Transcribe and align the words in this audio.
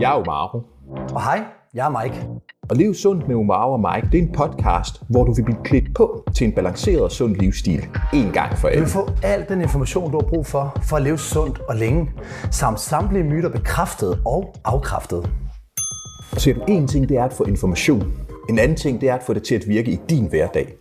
Jeg 0.00 0.10
er 0.10 0.14
Omaro. 0.14 0.62
Og 1.14 1.22
hej, 1.22 1.44
jeg 1.74 1.86
er 1.86 2.02
Mike. 2.02 2.26
Og 2.70 2.76
Lev 2.76 2.94
Sundt 2.94 3.28
med 3.28 3.36
Omaro 3.36 3.72
og 3.72 3.80
Mike, 3.80 4.08
det 4.12 4.18
er 4.18 4.22
en 4.22 4.32
podcast, 4.32 5.02
hvor 5.08 5.24
du 5.24 5.32
vil 5.32 5.44
blive 5.44 5.58
klædt 5.64 5.94
på 5.94 6.24
til 6.36 6.46
en 6.46 6.52
balanceret 6.52 7.02
og 7.02 7.10
sund 7.10 7.36
livsstil. 7.36 7.86
En 8.12 8.30
gang 8.32 8.58
for 8.58 8.68
Du 8.68 8.72
alle. 8.72 8.80
vil 8.80 8.90
få 8.90 9.08
al 9.22 9.46
den 9.48 9.60
information, 9.60 10.12
du 10.12 10.18
har 10.20 10.28
brug 10.28 10.46
for, 10.46 10.76
for 10.82 10.96
at 10.96 11.02
leve 11.02 11.18
sundt 11.18 11.60
og 11.68 11.76
længe, 11.76 12.10
samt 12.50 12.80
samtlige 12.80 13.24
myter 13.24 13.48
bekræftet 13.48 14.22
og 14.26 14.54
afkræftet. 14.64 15.30
Og 16.32 16.40
så 16.40 16.54
en 16.68 16.88
ting, 16.88 17.08
det 17.08 17.16
er 17.16 17.24
at 17.24 17.32
få 17.32 17.44
information. 17.44 18.12
En 18.48 18.58
anden 18.58 18.76
ting, 18.76 19.00
det 19.00 19.08
er 19.08 19.14
at 19.14 19.22
få 19.22 19.32
det 19.32 19.42
til 19.42 19.54
at 19.54 19.68
virke 19.68 19.90
i 19.90 20.00
din 20.10 20.26
hverdag. 20.28 20.76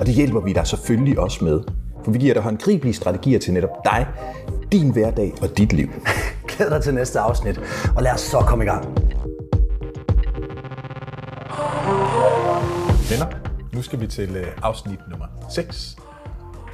Og 0.00 0.06
det 0.06 0.14
hjælper 0.14 0.40
vi 0.40 0.52
dig 0.52 0.66
selvfølgelig 0.66 1.18
også 1.18 1.44
med. 1.44 1.60
For 2.04 2.10
vi 2.10 2.18
giver 2.18 2.34
dig 2.34 2.42
håndgribelige 2.42 2.94
strategier 2.94 3.38
til 3.38 3.52
netop 3.54 3.84
dig, 3.84 4.06
din 4.72 4.92
hverdag 4.92 5.32
og 5.42 5.58
dit 5.58 5.72
liv. 5.72 5.88
Glæd 6.56 6.70
dig 6.70 6.82
til 6.82 6.94
næste 6.94 7.20
afsnit, 7.20 7.60
og 7.96 8.02
lad 8.02 8.12
os 8.12 8.20
så 8.20 8.38
komme 8.38 8.64
i 8.64 8.66
gang. 8.66 8.84
Venner, 13.10 13.26
nu 13.72 13.82
skal 13.82 14.00
vi 14.00 14.06
til 14.06 14.36
øh, 14.36 14.46
afsnit 14.62 15.08
nummer 15.08 15.26
6, 15.50 15.96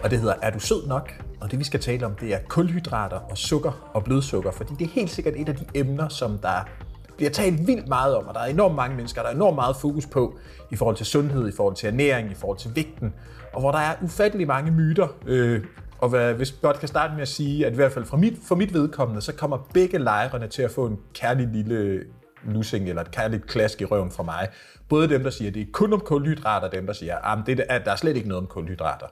og 0.03 0.11
det 0.11 0.19
hedder 0.19 0.35
Er 0.43 0.51
du 0.51 0.61
sød 0.61 0.87
nok? 0.87 1.13
Og 1.41 1.51
det 1.51 1.59
vi 1.59 1.65
skal 1.65 1.81
tale 1.81 2.07
om, 2.07 2.15
det 2.15 2.35
er 2.35 2.39
kulhydrater 2.49 3.17
og 3.17 3.39
sukker 3.39 3.91
og 3.95 4.05
blodsukker, 4.05 4.51
fordi 4.51 4.75
det 4.79 4.85
er 4.85 4.91
helt 4.91 5.11
sikkert 5.11 5.35
et 5.37 5.49
af 5.49 5.57
de 5.57 5.65
emner, 5.75 6.09
som 6.09 6.39
der 6.39 6.69
bliver 7.17 7.31
talt 7.31 7.67
vildt 7.67 7.89
meget 7.89 8.17
om, 8.17 8.27
og 8.27 8.35
der 8.35 8.41
er 8.41 8.47
enormt 8.47 8.75
mange 8.75 8.97
mennesker, 8.97 9.23
der 9.23 9.29
er 9.29 9.35
enormt 9.35 9.55
meget 9.55 9.77
fokus 9.77 10.07
på 10.07 10.39
i 10.71 10.77
forhold 10.77 10.97
til 10.97 11.07
sundhed, 11.07 11.49
i 11.49 11.53
forhold 11.57 11.75
til 11.75 11.87
ernæring, 11.87 12.31
i 12.31 12.35
forhold 12.35 12.59
til 12.59 12.71
vægten, 12.75 13.15
og 13.53 13.61
hvor 13.61 13.71
der 13.71 13.79
er 13.79 13.95
ufattelig 14.03 14.47
mange 14.47 14.71
myter. 14.71 15.09
Øh, 15.27 15.65
og 15.99 16.09
hvad, 16.09 16.35
hvis 16.35 16.51
jeg 16.51 16.59
godt 16.63 16.79
kan 16.79 16.89
starte 16.89 17.15
med 17.15 17.23
at 17.23 17.29
sige, 17.29 17.67
at 17.67 17.73
i 17.73 17.75
hvert 17.75 17.93
fald 17.93 18.05
fra 18.05 18.17
mit, 18.17 18.35
for 18.49 18.55
mit 18.55 18.75
vedkommende, 18.75 19.21
så 19.21 19.33
kommer 19.33 19.69
begge 19.75 19.99
lejrene 19.99 20.49
til 20.49 20.63
at 20.63 20.71
få 20.71 20.87
en 20.87 20.99
kærlig 21.15 21.49
lille 21.49 22.05
lussing 22.45 22.89
eller 22.89 23.03
et 23.03 23.11
kærligt 23.11 23.47
klask 23.47 23.81
i 23.81 23.85
røven 23.85 24.11
fra 24.11 24.23
mig. 24.23 24.49
Både 24.89 25.09
dem, 25.09 25.23
der 25.23 25.31
siger, 25.31 25.49
at 25.49 25.55
det 25.55 25.63
er 25.63 25.67
kun 25.73 25.93
om 25.93 26.01
kulhydrater, 26.01 26.67
og 26.67 26.73
dem, 26.73 26.87
der 26.87 26.93
siger, 26.93 27.19
at 27.19 27.47
det 27.47 27.61
er, 27.69 27.79
der 27.79 27.93
er 27.93 27.97
slet 27.97 28.17
ikke 28.17 28.29
noget 28.29 28.43
om 28.43 28.47
kulhydrater. 28.47 29.07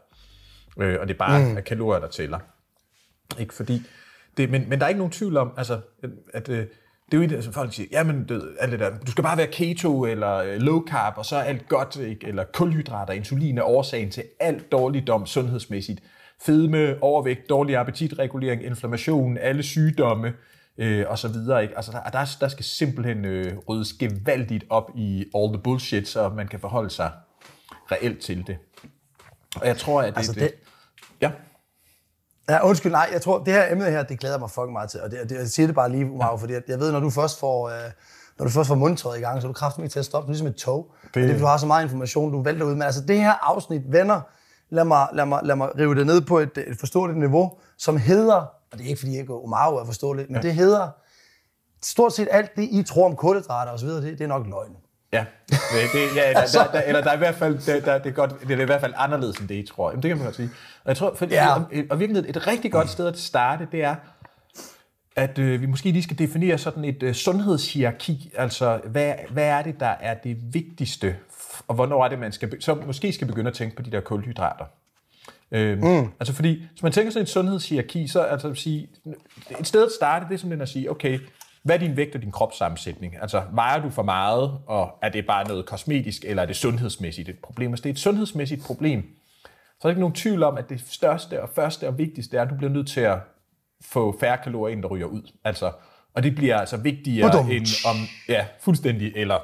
Øh, 0.80 0.96
og 1.00 1.08
det 1.08 1.14
er 1.14 1.18
bare 1.18 1.48
mm. 1.48 1.62
kalorier, 1.62 2.00
der 2.00 2.08
tæller. 2.08 2.38
Ikke 3.38 3.54
fordi 3.54 3.82
det, 4.36 4.50
men, 4.50 4.68
men 4.68 4.78
der 4.78 4.84
er 4.84 4.88
ikke 4.88 4.98
nogen 4.98 5.12
tvivl 5.12 5.36
om, 5.36 5.52
altså, 5.56 5.80
at 6.34 6.48
øh, 6.48 6.66
det 7.06 7.14
er 7.14 7.18
jo 7.18 7.22
et, 7.22 7.32
altså, 7.32 7.52
folk 7.52 7.74
siger, 7.74 7.88
jamen, 7.92 8.24
det, 8.28 8.56
alt 8.60 8.72
det 8.72 8.80
der, 8.80 8.98
du 9.06 9.10
skal 9.10 9.24
bare 9.24 9.36
være 9.36 9.46
keto 9.46 10.04
eller 10.04 10.36
øh, 10.36 10.56
low 10.56 10.84
carb, 10.88 11.18
og 11.18 11.26
så 11.26 11.36
er 11.36 11.42
alt 11.42 11.68
godt, 11.68 11.96
ikke? 11.96 12.26
eller 12.26 12.44
kulhydrater, 12.54 13.12
insulin 13.12 13.58
er 13.58 13.62
årsagen 13.62 14.10
til 14.10 14.22
alt 14.40 14.72
dårligdom 14.72 15.26
sundhedsmæssigt. 15.26 16.00
Fedme, 16.42 17.02
overvægt, 17.02 17.48
dårlig 17.48 17.76
appetitregulering, 17.76 18.62
inflammation, 18.64 19.38
alle 19.38 19.62
sygdomme, 19.62 20.32
øh, 20.78 21.04
og 21.08 21.18
så 21.18 21.28
videre. 21.28 21.62
Ikke? 21.62 21.76
Altså, 21.76 21.92
der, 21.92 22.10
der, 22.10 22.36
der 22.40 22.48
skal 22.48 22.64
simpelthen 22.64 23.24
øh, 23.24 23.52
ryddes 23.68 23.92
gevaldigt 23.92 24.64
op 24.70 24.90
i 24.96 25.24
all 25.34 25.52
the 25.52 25.62
bullshit, 25.62 26.08
så 26.08 26.28
man 26.28 26.48
kan 26.48 26.60
forholde 26.60 26.90
sig 26.90 27.10
reelt 27.92 28.20
til 28.20 28.46
det. 28.46 28.56
Og 29.60 29.66
jeg 29.66 29.76
tror, 29.76 30.02
at 30.02 30.08
det... 30.12 30.16
Altså, 30.16 30.32
det, 30.32 30.40
det- 30.40 30.52
ja. 31.20 31.30
Ja, 32.48 32.66
undskyld, 32.66 32.92
nej, 32.92 33.08
jeg 33.12 33.22
tror, 33.22 33.44
det 33.44 33.52
her 33.52 33.72
emne 33.72 33.84
her, 33.84 34.02
det 34.02 34.18
glæder 34.18 34.38
mig 34.38 34.50
fucking 34.50 34.72
meget 34.72 34.90
til. 34.90 35.00
Og 35.02 35.10
det, 35.10 35.30
det, 35.30 35.36
jeg 35.36 35.48
siger 35.48 35.66
det 35.66 35.74
bare 35.74 35.90
lige, 35.90 36.04
Mauro, 36.04 36.36
fordi 36.36 36.52
jeg, 36.52 36.62
jeg 36.68 36.80
ved, 36.80 36.92
når 36.92 37.00
du 37.00 37.10
først 37.10 37.40
får, 37.40 37.68
øh, 37.68 37.90
når 38.38 38.44
du 38.44 38.50
først 38.50 38.68
får 38.68 38.74
mundtøjet 38.74 39.18
i 39.18 39.20
gang, 39.20 39.40
så 39.40 39.46
er 39.46 39.48
du 39.48 39.52
kraftigt 39.52 39.92
til 39.92 39.98
at 39.98 40.04
stoppe, 40.04 40.30
ligesom 40.30 40.46
et 40.46 40.56
tog. 40.56 40.94
Det... 41.14 41.22
Og 41.22 41.28
det, 41.28 41.40
du 41.40 41.46
har 41.46 41.56
så 41.56 41.66
meget 41.66 41.84
information, 41.84 42.32
du 42.32 42.42
vælter 42.42 42.66
ud. 42.66 42.72
Men 42.72 42.82
altså, 42.82 43.00
det 43.00 43.20
her 43.20 43.32
afsnit, 43.32 43.82
venner, 43.92 44.20
lad 44.70 44.84
mig, 44.84 45.08
lad 45.12 45.26
mig, 45.26 45.40
lad 45.44 45.56
mig 45.56 45.78
rive 45.78 45.94
det 45.94 46.06
ned 46.06 46.20
på 46.20 46.38
et, 46.38 46.58
et 46.58 46.76
forståeligt 46.80 47.18
niveau, 47.18 47.52
som 47.78 47.96
hedder, 47.96 48.34
og 48.72 48.78
det 48.78 48.80
er 48.80 48.88
ikke 48.88 48.98
fordi, 48.98 49.16
jeg 49.16 49.30
Omaro 49.30 49.76
er 49.76 49.84
forståeligt, 49.84 50.30
men 50.30 50.36
ja. 50.36 50.42
det 50.42 50.54
hedder, 50.54 50.88
stort 51.82 52.12
set 52.12 52.28
alt 52.30 52.56
det, 52.56 52.62
I 52.62 52.82
tror 52.82 53.06
om 53.06 53.16
kulhydrater 53.16 53.72
og 53.72 53.78
så 53.78 53.86
videre, 53.86 54.02
det, 54.02 54.18
det 54.18 54.24
er 54.24 54.28
nok 54.28 54.46
løgn. 54.46 54.76
Ja, 55.16 55.24
det, 55.50 55.58
det, 55.92 56.16
ja 56.16 56.28
eller, 56.28 56.40
der, 56.54 56.70
der, 56.72 56.80
eller 56.80 57.00
der 57.00 57.10
er 57.10 57.14
i 57.14 57.18
hvert 57.18 57.34
fald, 57.34 57.58
der, 57.66 57.80
der, 57.80 57.98
det, 57.98 58.10
er 58.10 58.14
godt, 58.14 58.40
det 58.48 58.58
er 58.58 58.62
i 58.62 58.64
hvert 58.64 58.80
fald 58.80 58.94
anderledes 58.96 59.36
end 59.36 59.48
det, 59.48 59.54
I 59.54 59.66
tror. 59.66 59.90
Jamen, 59.90 60.02
det 60.02 60.08
kan 60.08 60.16
man 60.16 60.24
godt 60.24 60.36
sige. 60.36 60.50
Og 60.84 60.88
jeg 60.88 60.96
tror, 60.96 61.14
for, 61.14 61.26
Ja. 61.30 61.54
og, 61.54 61.64
og 61.90 62.00
virkelig 62.00 62.24
et 62.28 62.46
rigtig 62.46 62.72
godt 62.72 62.90
sted 62.90 63.06
at 63.06 63.18
starte, 63.18 63.68
det 63.72 63.84
er, 63.84 63.94
at 65.16 65.38
øh, 65.38 65.60
vi 65.60 65.66
måske 65.66 65.90
lige 65.90 66.02
skal 66.02 66.18
definere 66.18 66.58
sådan 66.58 66.84
et 66.84 67.02
øh, 67.02 67.14
sundhedshierarki. 67.14 68.32
Altså, 68.36 68.80
hvad, 68.84 69.14
hvad 69.30 69.44
er 69.44 69.62
det, 69.62 69.80
der 69.80 69.94
er 70.00 70.14
det 70.14 70.36
vigtigste, 70.54 71.16
og 71.68 71.74
hvornår 71.74 72.04
er 72.04 72.08
det, 72.08 72.18
man 72.18 72.32
skal, 72.32 72.62
så 72.62 72.74
måske 72.74 73.12
skal 73.12 73.26
begynde 73.26 73.50
at 73.50 73.54
tænke 73.56 73.76
på 73.76 73.82
de 73.82 73.90
der 73.90 74.00
kulhydrater. 74.00 74.64
Øhm, 75.52 75.84
mm. 75.84 76.08
Altså 76.20 76.34
fordi, 76.34 76.62
hvis 76.70 76.82
man 76.82 76.92
tænker 76.92 77.12
sådan 77.12 77.22
et 77.22 77.28
sundhedshierarki, 77.28 78.08
så 78.08 78.20
altså 78.20 78.48
at 78.48 78.56
sige, 78.58 78.88
et 79.60 79.66
sted 79.66 79.84
at 79.86 79.92
starte, 79.92 80.26
det 80.28 80.34
er 80.34 80.38
simpelthen 80.38 80.62
at 80.62 80.68
sige, 80.68 80.90
okay, 80.90 81.18
hvad 81.66 81.74
er 81.74 81.78
din 81.80 81.96
vægt 81.96 82.14
og 82.14 82.22
din 82.22 82.32
kropssammensætning? 82.32 83.14
Altså, 83.22 83.42
vejer 83.52 83.82
du 83.82 83.90
for 83.90 84.02
meget, 84.02 84.58
og 84.66 84.98
er 85.02 85.08
det 85.08 85.26
bare 85.26 85.48
noget 85.48 85.66
kosmetisk, 85.66 86.24
eller 86.24 86.42
er 86.42 86.46
det 86.46 86.56
sundhedsmæssigt 86.56 87.28
et 87.28 87.38
problem? 87.42 87.70
Hvis 87.70 87.80
det 87.80 87.88
er 87.90 87.92
et 87.92 87.98
sundhedsmæssigt 87.98 88.64
problem, 88.64 89.02
så 89.44 89.48
er 89.80 89.82
der 89.82 89.88
ikke 89.88 90.00
nogen 90.00 90.14
tvivl 90.14 90.42
om, 90.42 90.56
at 90.56 90.68
det 90.68 90.82
største 90.90 91.42
og 91.42 91.48
første 91.54 91.88
og 91.88 91.98
vigtigste 91.98 92.36
er, 92.36 92.42
at 92.42 92.50
du 92.50 92.54
bliver 92.54 92.70
nødt 92.72 92.88
til 92.88 93.00
at 93.00 93.18
få 93.80 94.16
færre 94.20 94.38
kalorier 94.38 94.72
ind, 94.76 94.82
der 94.82 94.88
ryger 94.88 95.06
ud. 95.06 95.22
Altså, 95.44 95.72
og 96.14 96.22
det 96.22 96.34
bliver 96.34 96.58
altså 96.58 96.76
vigtigere 96.76 97.30
Badum. 97.30 97.50
end 97.50 97.66
om, 97.86 97.96
ja, 98.28 98.46
fuldstændig, 98.60 99.12
eller 99.16 99.38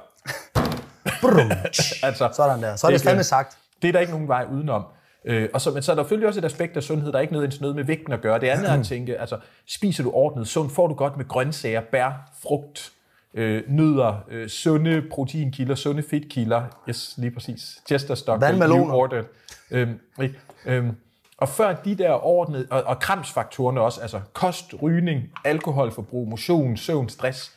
altså, 2.06 2.30
Sådan 2.36 2.62
der. 2.62 2.76
Så 2.76 2.86
er 2.86 2.90
det 2.90 2.98
ikke- 2.98 3.04
fandme 3.08 3.24
sagt. 3.24 3.58
Det 3.82 3.88
er 3.88 3.92
der 3.92 4.00
ikke 4.00 4.12
nogen 4.12 4.28
vej 4.28 4.46
udenom. 4.52 4.84
Øh, 5.24 5.48
og 5.54 5.60
så, 5.60 5.70
men 5.70 5.82
så 5.82 5.92
er 5.92 5.96
der 5.96 6.02
selvfølgelig 6.02 6.28
også 6.28 6.40
et 6.40 6.44
aspekt 6.44 6.76
af 6.76 6.82
sundhed, 6.82 7.12
der 7.12 7.18
er 7.18 7.22
ikke 7.22 7.32
nødvendigvis 7.32 7.60
noget 7.60 7.76
med 7.76 7.84
vægten 7.84 8.12
at 8.12 8.20
gøre. 8.20 8.40
Det 8.40 8.46
andet 8.46 8.70
er 8.70 8.74
at 8.78 8.86
tænke, 8.86 9.18
altså, 9.18 9.38
spiser 9.66 10.04
du 10.04 10.10
ordnet 10.10 10.48
sundt, 10.48 10.72
får 10.72 10.86
du 10.86 10.94
godt 10.94 11.16
med 11.16 11.28
grøntsager, 11.28 11.80
bær, 11.80 12.30
frugt, 12.42 12.92
øh, 13.34 13.62
nødder, 13.68 14.24
øh, 14.28 14.48
sunde 14.48 15.02
proteinkilder, 15.10 15.74
sunde 15.74 16.02
fedtkilder, 16.02 16.62
yes, 16.88 17.14
lige 17.16 17.30
præcis, 17.30 17.82
Chesterstock. 17.86 18.40
New 18.86 18.94
Order. 18.94 19.22
Øhm, 19.70 20.00
ikke? 20.22 20.38
øhm, 20.66 20.96
og 21.36 21.48
før 21.48 21.74
de 21.74 21.94
der 21.94 22.24
ordnet, 22.24 22.66
og, 22.70 22.82
og 22.82 22.98
kramsfaktorerne 22.98 23.80
også, 23.80 24.00
altså 24.00 24.20
kost, 24.32 24.74
rygning, 24.82 25.22
alkoholforbrug, 25.44 26.28
motion, 26.28 26.76
søvn, 26.76 27.08
stress, 27.08 27.52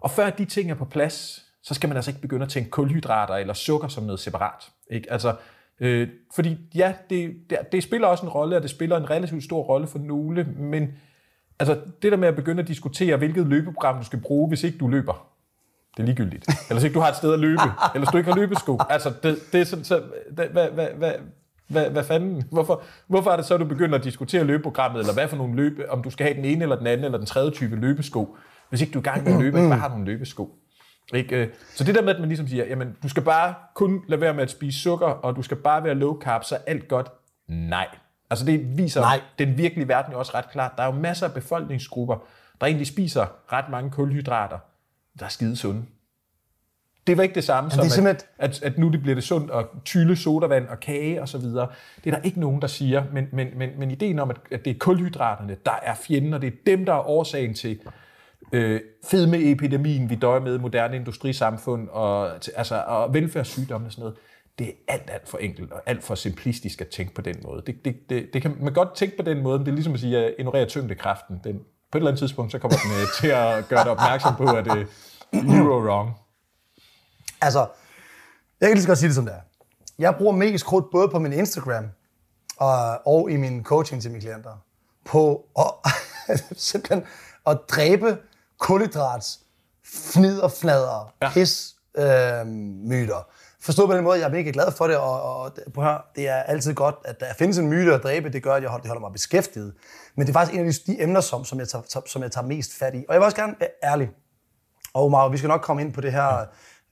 og 0.00 0.10
før 0.10 0.30
de 0.30 0.44
ting 0.44 0.70
er 0.70 0.74
på 0.74 0.84
plads, 0.84 1.44
så 1.62 1.74
skal 1.74 1.88
man 1.88 1.96
altså 1.96 2.10
ikke 2.10 2.20
begynde 2.20 2.42
at 2.42 2.48
tænke 2.48 2.70
kulhydrater 2.70 3.34
eller 3.34 3.54
sukker 3.54 3.88
som 3.88 4.04
noget 4.04 4.20
separat. 4.20 4.68
Ikke? 4.90 5.12
Altså, 5.12 5.34
øh, 5.80 6.08
fordi 6.34 6.58
ja, 6.74 6.94
det, 7.10 7.34
det, 7.50 7.58
det 7.72 7.82
spiller 7.82 8.08
også 8.08 8.26
en 8.26 8.28
rolle, 8.28 8.56
og 8.56 8.62
det 8.62 8.70
spiller 8.70 8.96
en 8.96 9.10
relativt 9.10 9.44
stor 9.44 9.62
rolle 9.62 9.86
for 9.86 9.98
nogle, 9.98 10.44
men 10.44 10.88
altså, 11.58 11.78
det 12.02 12.12
der 12.12 12.18
med 12.18 12.28
at 12.28 12.36
begynde 12.36 12.62
at 12.62 12.68
diskutere, 12.68 13.16
hvilket 13.16 13.46
løbeprogram 13.46 13.98
du 13.98 14.04
skal 14.04 14.20
bruge, 14.20 14.48
hvis 14.48 14.64
ikke 14.64 14.78
du 14.78 14.88
løber, 14.88 15.26
det 15.96 16.02
er 16.02 16.06
ligegyldigt. 16.06 16.46
Eller 16.70 16.84
ikke 16.84 16.94
du 16.94 17.00
har 17.00 17.08
et 17.08 17.16
sted 17.16 17.32
at 17.32 17.40
løbe, 17.40 17.62
eller 17.94 18.10
du 18.10 18.16
ikke 18.16 18.30
har 18.30 18.38
løbesko. 18.38 18.78
Altså, 18.90 19.12
det, 19.22 19.38
det 19.52 19.60
er 19.60 19.64
sådan, 19.64 19.84
så, 19.84 20.02
det, 20.36 20.48
hvad, 20.48 20.68
hvad, 20.68 20.88
hvad, 20.96 21.12
hvad, 21.68 21.90
hvad 21.90 22.04
fanden? 22.04 22.42
Hvorfor, 22.50 22.82
hvorfor 23.06 23.30
er 23.30 23.36
det 23.36 23.44
så, 23.44 23.54
at 23.54 23.60
du 23.60 23.64
begynder 23.64 23.98
at 23.98 24.04
diskutere 24.04 24.44
løbeprogrammet, 24.44 25.00
eller 25.00 25.12
hvad 25.12 25.28
for 25.28 25.36
nogle 25.36 25.56
løbe, 25.56 25.90
om 25.90 26.02
du 26.02 26.10
skal 26.10 26.26
have 26.26 26.36
den 26.36 26.44
ene 26.44 26.62
eller 26.62 26.76
den 26.76 26.86
anden, 26.86 27.04
eller 27.04 27.18
den 27.18 27.26
tredje 27.26 27.50
type 27.50 27.76
løbesko, 27.76 28.36
hvis 28.68 28.80
ikke 28.80 28.92
du 28.92 28.98
er 28.98 29.02
i 29.02 29.04
gang 29.04 29.24
med 29.24 29.32
at 29.32 29.40
løbe, 29.40 29.58
ikke 29.58 29.68
bare 29.68 29.78
har 29.78 29.88
nogle 29.88 30.04
løbesko. 30.04 30.54
Ikke? 31.14 31.36
øh, 31.36 31.48
Så 31.74 31.84
det 31.84 31.94
der 31.94 32.02
med, 32.02 32.14
at 32.14 32.20
man 32.20 32.28
ligesom 32.28 32.48
siger, 32.48 32.64
jamen, 32.64 32.96
du 33.02 33.08
skal 33.08 33.22
bare 33.22 33.54
kun 33.74 34.02
lade 34.08 34.20
være 34.20 34.34
med 34.34 34.42
at 34.42 34.50
spise 34.50 34.80
sukker, 34.80 35.06
og 35.06 35.36
du 35.36 35.42
skal 35.42 35.56
bare 35.56 35.84
være 35.84 35.94
low 35.94 36.20
carb, 36.20 36.44
så 36.44 36.54
alt 36.66 36.88
godt. 36.88 37.08
Nej. 37.48 37.88
Altså 38.30 38.44
det 38.44 38.78
viser 38.78 39.00
Nej. 39.00 39.20
den 39.38 39.58
virkelige 39.58 39.88
verden 39.88 40.12
jo 40.12 40.18
også 40.18 40.32
ret 40.34 40.50
klart. 40.50 40.72
Der 40.76 40.82
er 40.82 40.86
jo 40.86 40.92
masser 40.92 41.26
af 41.26 41.34
befolkningsgrupper, 41.34 42.16
der 42.60 42.66
egentlig 42.66 42.86
spiser 42.86 43.26
ret 43.52 43.68
mange 43.70 43.90
kulhydrater, 43.90 44.58
der 45.18 45.24
er 45.24 45.28
skide 45.28 45.56
sunde. 45.56 45.82
Det 47.06 47.16
var 47.16 47.22
ikke 47.22 47.34
det 47.34 47.44
samme 47.44 47.70
som, 47.70 47.84
det 47.84 47.98
er 47.98 48.08
at, 48.08 48.26
at, 48.38 48.62
at 48.62 48.78
nu 48.78 48.88
det 48.88 49.02
bliver 49.02 49.14
det 49.14 49.24
sundt 49.24 49.50
at 49.50 49.66
tylle 49.84 50.16
sodavand 50.16 50.68
og 50.68 50.80
kage 50.80 51.22
og 51.22 51.28
så 51.28 51.38
videre. 51.38 51.68
Det 52.04 52.12
er 52.12 52.16
der 52.16 52.22
ikke 52.22 52.40
nogen, 52.40 52.62
der 52.62 52.68
siger. 52.68 53.04
Men, 53.12 53.28
men, 53.32 53.48
men, 53.56 53.70
men 53.78 53.90
ideen 53.90 54.18
om, 54.18 54.30
at, 54.30 54.36
at 54.50 54.64
det 54.64 54.70
er 54.70 54.78
kulhydraterne, 54.78 55.56
der 55.66 55.78
er 55.82 55.94
fjenden, 55.94 56.34
og 56.34 56.42
det 56.42 56.46
er 56.46 56.56
dem, 56.66 56.86
der 56.86 56.92
er 56.92 57.08
årsagen 57.08 57.54
til 57.54 57.80
øh, 58.52 58.80
fedmeepidemien, 59.10 60.10
vi 60.10 60.14
døjer 60.14 60.40
med 60.40 60.58
moderne 60.58 60.96
industrisamfund, 60.96 61.88
og, 61.88 62.30
altså, 62.56 62.84
og 62.86 63.14
velfærdssygdomme 63.14 63.86
og 63.86 63.92
sådan 63.92 64.02
noget, 64.02 64.16
det 64.58 64.68
er 64.68 64.92
alt, 64.92 65.10
alt 65.10 65.28
for 65.28 65.38
enkelt 65.38 65.72
og 65.72 65.82
alt 65.86 66.04
for 66.04 66.14
simplistisk 66.14 66.80
at 66.80 66.88
tænke 66.88 67.14
på 67.14 67.22
den 67.22 67.36
måde. 67.42 67.62
Det, 67.66 67.84
det, 67.84 67.96
det, 68.10 68.30
det 68.32 68.42
kan 68.42 68.56
man 68.60 68.72
godt 68.72 68.94
tænke 68.94 69.16
på 69.16 69.22
den 69.22 69.42
måde, 69.42 69.58
men 69.58 69.66
det 69.66 69.72
er 69.72 69.74
ligesom 69.74 69.94
at 69.94 70.00
sige 70.00 70.18
at 70.18 70.34
ignorere 70.38 70.66
tyngdekraften. 70.66 71.40
Den, 71.44 71.60
på 71.92 71.98
et 71.98 72.00
eller 72.00 72.10
andet 72.10 72.18
tidspunkt, 72.18 72.52
så 72.52 72.58
kommer 72.58 72.78
den 72.78 72.90
øh, 73.02 73.06
til 73.20 73.28
at 73.28 73.68
gøre 73.68 73.84
dig 73.84 73.90
opmærksom 73.90 74.36
på, 74.36 74.44
at 74.44 74.76
øh, 74.76 74.86
you 75.34 75.68
were 75.68 75.90
wrong. 75.90 76.10
Altså, 77.40 77.66
jeg 78.60 78.68
kan 78.68 78.76
lige 78.76 78.82
så 78.82 78.88
godt 78.88 78.98
sige 78.98 79.08
det 79.08 79.14
som 79.14 79.24
det 79.24 79.34
er. 79.34 79.40
Jeg 79.98 80.14
bruger 80.18 80.32
mest 80.32 80.64
krudt 80.64 80.84
både 80.92 81.08
på 81.08 81.18
min 81.18 81.32
Instagram 81.32 81.84
og, 82.56 83.06
og 83.06 83.30
i 83.30 83.36
min 83.36 83.64
coaching 83.64 84.02
til 84.02 84.10
mine 84.10 84.20
klienter 84.20 84.64
på 85.04 85.44
at, 85.58 85.92
simpelthen 86.70 87.02
at 87.46 87.58
dræbe 87.68 88.18
kulhydrats 88.60 89.40
fnider, 90.12 90.48
fnader, 90.48 91.12
Ja. 91.22 91.30
pis, 91.32 91.74
øh, 91.94 92.46
myter. 92.46 93.26
Forstået 93.62 93.88
på 93.88 93.96
den 93.96 94.04
måde, 94.04 94.18
jeg 94.18 94.26
er 94.26 94.30
mega 94.30 94.50
glad 94.50 94.72
for 94.72 94.86
det, 94.86 94.96
og, 94.96 95.22
og 95.22 95.46
at 95.46 95.52
høre, 95.76 96.00
det 96.16 96.28
er 96.28 96.34
altid 96.42 96.74
godt, 96.74 96.94
at 97.04 97.20
der 97.20 97.26
findes 97.38 97.58
en 97.58 97.68
myte 97.68 97.94
at 97.94 98.02
dræbe, 98.02 98.28
det 98.28 98.42
gør, 98.42 98.54
at 98.54 98.62
jeg 98.62 98.70
holder, 98.70 98.82
det 98.82 98.88
holder 98.88 99.00
mig 99.00 99.12
beskæftiget. 99.12 99.74
Men 100.16 100.26
det 100.26 100.32
er 100.32 100.38
faktisk 100.38 100.58
en 100.58 100.66
af 100.66 100.72
de, 100.72 100.92
de 100.92 101.02
emner, 101.02 101.20
som, 101.20 101.44
som, 101.44 101.58
jeg 101.58 101.68
tager, 101.68 102.02
som 102.06 102.22
jeg 102.22 102.32
tager 102.32 102.46
mest 102.46 102.78
fat 102.78 102.94
i. 102.94 103.04
Og 103.08 103.14
jeg 103.14 103.20
vil 103.20 103.24
også 103.24 103.36
gerne 103.36 103.54
være 103.60 103.68
ærlig. 103.84 104.10
Og 104.94 105.04
Omar, 105.04 105.28
vi 105.28 105.36
skal 105.38 105.48
nok 105.48 105.60
komme 105.60 105.82
ind 105.82 105.92
på 105.92 106.00
det 106.00 106.12
her 106.12 106.46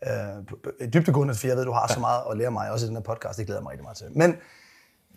øh, 0.07 0.93
dybtegående, 0.93 1.35
for 1.35 1.47
jeg 1.47 1.57
ved, 1.57 1.65
du 1.65 1.73
har 1.73 1.87
så 1.87 2.01
meget 2.01 2.23
at 2.31 2.37
lære 2.37 2.51
mig, 2.51 2.71
også 2.71 2.87
i 2.87 2.89
den 2.89 2.97
her 2.97 3.03
podcast, 3.03 3.39
det 3.39 3.47
glæder 3.47 3.61
jeg 3.61 3.63
mig 3.63 3.71
rigtig 3.71 3.85
meget 3.85 3.97
til. 3.97 4.07
Men 4.19 4.37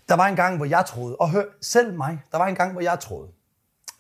der 0.09 0.15
var 0.15 0.27
en 0.27 0.35
gang, 0.35 0.57
hvor 0.57 0.65
jeg 0.65 0.85
troede, 0.85 1.15
og 1.15 1.29
hør, 1.29 1.43
selv 1.61 1.97
mig, 1.97 2.23
der 2.31 2.37
var 2.37 2.47
en 2.47 2.55
gang, 2.55 2.71
hvor 2.71 2.81
jeg 2.81 2.99
troede, 2.99 3.27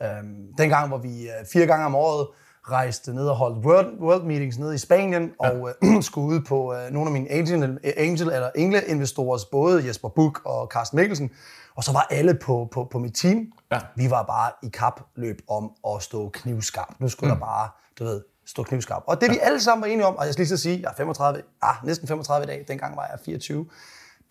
øhm, 0.03 0.53
den 0.57 0.69
gang, 0.69 0.87
hvor 0.87 0.97
vi 0.97 1.23
øh, 1.23 1.45
fire 1.53 1.65
gange 1.65 1.85
om 1.85 1.95
året 1.95 2.27
rejste 2.63 3.13
ned 3.13 3.27
og 3.27 3.35
holdt 3.35 3.65
world, 3.65 3.99
world 3.99 4.23
meetings 4.23 4.57
nede 4.57 4.75
i 4.75 4.77
Spanien, 4.77 5.31
ja. 5.43 5.49
og 5.49 5.69
øh, 5.83 6.03
skulle 6.09 6.27
ud 6.27 6.41
på 6.41 6.73
øh, 6.73 6.91
nogle 6.91 7.07
af 7.07 7.13
mine 7.13 7.31
angel, 7.31 7.79
angel 7.97 8.27
eller 8.27 8.49
engle-investorers, 8.55 9.45
både 9.45 9.87
Jesper 9.87 10.09
Buch 10.09 10.41
og 10.45 10.67
Carsten 10.67 10.95
Mikkelsen, 10.95 11.29
og 11.75 11.83
så 11.83 11.91
var 11.91 12.07
alle 12.09 12.33
på, 12.33 12.67
på, 12.71 12.87
på 12.91 12.99
mit 12.99 13.13
team. 13.15 13.45
Ja. 13.71 13.79
Vi 13.95 14.09
var 14.09 14.23
bare 14.23 14.51
i 14.63 14.69
kapløb 14.69 15.41
om 15.49 15.71
at 15.87 16.03
stå 16.03 16.29
knivskarpt. 16.29 16.99
Nu 16.99 17.09
skulle 17.09 17.33
mm. 17.33 17.39
der 17.39 17.45
bare, 17.45 17.69
du 17.99 18.03
ved, 18.03 18.21
stå 18.45 18.63
knivskarpt. 18.63 19.07
Og 19.07 19.21
det 19.21 19.31
vi 19.31 19.37
alle 19.41 19.61
sammen 19.61 19.81
var 19.81 19.87
enige 19.87 20.05
om, 20.05 20.15
og 20.15 20.25
jeg 20.25 20.33
skal 20.33 20.41
lige 20.41 20.49
så 20.49 20.57
sige, 20.57 20.81
jeg 20.81 20.89
er 20.89 20.95
35, 20.97 21.41
ah, 21.61 21.75
næsten 21.83 22.07
35 22.07 22.43
i 22.43 22.47
dag, 22.47 22.65
dengang 22.67 22.97
var 22.97 23.07
jeg 23.11 23.19
24. 23.25 23.65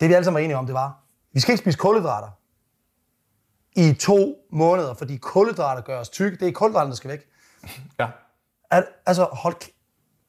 Det 0.01 0.09
vi 0.09 0.13
alle 0.13 0.25
sammen 0.25 0.35
var 0.35 0.43
enige 0.43 0.57
om, 0.57 0.65
det 0.65 0.73
var, 0.73 0.99
vi 1.33 1.39
skal 1.39 1.51
ikke 1.51 1.61
spise 1.61 1.77
kulhydrater 1.77 2.27
i 3.75 3.93
to 3.93 4.35
måneder, 4.51 4.93
fordi 4.93 5.17
kulhydrater 5.17 5.81
gør 5.81 5.99
os 5.99 6.09
tykke. 6.09 6.37
Det 6.37 6.47
er 6.47 6.51
kulhydraterne, 6.51 6.91
der 6.91 6.95
skal 6.95 7.09
væk. 7.09 7.27
Ja. 7.99 8.07
At, 8.71 8.85
altså, 9.05 9.23
hold 9.23 9.55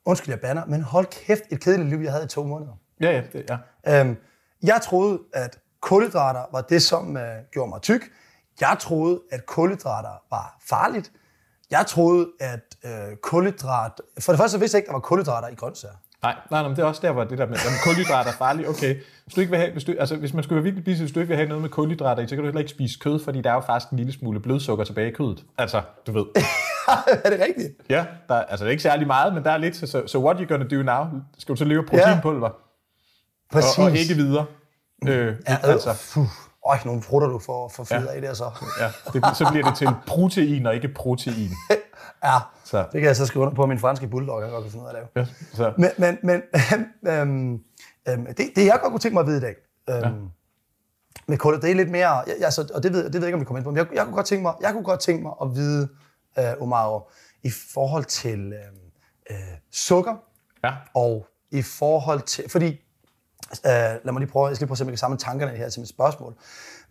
Undskyld, 0.04 0.32
jeg 0.32 0.40
banner, 0.40 0.64
men 0.66 0.82
hold 0.82 1.06
kæft 1.06 1.42
et 1.50 1.60
kedeligt 1.60 1.88
liv, 1.88 1.98
jeg 1.98 2.12
havde 2.12 2.24
i 2.24 2.28
to 2.28 2.44
måneder. 2.44 2.72
Ja, 3.00 3.10
ja. 3.10 3.22
Det, 3.32 3.50
ja. 3.84 4.00
Øhm, 4.00 4.16
jeg 4.62 4.80
troede, 4.82 5.18
at 5.32 5.58
kulhydrater 5.80 6.44
var 6.52 6.60
det, 6.60 6.82
som 6.82 7.16
øh, 7.16 7.42
gjorde 7.52 7.68
mig 7.68 7.82
tyk. 7.82 8.10
Jeg 8.60 8.76
troede, 8.80 9.20
at 9.30 9.46
kulhydrater 9.46 10.22
var 10.30 10.58
farligt. 10.68 11.12
Jeg 11.70 11.86
troede, 11.86 12.28
at 12.40 12.76
øh, 12.84 13.16
kulhydrat... 13.16 13.92
For 14.20 14.32
det 14.32 14.38
første 14.38 14.52
så 14.52 14.58
vidste 14.58 14.76
jeg 14.76 14.78
ikke, 14.78 14.86
at 14.86 14.88
der 14.88 14.92
var 14.92 15.00
kulhydrater 15.00 15.48
i 15.48 15.54
grøntsager. 15.54 15.94
Nej, 16.22 16.36
nej, 16.50 16.62
nej, 16.62 16.70
det 16.70 16.78
er 16.78 16.84
også 16.84 17.00
der, 17.04 17.12
hvor 17.12 17.24
det 17.24 17.38
der 17.38 17.46
med, 17.46 17.54
at 17.54 17.62
kulhydrater 17.84 18.30
er 18.30 18.34
farligt. 18.34 18.68
Okay, 18.68 18.96
hvis, 19.24 19.34
du 19.34 19.40
ikke 19.40 19.50
vil 19.50 19.58
have, 19.58 19.72
hvis, 19.72 19.84
du, 19.84 19.94
altså, 19.98 20.16
hvis 20.16 20.34
man 20.34 20.44
skulle 20.44 20.56
være 20.56 20.62
virkelig 20.64 20.84
spise, 20.84 21.02
hvis 21.02 21.12
du 21.12 21.20
ikke 21.20 21.28
vil 21.28 21.36
have 21.36 21.48
noget 21.48 21.62
med 21.62 21.70
kulhydrater 21.70 22.22
i, 22.22 22.26
så 22.26 22.34
kan 22.34 22.38
du 22.38 22.44
heller 22.44 22.60
ikke 22.60 22.70
spise 22.70 22.98
kød, 22.98 23.24
fordi 23.24 23.40
der 23.40 23.50
er 23.50 23.54
jo 23.54 23.60
faktisk 23.60 23.90
en 23.90 23.96
lille 23.96 24.12
smule 24.12 24.40
blodsukker 24.40 24.84
tilbage 24.84 25.08
i 25.08 25.12
kødet. 25.12 25.44
Altså, 25.58 25.82
du 26.06 26.12
ved. 26.12 26.24
er 27.24 27.30
det 27.30 27.40
rigtigt? 27.40 27.70
Ja, 27.88 28.06
der, 28.28 28.34
altså 28.34 28.64
det 28.64 28.68
er 28.68 28.70
ikke 28.70 28.82
særlig 28.82 29.06
meget, 29.06 29.34
men 29.34 29.44
der 29.44 29.50
er 29.50 29.58
lidt. 29.58 29.76
Så, 29.76 29.86
so, 29.86 30.06
so 30.06 30.24
what 30.24 30.36
you 30.40 30.46
gonna 30.48 30.76
do 30.76 30.82
now? 30.82 31.04
Skal 31.38 31.52
du 31.52 31.58
så 31.58 31.64
leve 31.64 31.86
proteinpulver? 31.86 32.48
Ja. 32.48 33.52
Præcis. 33.52 33.78
Og, 33.78 33.84
og 33.84 33.96
ikke 33.96 34.14
videre. 34.14 34.46
Øh, 35.08 35.26
ja, 35.48 35.52
øh, 35.52 35.58
altså. 35.62 36.20
Øj, 36.66 36.76
nogle 36.84 37.02
prutter 37.08 37.28
du 37.28 37.38
får 37.38 37.72
for 37.76 37.86
ja. 37.90 38.02
af 38.14 38.20
der 38.20 38.34
så. 38.34 38.50
Ja, 38.80 38.86
det, 39.12 39.36
så 39.36 39.48
bliver 39.50 39.68
det 39.68 39.76
til 39.76 39.88
protein 40.06 40.66
og 40.66 40.74
ikke 40.74 40.88
protein. 40.88 41.50
ja, 42.24 42.38
så. 42.64 42.78
det 42.78 43.00
kan 43.00 43.02
jeg 43.02 43.16
så 43.16 43.26
skrive 43.26 43.42
under 43.42 43.54
på 43.54 43.66
min 43.66 43.78
franske 43.78 44.08
bulldog, 44.08 44.42
jeg 44.42 44.50
godt 44.50 44.62
kan 44.62 44.72
finde 44.72 44.84
ud 44.84 44.90
af 44.90 44.94
at 44.94 45.08
lave. 45.14 45.26
Ja, 45.26 45.32
så. 45.52 45.72
Men, 45.78 45.90
men, 45.98 46.18
men 46.22 46.42
øhm, 47.12 47.60
øhm, 48.08 48.26
det, 48.26 48.52
det 48.56 48.66
jeg 48.66 48.78
godt 48.82 48.90
kunne 48.90 49.00
tænke 49.00 49.14
mig 49.14 49.20
at 49.20 49.26
vide 49.26 49.38
i 49.38 49.40
dag, 49.40 49.54
øhm, 49.90 50.02
ja. 50.02 50.10
med 51.26 51.38
kulde, 51.38 51.60
det 51.62 51.70
er 51.70 51.74
lidt 51.74 51.90
mere, 51.90 52.10
jeg, 52.10 52.34
altså, 52.44 52.70
og 52.74 52.82
det 52.82 52.92
ved, 52.92 53.04
det 53.04 53.14
ved 53.14 53.20
jeg 53.20 53.28
ikke, 53.28 53.34
om 53.34 53.40
vi 53.40 53.44
kommer 53.44 53.58
ind 53.58 53.64
på, 53.64 53.70
men 53.70 53.76
jeg, 53.76 53.86
jeg, 53.94 54.04
kunne 54.04 54.14
godt 54.14 54.26
tænke 54.26 54.42
mig, 54.42 54.54
jeg 54.60 54.72
kunne 54.72 54.84
godt 54.84 55.00
tænke 55.00 55.22
mig 55.22 55.32
at 55.42 55.54
vide, 55.54 55.88
øh, 56.38 56.44
Omar, 56.60 57.12
i 57.42 57.50
forhold 57.50 58.04
til 58.04 58.52
øh, 58.52 59.36
øh, 59.36 59.36
sukker, 59.70 60.14
ja. 60.64 60.72
og 60.94 61.26
i 61.50 61.62
forhold 61.62 62.20
til, 62.20 62.50
fordi 62.50 62.78
Uh, 63.52 63.68
lad 64.04 64.12
mig 64.12 64.20
lige 64.20 64.30
prøve, 64.30 64.46
jeg 64.46 64.56
skal 64.56 64.64
lige 64.64 64.68
prøve 64.68 64.74
at 64.74 64.78
se, 64.78 64.84
om 64.84 64.88
jeg 64.88 64.92
kan 64.92 64.98
samle 64.98 65.18
tankerne 65.18 65.56
her 65.56 65.68
til 65.68 65.80
mit 65.80 65.88
spørgsmål. 65.88 66.34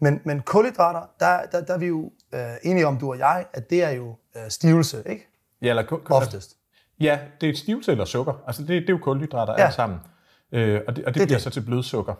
Men, 0.03 0.21
men 0.25 0.41
kulhydrater, 0.41 1.01
der, 1.19 1.45
der, 1.51 1.61
der 1.61 1.73
er 1.73 1.77
vi 1.77 1.87
jo 1.87 2.11
uh, 2.33 2.39
enige 2.63 2.87
om, 2.87 2.97
du 2.97 3.09
og 3.09 3.17
jeg, 3.17 3.45
at 3.53 3.69
det 3.69 3.83
er 3.83 3.89
jo 3.89 4.07
uh, 4.09 4.41
stivelse, 4.49 5.03
ikke? 5.05 5.27
Ja, 5.61 5.69
eller 5.69 6.01
Oftest. 6.09 6.57
Ja, 6.99 7.19
det 7.41 7.49
er 7.49 7.55
stivelse 7.55 7.91
eller 7.91 8.05
sukker. 8.05 8.33
Altså 8.47 8.61
det, 8.61 8.69
det 8.69 8.89
er 8.89 8.93
jo 8.93 8.97
kulhydrater 8.97 9.53
ja. 9.57 9.63
alle 9.63 9.75
sammen. 9.75 9.99
Uh, 10.51 10.59
og 10.59 10.61
det, 10.61 10.81
og 10.87 10.95
det, 10.95 11.05
det 11.05 11.13
bliver 11.13 11.25
det. 11.25 11.41
så 11.41 11.49
til 11.49 11.61
blødsukker. 11.61 12.13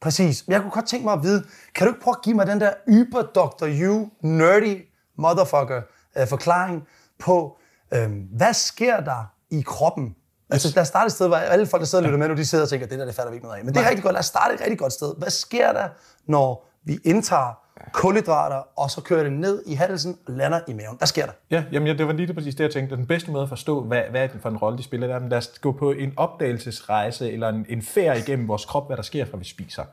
Præcis. 0.00 0.44
Jeg 0.48 0.60
kunne 0.60 0.70
godt 0.70 0.86
tænke 0.86 1.04
mig 1.04 1.12
at 1.12 1.22
vide, 1.22 1.44
kan 1.74 1.86
du 1.86 1.92
ikke 1.92 2.02
prøve 2.02 2.14
at 2.18 2.24
give 2.24 2.36
mig 2.36 2.46
den 2.46 2.60
der 2.60 2.72
yber 2.88 3.22
Dr. 3.22 3.66
You, 3.66 4.10
nerdy 4.20 4.84
motherfucker 5.16 5.82
uh, 6.20 6.28
forklaring 6.28 6.88
på, 7.18 7.58
uh, 7.96 8.12
hvad 8.36 8.54
sker 8.54 9.00
der 9.00 9.32
i 9.50 9.60
kroppen, 9.60 10.16
Altså, 10.50 10.72
lad 10.74 10.82
os 10.82 10.88
starte 10.88 11.06
et 11.06 11.12
sted, 11.12 11.26
hvor 11.28 11.36
alle 11.36 11.66
folk, 11.66 11.80
der 11.80 11.86
sidder 11.86 12.04
og 12.04 12.06
lytter 12.06 12.18
med 12.18 12.28
nu, 12.28 12.34
de 12.34 12.46
sidder 12.46 12.64
og 12.64 12.70
tænker, 12.70 12.86
det 12.86 12.98
der, 12.98 13.04
det 13.04 13.14
fatter 13.14 13.30
vi 13.30 13.36
ikke 13.36 13.46
noget 13.46 13.58
af. 13.58 13.64
Men 13.64 13.74
det 13.74 13.84
er 13.84 13.88
rigtig 13.88 14.02
godt. 14.02 14.12
Lad 14.12 14.20
os 14.20 14.26
starte 14.26 14.54
et 14.54 14.60
rigtig 14.60 14.78
godt 14.78 14.92
sted. 14.92 15.14
Hvad 15.18 15.30
sker 15.30 15.72
der, 15.72 15.88
når 16.26 16.68
vi 16.84 16.98
indtager 17.04 17.58
kulhydrater, 17.92 18.62
og 18.76 18.90
så 18.90 19.00
kører 19.00 19.22
det 19.22 19.32
ned 19.32 19.62
i 19.66 19.74
halsen 19.74 20.18
og 20.26 20.32
lander 20.32 20.60
i 20.68 20.72
maven? 20.72 20.98
Hvad 20.98 21.08
sker 21.08 21.26
der? 21.26 21.32
Ja, 21.50 21.64
jamen, 21.72 21.86
ja, 21.86 21.92
det 21.92 22.06
var 22.06 22.12
lige 22.12 22.26
det 22.26 22.34
præcis 22.34 22.54
det, 22.54 22.64
jeg 22.64 22.72
tænkte. 22.72 22.96
Den 22.96 23.06
bedste 23.06 23.30
måde 23.30 23.42
at 23.42 23.48
forstå, 23.48 23.84
hvad, 23.84 24.02
hvad 24.10 24.22
er 24.22 24.26
det 24.26 24.42
for 24.42 24.48
en 24.48 24.56
rolle, 24.56 24.78
de 24.78 24.82
spiller, 24.82 25.06
der, 25.06 25.28
lad 25.28 25.38
os 25.38 25.48
gå 25.60 25.72
på 25.72 25.92
en 25.92 26.12
opdagelsesrejse 26.16 27.32
eller 27.32 27.48
en, 27.48 27.66
en 27.68 27.82
færd 27.82 28.18
igennem 28.18 28.48
vores 28.48 28.64
krop, 28.64 28.86
hvad 28.86 28.96
der 28.96 29.02
sker, 29.02 29.24
fra 29.24 29.36
vi 29.36 29.44
spiser. 29.44 29.84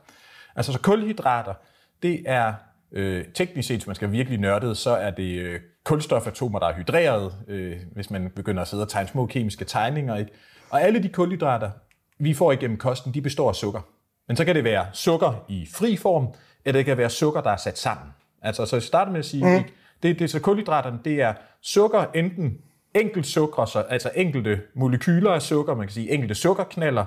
Altså, 0.56 0.72
så 0.72 0.78
kulhydrater, 0.78 1.54
det 2.02 2.22
er 2.26 2.54
øh, 2.92 3.24
teknisk 3.34 3.68
set, 3.68 3.76
hvis 3.76 3.86
man 3.86 3.96
skal 3.96 4.12
virkelig 4.12 4.38
nørdet, 4.38 4.76
så 4.76 4.90
er 4.90 5.10
det 5.10 5.38
øh, 5.38 5.60
kulstofatomer, 5.84 6.58
der 6.58 6.66
er 6.66 6.74
hydreret, 6.74 7.32
øh, 7.48 7.76
hvis 7.92 8.10
man 8.10 8.30
begynder 8.36 8.62
at 8.62 8.68
sidde 8.68 8.82
og 8.82 8.88
tegne 8.88 9.08
små 9.08 9.26
kemiske 9.26 9.64
tegninger. 9.64 10.16
Ikke? 10.16 10.30
Og 10.70 10.82
alle 10.82 11.02
de 11.02 11.08
kulhydrater, 11.08 11.70
vi 12.18 12.34
får 12.34 12.52
igennem 12.52 12.76
kosten, 12.76 13.14
de 13.14 13.22
består 13.22 13.48
af 13.48 13.54
sukker. 13.54 13.80
Men 14.28 14.36
så 14.36 14.44
kan 14.44 14.54
det 14.54 14.64
være 14.64 14.86
sukker 14.92 15.44
i 15.48 15.68
fri 15.74 15.96
form, 15.96 16.28
eller 16.64 16.78
det 16.78 16.84
kan 16.84 16.98
være 16.98 17.10
sukker, 17.10 17.40
der 17.40 17.50
er 17.50 17.56
sat 17.56 17.78
sammen. 17.78 18.06
Altså, 18.42 18.66
så 18.66 18.76
jeg 18.76 18.82
starter 18.82 19.12
med 19.12 19.18
at 19.18 19.24
sige, 19.24 19.58
mm. 19.58 19.64
det, 20.02 20.18
det, 20.18 20.30
så 20.30 20.40
kulhydraterne, 20.40 20.98
det 21.04 21.20
er 21.22 21.34
sukker, 21.62 22.04
enten 22.14 22.58
enkelt 22.94 23.26
sukker, 23.26 23.64
så, 23.64 23.80
altså 23.80 24.10
enkelte 24.14 24.60
molekyler 24.74 25.30
af 25.30 25.42
sukker, 25.42 25.74
man 25.74 25.86
kan 25.86 25.94
sige 25.94 26.10
enkelte 26.10 26.34
sukkerknaller. 26.34 27.04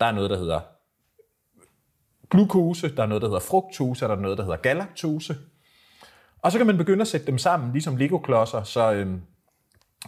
Der 0.00 0.06
er 0.06 0.12
noget, 0.12 0.30
der 0.30 0.38
hedder 0.38 0.60
glukose, 2.30 2.96
der 2.96 3.02
er 3.02 3.06
noget, 3.06 3.22
der 3.22 3.28
hedder 3.28 3.40
fruktose, 3.40 4.04
og 4.04 4.08
der 4.08 4.16
er 4.16 4.20
noget, 4.20 4.38
der 4.38 4.44
hedder 4.44 4.56
galaktose. 4.56 5.36
Og 6.42 6.52
så 6.52 6.58
kan 6.58 6.66
man 6.66 6.76
begynde 6.76 7.00
at 7.00 7.08
sætte 7.08 7.26
dem 7.26 7.38
sammen, 7.38 7.72
ligesom 7.72 7.96
Lego-klodser, 7.96 8.62
så 8.62 8.92
øhm, 8.92 9.20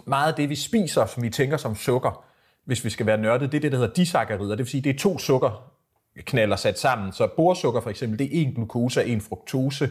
meget 0.06 0.28
af 0.28 0.34
det, 0.34 0.48
vi 0.48 0.54
spiser, 0.54 1.06
som 1.06 1.22
vi 1.22 1.30
tænker 1.30 1.56
som 1.56 1.74
sukker, 1.74 2.24
hvis 2.64 2.84
vi 2.84 2.90
skal 2.90 3.06
være 3.06 3.18
nørdet, 3.18 3.52
det 3.52 3.58
er 3.58 3.60
det, 3.60 3.72
der 3.72 3.78
hedder 3.78 3.94
disakkarider. 3.94 4.50
Det 4.50 4.58
vil 4.58 4.66
sige, 4.66 4.80
det 4.80 4.94
er 4.94 4.98
to 4.98 5.18
sukkerknaller 5.18 6.56
sat 6.56 6.78
sammen. 6.78 7.12
Så 7.12 7.28
borsukker 7.36 7.80
for 7.80 7.90
eksempel, 7.90 8.18
det 8.18 8.26
er 8.26 8.42
en 8.42 8.54
glukose 8.54 9.00
og 9.00 9.08
en 9.08 9.20
fruktose. 9.20 9.88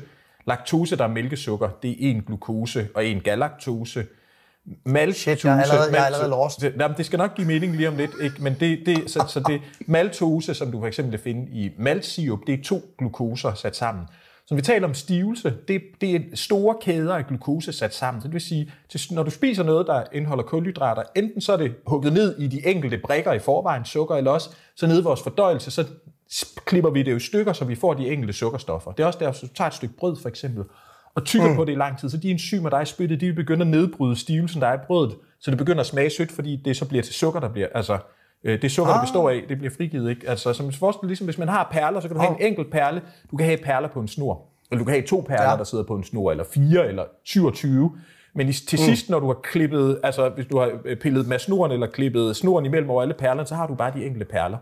Laktose, 0.47 0.95
der 0.95 1.03
er 1.03 1.07
mælkesukker, 1.07 1.69
det 1.81 1.91
er 1.91 1.95
en 2.09 2.21
glukose 2.21 2.89
og 2.95 3.05
en 3.05 3.21
galaktose. 3.21 4.05
Maltose, 4.86 5.19
Shit, 5.19 5.45
jeg 5.45 5.57
er 5.57 5.62
allerede, 5.62 5.92
jeg 5.92 6.01
er 6.01 6.06
allerede 6.06 6.30
lost. 6.30 6.61
Det, 6.61 6.73
jamen, 6.80 6.97
det 6.97 7.06
skal 7.06 7.18
nok 7.18 7.35
give 7.35 7.47
mening 7.47 7.76
lige 7.76 7.88
om 7.88 7.97
lidt, 7.97 8.11
ikke? 8.21 8.44
men 8.44 8.56
det, 8.59 8.80
det, 8.85 9.11
så, 9.11 9.26
så 9.28 9.40
det 9.40 9.61
maltose, 9.88 10.54
som 10.54 10.71
du 10.71 10.80
for 10.80 10.88
eksempel 10.88 11.11
kan 11.11 11.19
finde 11.19 11.52
i 11.52 11.71
maltsirup, 11.78 12.40
det 12.47 12.59
er 12.59 12.64
to 12.64 12.81
glukoser 12.97 13.54
sat 13.54 13.76
sammen. 13.76 14.06
Så 14.49 14.56
vi 14.56 14.61
taler 14.61 14.88
om 14.88 14.94
stivelse, 14.94 15.54
det, 15.68 15.81
det 16.02 16.16
er 16.16 16.19
store 16.33 16.76
kæder 16.81 17.16
af 17.16 17.28
glukose 17.28 17.73
sat 17.73 17.95
sammen. 17.95 18.21
Så 18.21 18.28
det 18.28 18.33
vil 18.33 18.42
sige, 18.42 18.71
når 19.11 19.23
du 19.23 19.30
spiser 19.30 19.64
noget, 19.64 19.88
der 19.88 20.04
indeholder 20.14 20.44
kulhydrater, 20.44 21.04
enten 21.16 21.42
så 21.42 21.54
er 21.54 21.57
det 21.57 21.76
hugget 21.88 22.14
ned 22.14 22.40
i 22.40 22.47
de 22.47 22.68
enkelte 22.68 22.97
brækker 22.97 23.33
i 23.33 23.40
forvejen, 23.40 23.85
sukker, 23.85 24.16
eller 24.16 24.31
også 24.31 24.49
så 24.76 24.88
nede 24.88 24.99
i 24.99 25.04
vores 25.04 25.21
fordøjelse, 25.23 25.71
så 25.71 25.88
klipper 26.66 26.90
vi 26.90 27.04
det 27.04 27.11
jo 27.11 27.16
i 27.18 27.19
stykker, 27.19 27.54
så 27.54 27.66
vi 27.66 27.76
får 27.76 27.94
de 27.94 28.09
enkelte 28.09 28.33
sukkerstoffer. 28.33 28.92
Det 28.92 29.04
er 29.04 29.07
også 29.07 29.19
der, 29.19 29.31
hvis 29.31 29.42
du 29.42 29.47
tager 29.47 29.68
et 29.68 29.73
stykke 29.73 29.95
brød 29.97 30.16
for 30.21 30.30
eksempel, 30.30 30.64
og 31.19 31.26
tykker 31.26 31.49
mm. 31.49 31.56
på 31.56 31.66
det 31.66 31.71
i 31.71 31.76
lang 31.76 31.99
tid, 31.99 32.09
så 32.09 32.18
de 32.18 32.31
enzymer, 32.31 32.69
der 32.69 32.78
er 32.78 32.81
i 32.81 32.85
spyttet, 32.85 33.21
de 33.21 33.26
vil 33.26 33.33
begynde 33.33 33.61
at 33.61 33.68
nedbryde 33.68 34.16
stivelsen, 34.16 34.61
der 34.61 34.68
er 34.68 34.73
i 34.73 34.81
brødet, 34.88 35.16
så 35.40 35.52
det 35.52 35.57
begynder 35.57 35.80
at 35.80 35.85
smage 35.85 36.09
sødt, 36.09 36.31
fordi 36.31 36.61
det 36.66 36.78
så 36.78 36.85
bliver 36.85 37.04
til 37.04 37.14
sukker, 37.14 37.40
der 37.40 37.49
bliver, 37.49 37.68
altså 37.76 37.97
Øh, 38.44 38.61
det 38.61 38.71
sukker, 38.71 38.94
ah. 38.94 38.97
der 38.97 39.04
består 39.04 39.30
af, 39.30 39.44
det 39.49 39.57
bliver 39.57 39.73
frigivet. 39.78 40.09
Ikke? 40.09 40.30
Altså, 40.30 40.54
som 40.54 40.71
forestil, 40.71 41.07
ligesom 41.07 41.28
hvis 41.28 41.38
man 41.38 41.47
har 41.47 41.68
perler, 41.71 41.99
så 41.99 42.07
kan 42.07 42.16
du 42.16 42.21
have 42.21 42.42
en 42.42 42.45
enkelt 42.47 42.71
perle. 42.71 43.02
Du 43.31 43.38
kan 43.38 43.45
have 43.45 43.57
perler 43.57 43.88
på 43.88 43.99
en 43.99 44.07
snor. 44.07 44.45
Eller 44.71 44.80
du 44.80 44.85
kan 44.85 44.94
have 44.94 45.07
to 45.07 45.26
perler, 45.28 45.52
ja. 45.52 45.57
der 45.57 45.64
sidder 45.64 45.83
på 45.83 45.95
en 45.95 46.04
snor, 46.04 46.31
eller 46.31 46.44
fire, 46.44 46.88
eller 46.88 47.04
27. 47.23 47.97
Men 48.33 48.54
til 48.54 48.80
mm. 48.80 48.85
sidst, 48.85 49.09
når 49.09 49.19
du 49.19 49.28
har 49.28 49.33
klippet, 49.44 49.99
altså 50.04 50.30
hvis 50.30 50.45
du 50.45 50.59
har 50.59 50.71
øh, 50.85 50.97
pillet 50.97 51.28
med 51.28 51.40
snoren, 51.40 51.71
eller 51.71 51.88
klippet 51.88 52.35
snoren 52.35 52.66
imellem 52.66 52.90
over 52.90 53.02
alle 53.02 53.14
perlerne, 53.14 53.47
så 53.47 53.56
har 53.56 53.68
du 53.68 53.76
bare 53.76 53.94
de 53.95 54.06
enkelte 54.06 54.26
perler. 54.26 54.57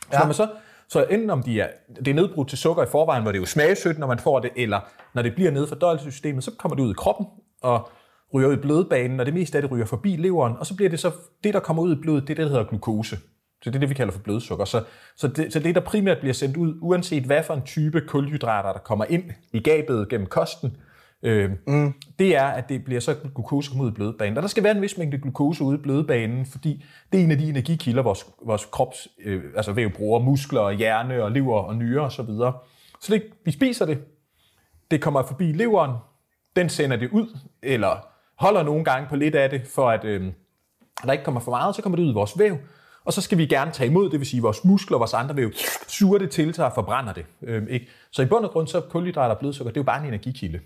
Så 0.00 0.08
ja. 0.12 0.18
når 0.18 0.26
man 0.26 0.34
så, 0.34 0.48
så 0.88 1.04
enten 1.04 1.30
om 1.30 1.42
de 1.42 1.60
er, 1.60 1.68
det 1.98 2.08
er 2.08 2.14
nedbrudt 2.14 2.48
til 2.48 2.58
sukker 2.58 2.82
i 2.82 2.86
forvejen, 2.86 3.22
hvor 3.22 3.32
det 3.32 3.38
jo 3.38 3.44
smager 3.46 3.74
sødt, 3.74 3.98
når 3.98 4.06
man 4.06 4.18
får 4.18 4.40
det, 4.40 4.50
eller 4.56 4.80
når 5.14 5.22
det 5.22 5.34
bliver 5.34 5.50
nede 5.50 5.66
for 5.66 5.74
fordøjelsessystemet, 5.74 6.44
så 6.44 6.50
kommer 6.58 6.76
det 6.76 6.82
ud 6.82 6.90
i 6.90 6.94
kroppen, 6.96 7.26
og 7.62 7.90
ryger 8.34 8.48
ud 8.48 8.54
i 8.54 8.60
blodbanen, 8.60 9.20
og 9.20 9.26
det 9.26 9.34
meste 9.34 9.58
af 9.58 9.62
det 9.62 9.70
ryger 9.70 9.86
forbi 9.86 10.16
leveren, 10.16 10.56
og 10.58 10.66
så 10.66 10.76
bliver 10.76 10.90
det 10.90 11.00
så, 11.00 11.10
det 11.44 11.54
der 11.54 11.60
kommer 11.60 11.82
ud 11.82 11.96
i 11.96 12.00
blodet, 12.00 12.22
det 12.22 12.30
er 12.30 12.34
det, 12.34 12.44
der 12.44 12.50
hedder 12.50 12.64
glukose. 12.64 13.16
Så 13.62 13.70
det 13.70 13.76
er 13.76 13.80
det, 13.80 13.88
vi 13.88 13.94
kalder 13.94 14.12
for 14.12 14.20
blodsukker. 14.20 14.64
Så, 14.64 14.84
så, 15.16 15.28
det, 15.28 15.52
så 15.52 15.60
det, 15.60 15.74
der 15.74 15.80
primært 15.80 16.18
bliver 16.18 16.34
sendt 16.34 16.56
ud, 16.56 16.78
uanset 16.82 17.24
hvad 17.24 17.42
for 17.42 17.54
en 17.54 17.62
type 17.62 18.00
kulhydrater, 18.00 18.72
der 18.72 18.78
kommer 18.78 19.04
ind 19.04 19.24
i 19.52 19.60
gabet 19.60 20.08
gennem 20.08 20.26
kosten, 20.26 20.76
øh, 21.22 21.50
mm. 21.66 21.94
det 22.18 22.36
er, 22.36 22.44
at 22.44 22.68
det 22.68 22.84
bliver 22.84 23.00
så 23.00 23.14
glukose 23.34 23.70
kommer 23.70 23.84
ud 23.84 23.90
i 23.90 23.94
blodbanen. 23.94 24.36
Og 24.36 24.42
der 24.42 24.48
skal 24.48 24.64
være 24.64 24.76
en 24.76 24.82
vis 24.82 24.98
mængde 24.98 25.18
glukose 25.18 25.64
ude 25.64 25.78
i 25.78 25.80
blodbanen, 25.82 26.46
fordi 26.46 26.84
det 27.12 27.20
er 27.20 27.24
en 27.24 27.30
af 27.30 27.38
de 27.38 27.48
energikilder, 27.48 28.02
vores, 28.02 28.26
vores 28.44 28.64
krops 28.64 29.08
øh, 29.24 29.42
altså 29.56 29.72
væv 29.72 29.90
bruger, 29.90 30.20
muskler, 30.20 30.70
hjerne 30.70 31.22
og 31.22 31.32
lever 31.32 31.58
og 31.58 31.76
nyre 31.76 32.00
osv. 32.00 32.16
Så, 32.16 32.22
videre. 32.22 32.52
så 33.00 33.14
det, 33.14 33.22
vi 33.44 33.50
spiser 33.50 33.86
det, 33.86 33.98
det 34.90 35.02
kommer 35.02 35.22
forbi 35.22 35.52
leveren, 35.52 35.92
den 36.56 36.68
sender 36.68 36.96
det 36.96 37.10
ud, 37.10 37.38
eller 37.62 38.06
holder 38.38 38.62
nogle 38.62 38.84
gange 38.84 39.08
på 39.08 39.16
lidt 39.16 39.34
af 39.34 39.50
det, 39.50 39.66
for 39.74 39.90
at, 39.90 40.04
øh, 40.04 40.26
og 41.02 41.06
der 41.06 41.12
ikke 41.12 41.24
kommer 41.24 41.40
for 41.40 41.50
meget, 41.50 41.76
så 41.76 41.82
kommer 41.82 41.96
det 41.96 42.04
ud 42.04 42.10
i 42.10 42.14
vores 42.14 42.38
væv, 42.38 42.56
og 43.04 43.12
så 43.12 43.20
skal 43.20 43.38
vi 43.38 43.46
gerne 43.46 43.70
tage 43.70 43.90
imod, 43.90 44.10
det 44.10 44.18
vil 44.20 44.26
sige, 44.26 44.38
at 44.38 44.42
vores 44.42 44.64
muskler 44.64 44.96
og 44.96 45.00
vores 45.00 45.14
andre 45.14 45.36
væv 45.36 45.52
suger 45.88 46.18
det 46.18 46.30
til 46.30 46.54
sig 46.54 46.66
og 46.66 46.72
forbrænder 46.74 47.12
det. 47.12 47.26
Øhm, 47.42 47.66
ikke? 47.68 47.88
Så 48.10 48.22
i 48.22 48.26
bund 48.26 48.44
og 48.44 48.50
grund, 48.50 48.66
så 48.66 48.78
er 48.78 48.82
kulhydrater 48.82 49.34
og 49.34 49.38
blodsukker, 49.38 49.70
det 49.70 49.76
er 49.76 49.80
jo 49.80 49.84
bare 49.84 50.00
en 50.00 50.06
energikilde. 50.06 50.60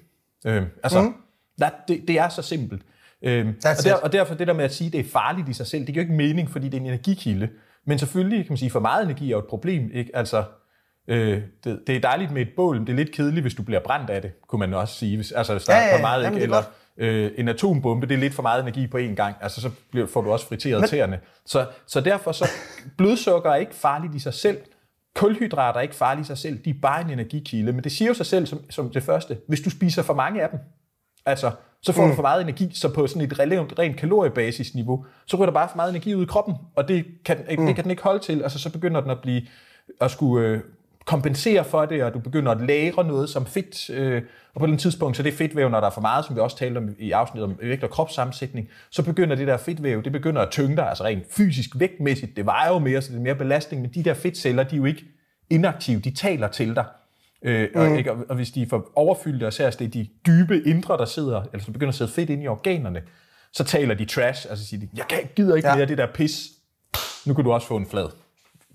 Øhm, 0.46 0.66
altså, 0.82 1.02
mm. 1.02 1.14
der, 1.58 1.70
det, 1.88 2.04
det 2.08 2.18
er 2.18 2.28
så 2.28 2.42
simpelt. 2.42 2.82
Øhm, 3.22 3.48
og, 3.48 3.84
der, 3.84 3.94
og 3.94 4.12
derfor 4.12 4.34
det 4.34 4.46
der 4.46 4.52
med 4.52 4.64
at 4.64 4.74
sige, 4.74 4.86
at 4.86 4.92
det 4.92 5.00
er 5.00 5.10
farligt 5.12 5.48
i 5.48 5.52
sig 5.52 5.66
selv, 5.66 5.86
det 5.86 5.94
giver 5.94 6.04
ikke 6.04 6.14
mening, 6.14 6.50
fordi 6.50 6.66
det 6.66 6.74
er 6.74 6.80
en 6.80 6.86
energikilde. 6.86 7.48
Men 7.86 7.98
selvfølgelig 7.98 8.38
kan 8.38 8.52
man 8.52 8.56
sige, 8.56 8.70
for 8.70 8.80
meget 8.80 9.04
energi 9.04 9.26
er 9.26 9.30
jo 9.30 9.38
et 9.38 9.46
problem. 9.46 9.90
Ikke? 9.94 10.16
Altså, 10.16 10.44
øh, 11.08 11.42
det, 11.64 11.80
det 11.86 11.96
er 11.96 12.00
dejligt 12.00 12.32
med 12.32 12.42
et 12.42 12.48
bål, 12.56 12.76
men 12.76 12.86
det 12.86 12.92
er 12.92 12.96
lidt 12.96 13.12
kedeligt, 13.12 13.44
hvis 13.44 13.54
du 13.54 13.62
bliver 13.62 13.80
brændt 13.80 14.10
af 14.10 14.22
det, 14.22 14.32
kunne 14.48 14.58
man 14.58 14.74
også 14.74 14.94
sige. 14.94 15.16
Hvis, 15.16 15.32
altså, 15.32 15.52
hvis 15.52 15.64
der 15.64 15.74
ja, 15.74 15.80
ja, 15.80 15.88
er 15.88 15.96
for 15.96 16.00
meget, 16.00 16.26
ikke? 16.26 16.42
eller 16.42 16.62
øh, 16.96 17.30
en 17.36 17.48
atombombe, 17.48 18.06
det 18.06 18.14
er 18.14 18.18
lidt 18.18 18.34
for 18.34 18.42
meget 18.42 18.62
energi 18.62 18.86
på 18.86 18.98
én 18.98 19.14
gang. 19.14 19.36
Altså, 19.40 19.60
så 19.60 19.70
bliver, 19.90 20.06
får 20.06 20.20
du 20.20 20.32
også 20.32 20.46
friteret 20.46 20.80
men... 20.80 20.88
tæerne. 20.88 21.20
Så, 21.46 21.66
så 21.86 22.00
derfor 22.00 22.32
så, 22.32 22.44
blodsukker 22.96 23.50
er 23.50 23.56
ikke 23.56 23.74
farligt 23.74 24.14
i 24.14 24.18
sig 24.18 24.34
selv. 24.34 24.58
Kulhydrater 25.14 25.78
er 25.78 25.82
ikke 25.82 25.94
farlige 25.94 26.22
i 26.22 26.24
sig 26.24 26.38
selv. 26.38 26.58
De 26.64 26.70
er 26.70 26.74
bare 26.82 27.00
en 27.00 27.10
energikilde. 27.10 27.72
Men 27.72 27.84
det 27.84 27.92
siger 27.92 28.08
jo 28.08 28.14
sig 28.14 28.26
selv 28.26 28.46
som, 28.46 28.70
som 28.70 28.90
det 28.90 29.02
første. 29.02 29.38
Hvis 29.48 29.60
du 29.60 29.70
spiser 29.70 30.02
for 30.02 30.14
mange 30.14 30.42
af 30.42 30.48
dem, 30.50 30.58
altså 31.26 31.50
så 31.82 31.92
får 31.92 32.04
mm. 32.04 32.10
du 32.10 32.14
for 32.14 32.22
meget 32.22 32.42
energi, 32.42 32.70
så 32.74 32.94
på 32.94 33.06
sådan 33.06 33.22
et 33.22 33.38
rent, 33.38 33.78
rent 33.78 33.96
kaloriebasisniveau, 33.96 35.04
så 35.26 35.36
ryger 35.36 35.46
der 35.46 35.52
bare 35.52 35.68
for 35.68 35.76
meget 35.76 35.90
energi 35.90 36.14
ud 36.14 36.22
i 36.22 36.26
kroppen, 36.26 36.54
og 36.76 36.88
det 36.88 37.04
kan, 37.24 37.36
mm. 37.58 37.66
det 37.66 37.74
kan 37.74 37.84
den 37.84 37.90
ikke 37.90 38.02
holde 38.02 38.18
til. 38.18 38.42
Altså, 38.42 38.58
så 38.58 38.72
begynder 38.72 39.00
den 39.00 39.10
at 39.10 39.20
blive 39.22 39.42
at 40.00 40.10
skulle 40.10 40.48
øh, 40.48 40.60
kompensere 41.10 41.64
for 41.64 41.86
det, 41.86 42.04
og 42.04 42.14
du 42.14 42.18
begynder 42.18 42.52
at 42.52 42.60
lære 42.60 43.04
noget 43.04 43.28
som 43.28 43.46
fedt, 43.46 43.90
øh, 43.90 44.22
og 44.54 44.60
på 44.60 44.66
den 44.66 44.78
tidspunkt, 44.78 45.16
så 45.16 45.22
det 45.22 45.34
fedtvæv, 45.34 45.68
når 45.68 45.80
der 45.80 45.86
er 45.86 45.90
for 45.90 46.00
meget, 46.00 46.24
som 46.24 46.36
vi 46.36 46.40
også 46.40 46.56
talte 46.56 46.78
om 46.78 46.88
i 46.98 47.10
afsnittet 47.10 47.44
om 47.44 47.58
vægt 47.62 47.84
og 47.84 47.90
kropssammensætning, 47.90 48.68
så 48.90 49.02
begynder 49.02 49.36
det 49.36 49.46
der 49.46 49.56
fedtvæv, 49.56 50.02
det 50.02 50.12
begynder 50.12 50.42
at 50.42 50.50
tynge 50.50 50.76
dig, 50.76 50.88
altså 50.88 51.04
rent 51.04 51.24
fysisk 51.30 51.70
vægtmæssigt, 51.74 52.36
det 52.36 52.46
vejer 52.46 52.68
jo 52.68 52.78
mere, 52.78 53.02
så 53.02 53.12
det 53.12 53.18
er 53.18 53.22
mere 53.22 53.34
belastning, 53.34 53.82
men 53.82 53.90
de 53.94 54.02
der 54.02 54.14
fedtceller, 54.14 54.62
de 54.62 54.74
er 54.74 54.78
jo 54.78 54.84
ikke 54.84 55.04
inaktive, 55.50 56.00
de 56.00 56.10
taler 56.10 56.48
til 56.48 56.74
dig. 56.74 56.84
Øh, 57.42 57.68
mm. 57.74 57.80
og, 57.80 57.98
ikke, 57.98 58.12
og 58.12 58.36
hvis 58.36 58.50
de 58.50 58.62
er 58.62 58.66
for 58.66 58.90
overfyldte, 58.96 59.46
og 59.46 59.52
særligt 59.52 59.78
det 59.78 59.86
er 59.86 59.90
de 59.90 60.08
dybe 60.26 60.62
indre, 60.66 60.96
der 60.96 61.04
sidder, 61.04 61.42
eller 61.52 61.64
så 61.64 61.72
begynder 61.72 61.92
at 61.92 61.94
sidde 61.94 62.10
fedt 62.10 62.30
ind 62.30 62.42
i 62.42 62.46
organerne, 62.46 63.02
så 63.52 63.64
taler 63.64 63.94
de 63.94 64.04
trash, 64.04 64.46
altså 64.50 64.66
siger 64.66 64.80
de, 64.80 64.88
jeg 64.96 65.04
gider 65.36 65.56
ikke 65.56 65.68
ja. 65.68 65.76
mere 65.76 65.86
det 65.86 65.98
der 65.98 66.06
pis, 66.14 66.48
nu 67.26 67.34
kan 67.34 67.44
du 67.44 67.52
også 67.52 67.66
få 67.66 67.76
en 67.76 67.86
flad. 67.86 68.08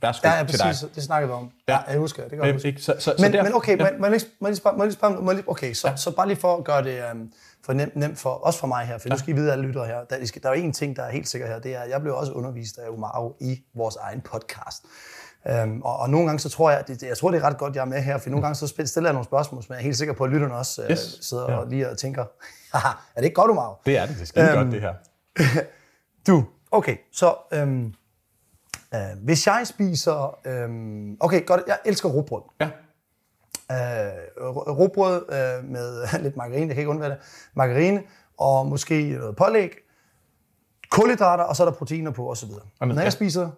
Værsgo 0.02 0.28
ja, 0.28 0.38
ja, 0.38 0.44
præcis, 0.44 0.80
til 0.80 0.88
dig. 0.88 0.96
det 0.96 1.04
snakkede 1.04 1.28
vi 1.28 1.34
om. 1.34 1.52
Ja, 1.68 1.78
jeg 1.78 1.98
husker 1.98 2.24
det. 2.24 2.32
det 2.32 2.62
kan 2.62 2.78
Så, 2.78 2.96
så, 3.00 3.14
men, 3.20 3.32
så 3.32 3.44
men 3.44 3.54
okay, 3.54 3.80
ja. 3.80 3.90
må, 4.00 4.08
jeg 4.08 4.12
lige, 4.12 4.94
spørge, 4.94 5.44
okay, 5.48 5.74
så, 5.74 5.88
ja. 5.88 5.96
så 5.96 6.12
bare 6.12 6.28
lige 6.28 6.38
for 6.38 6.58
at 6.58 6.64
gøre 6.64 6.84
det 6.84 7.04
um, 7.12 7.32
for 7.66 7.74
nemt, 7.74 7.96
nemt 7.96 8.20
for, 8.20 8.30
også 8.30 8.60
for 8.60 8.68
mig 8.68 8.86
her, 8.86 8.98
for 8.98 9.08
ja. 9.10 9.14
nu 9.14 9.20
skal 9.20 9.30
I 9.30 9.36
vide, 9.36 9.52
alle 9.52 9.68
lytter 9.68 9.86
her, 9.86 9.96
der, 9.96 10.40
der 10.44 10.50
er 10.50 10.56
jo 10.56 10.62
en 10.62 10.74
ting, 10.74 10.96
der 10.96 11.04
er 11.04 11.12
helt 11.12 11.28
sikker 11.28 11.48
her, 11.48 11.60
det 11.60 11.76
er, 11.76 11.80
at 11.80 11.90
jeg 11.90 12.02
blev 12.02 12.16
også 12.16 12.32
undervist 12.32 12.78
af 12.78 12.90
Umaro 12.90 13.38
i 13.42 13.64
vores 13.76 13.96
egen 13.96 14.22
podcast. 14.22 14.86
Um, 15.64 15.82
og, 15.82 15.98
og 15.98 16.10
nogle 16.10 16.26
gange 16.26 16.40
så 16.40 16.50
tror 16.50 16.72
jeg, 16.72 16.84
det, 16.88 17.04
jeg 17.04 17.18
tror 17.18 17.32
det 17.32 17.42
er 17.42 17.48
ret 17.48 17.58
godt, 17.58 17.76
jeg 17.76 17.82
er 17.82 17.86
med 17.86 18.02
her, 18.02 18.18
for 18.18 18.30
nogle 18.30 18.42
gange 18.42 18.56
så 18.56 18.68
stiller 18.86 19.10
jeg 19.10 19.14
nogle 19.14 19.26
spørgsmål, 19.26 19.64
som 19.64 19.74
jeg 19.74 19.80
er 19.80 19.84
helt 19.84 19.98
sikker 19.98 20.14
på, 20.14 20.24
at 20.24 20.30
lytterne 20.30 20.56
også 20.56 20.82
uh, 20.84 20.92
yes. 20.92 21.18
sidder 21.22 21.52
ja. 21.52 21.58
og 21.58 21.68
lige 21.68 21.90
og 21.90 21.98
tænker, 21.98 22.26
haha, 22.72 22.90
er 22.90 23.22
det 23.22 23.24
ikke 23.24 23.36
godt, 23.36 23.52
Umaro? 23.52 23.74
Det 23.86 23.98
er 23.98 24.06
det, 24.06 24.20
det 24.20 24.28
skal 24.28 24.58
um, 24.58 24.64
godt 24.64 24.74
det 24.74 24.82
her. 24.82 24.94
du, 26.28 26.46
okay, 26.72 26.98
så 27.12 27.36
um, 27.64 27.94
uh, 28.96 29.24
hvis 29.24 29.48
jeg 29.48 29.62
spiser, 29.66 30.40
um, 30.66 31.18
okay 31.20 31.46
godt, 31.46 31.62
jeg 31.68 31.78
elsker 31.86 32.10
råbrød. 32.10 32.42
Ja. 32.60 32.70
Uh, 33.70 34.58
råbrød 34.80 35.22
uh, 35.22 35.70
med 35.72 36.08
lidt 36.24 36.38
margarine, 36.38 36.68
jeg 36.68 36.76
kan 36.76 36.78
ikke 36.78 36.90
undvære 36.90 37.10
det, 37.10 37.18
margarine 37.54 38.04
og 38.38 38.68
måske 38.68 39.10
noget 39.10 39.36
pålæg, 39.36 39.72
kulhydrater, 40.92 41.44
og 41.44 41.56
så 41.56 41.64
er 41.64 41.70
der 41.70 41.78
proteiner 41.78 42.12
på 42.12 42.32
osv. 42.32 42.50
Når 42.82 43.02
jeg 43.02 43.14
spiser 43.14 43.50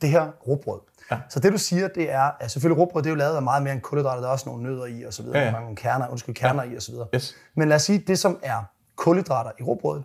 det 0.00 0.08
her 0.08 0.30
råbrød, 0.48 0.80
Ja. 1.10 1.18
Så 1.28 1.40
det 1.40 1.52
du 1.52 1.58
siger, 1.58 1.88
det 1.88 2.12
er, 2.12 2.30
at 2.40 2.50
selvfølgelig 2.50 2.82
råbrød, 2.82 3.02
det 3.02 3.08
er 3.08 3.12
jo 3.12 3.16
lavet 3.16 3.36
af 3.36 3.42
meget 3.42 3.62
mere 3.62 3.72
end 3.72 3.80
kulhydrater, 3.80 4.20
der 4.20 4.28
er 4.28 4.32
også 4.32 4.48
nogle 4.48 4.62
nødder 4.62 4.86
i 4.86 5.02
og 5.02 5.12
så 5.12 5.22
videre, 5.22 5.38
ja, 5.38 5.44
ja. 5.44 5.52
mange 5.52 5.76
kerner, 5.76 6.08
undskyld, 6.08 6.34
kerner 6.34 6.64
ja. 6.64 6.70
i 6.70 6.76
og 6.76 6.82
så 6.82 6.92
videre. 6.92 7.08
Yes. 7.14 7.34
Men 7.54 7.68
lad 7.68 7.76
os 7.76 7.82
sige, 7.82 7.98
det 7.98 8.18
som 8.18 8.38
er 8.42 8.62
kulhydrater 8.96 9.50
i 9.60 9.62
råbrødet, 9.62 10.04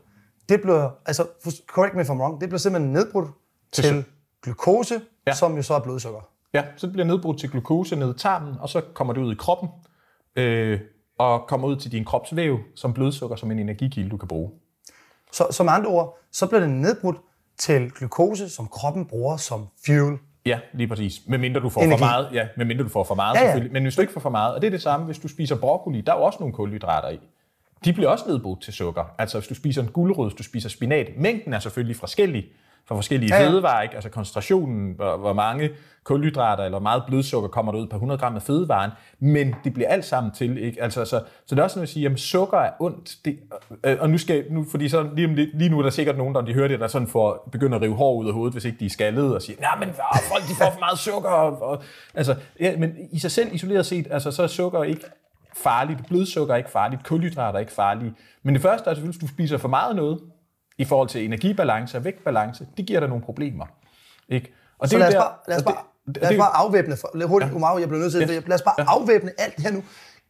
det 0.49 0.61
bliver, 0.61 0.89
altså 1.05 1.27
correct 1.67 1.95
me 1.95 2.01
if 2.01 2.09
I'm 2.09 2.13
wrong, 2.13 2.41
det 2.41 2.49
bliver 2.49 2.59
simpelthen 2.59 2.93
nedbrudt 2.93 3.29
til, 3.71 3.83
til 3.83 4.05
glukose, 4.43 5.01
ja. 5.27 5.33
som 5.33 5.55
jo 5.55 5.61
så 5.61 5.73
er 5.73 5.79
blodsukker. 5.79 6.19
Ja, 6.53 6.63
så 6.77 6.87
det 6.87 6.93
bliver 6.93 7.05
nedbrudt 7.05 7.39
til 7.39 7.49
glukose 7.51 7.95
ned 7.95 8.15
i 8.15 8.19
tarmen, 8.19 8.55
og 8.59 8.69
så 8.69 8.81
kommer 8.93 9.13
det 9.13 9.21
ud 9.21 9.31
i 9.33 9.35
kroppen, 9.35 9.69
øh, 10.35 10.79
og 11.17 11.47
kommer 11.47 11.67
ud 11.67 11.75
til 11.75 11.91
din 11.91 12.05
kropsvæv 12.05 12.59
som 12.75 12.93
blodsukker, 12.93 13.35
som 13.35 13.51
en 13.51 13.59
energikilde, 13.59 14.09
du 14.09 14.17
kan 14.17 14.27
bruge. 14.27 14.51
Så, 15.31 15.47
så 15.51 15.63
med 15.63 15.73
andre 15.73 15.89
ord, 15.89 16.17
så 16.31 16.47
bliver 16.47 16.59
det 16.59 16.69
nedbrudt 16.69 17.17
til 17.57 17.91
glukose, 17.91 18.49
som 18.49 18.67
kroppen 18.67 19.05
bruger 19.05 19.37
som 19.37 19.67
fuel. 19.85 20.17
Ja, 20.45 20.59
lige 20.73 20.87
præcis. 20.87 21.21
Med 21.27 21.37
mindre 21.37 21.61
du 21.61 21.69
får 21.69 21.81
Energi. 21.81 21.99
for 21.99 22.05
meget. 22.05 22.29
Ja, 22.33 22.47
med 22.57 22.65
mindre 22.65 22.83
du 22.83 22.89
får 22.89 23.03
for 23.03 23.15
meget 23.15 23.35
ja, 23.35 23.39
ja. 23.39 23.45
selvfølgelig. 23.45 23.73
Men 23.73 23.83
hvis 23.83 23.95
du 23.95 24.01
ikke 24.01 24.13
får 24.13 24.19
for 24.19 24.29
meget, 24.29 24.55
og 24.55 24.61
det 24.61 24.67
er 24.67 24.71
det 24.71 24.81
samme, 24.81 25.05
hvis 25.05 25.19
du 25.19 25.27
spiser 25.27 25.55
broccoli, 25.55 26.01
der 26.01 26.11
er 26.11 26.15
også 26.15 26.37
nogle 26.39 26.53
kulhydrater 26.53 27.09
i. 27.09 27.19
De 27.85 27.93
bliver 27.93 28.09
også 28.09 28.25
nedbrudt 28.27 28.61
til 28.61 28.73
sukker. 28.73 29.03
Altså 29.17 29.39
hvis 29.39 29.47
du 29.47 29.55
spiser 29.55 29.81
en 29.81 29.87
gulerod, 29.87 30.29
hvis 30.29 30.37
du 30.37 30.43
spiser 30.43 30.69
spinat, 30.69 31.07
mængden 31.17 31.53
er 31.53 31.59
selvfølgelig 31.59 31.95
forskellig 31.95 32.45
for 32.91 32.95
forskellige 32.95 33.35
ja, 33.35 33.43
ja. 33.43 33.49
fødevarer, 33.49 33.81
ikke? 33.81 33.95
altså 33.95 34.09
koncentrationen, 34.09 34.93
hvor, 34.95 35.17
hvor 35.17 35.33
mange 35.33 35.69
kulhydrater 36.03 36.63
eller 36.63 36.79
meget 36.79 37.03
blodsukker 37.07 37.49
kommer 37.49 37.71
der 37.71 37.79
ud 37.79 37.87
per 37.87 37.95
100 37.95 38.19
gram 38.19 38.35
af 38.35 38.41
fødevaren, 38.41 38.91
men 39.19 39.55
det 39.63 39.73
bliver 39.73 39.89
alt 39.89 40.05
sammen 40.05 40.33
til. 40.33 40.57
Ikke? 40.57 40.83
Altså, 40.83 41.05
så, 41.05 41.23
så 41.45 41.55
det 41.55 41.59
er 41.59 41.63
også 41.63 41.79
noget 41.79 41.87
at 41.87 41.93
sige, 41.93 42.09
at 42.09 42.19
sukker 42.19 42.57
er 42.57 42.71
ondt, 42.79 43.15
det, 43.25 43.39
øh, 43.83 43.97
og 43.99 44.09
nu 44.09 44.17
skal 44.17 44.45
nu, 44.49 44.65
fordi 44.71 44.89
så 44.89 45.09
lige, 45.15 45.35
lige 45.35 45.69
nu 45.69 45.79
er 45.79 45.83
der 45.83 45.89
sikkert 45.89 46.17
nogen, 46.17 46.35
der 46.35 46.41
de 46.41 46.53
hører 46.53 46.67
det, 46.67 46.79
der 46.79 46.87
sådan 46.87 47.07
får 47.07 47.49
begynder 47.51 47.75
at 47.75 47.81
rive 47.81 47.95
hår 47.95 48.15
ud 48.15 48.27
af 48.27 48.33
hovedet, 48.33 48.53
hvis 48.53 48.65
ikke 48.65 48.77
de 48.79 48.85
er 48.85 48.89
skaldet, 48.89 49.35
og 49.35 49.41
siger, 49.41 49.61
nej, 49.61 49.79
men 49.79 49.89
folk 50.31 50.43
de 50.43 50.55
får 50.55 50.71
for 50.71 50.79
meget 50.79 50.99
sukker. 50.99 51.29
Og, 51.29 51.61
og, 51.61 51.83
altså, 52.13 52.35
ja, 52.59 52.77
men 52.77 52.93
i 53.11 53.19
sig 53.19 53.31
selv 53.31 53.53
isoleret 53.53 53.85
set, 53.85 54.07
altså, 54.11 54.31
så 54.31 54.43
er 54.43 54.47
sukker 54.47 54.83
ikke 54.83 55.05
farligt, 55.55 56.07
blodsukker 56.07 56.53
er 56.53 56.57
ikke 56.57 56.71
farligt, 56.71 57.03
kulhydrater 57.03 57.55
er 57.55 57.59
ikke 57.59 57.71
farlige. 57.71 58.13
Men 58.43 58.53
det 58.55 58.61
første 58.61 58.89
er 58.89 58.93
selvfølgelig, 58.93 59.19
hvis 59.19 59.29
du 59.29 59.35
spiser 59.35 59.57
for 59.57 59.67
meget 59.67 59.95
noget, 59.95 60.19
i 60.81 60.85
forhold 60.85 61.09
til 61.09 61.25
energibalance 61.25 61.97
og 61.97 62.03
vægtbalance, 62.03 62.67
det 62.77 62.85
giver 62.85 62.99
dig 62.99 63.09
nogle 63.09 63.23
problemer. 63.23 63.65
Ikke? 64.29 64.53
Og 64.79 64.87
så 64.87 64.95
det 64.95 64.99
lad 64.99 65.07
os, 65.07 65.13
der, 65.13 65.21
bare, 65.21 65.33
lad 65.47 65.57
os, 65.57 65.63
bare, 65.63 65.75
det, 66.07 66.17
lad 66.17 66.31
os 66.31 66.37
bare 66.37 66.55
afvæbne, 66.55 66.97
for, 66.97 67.27
hurtigt, 67.27 67.51
ja. 67.51 67.55
Umar, 67.55 67.77
jeg 67.77 67.87
bliver 67.87 68.01
nødt 68.01 68.11
til 68.11 68.19
ja. 68.19 68.39
lad 68.47 68.53
os 68.53 68.61
bare 68.61 68.75
ja. 68.77 68.85
afvæbne 68.87 69.31
alt 69.37 69.55
det 69.55 69.63
her 69.63 69.71
nu. 69.71 69.83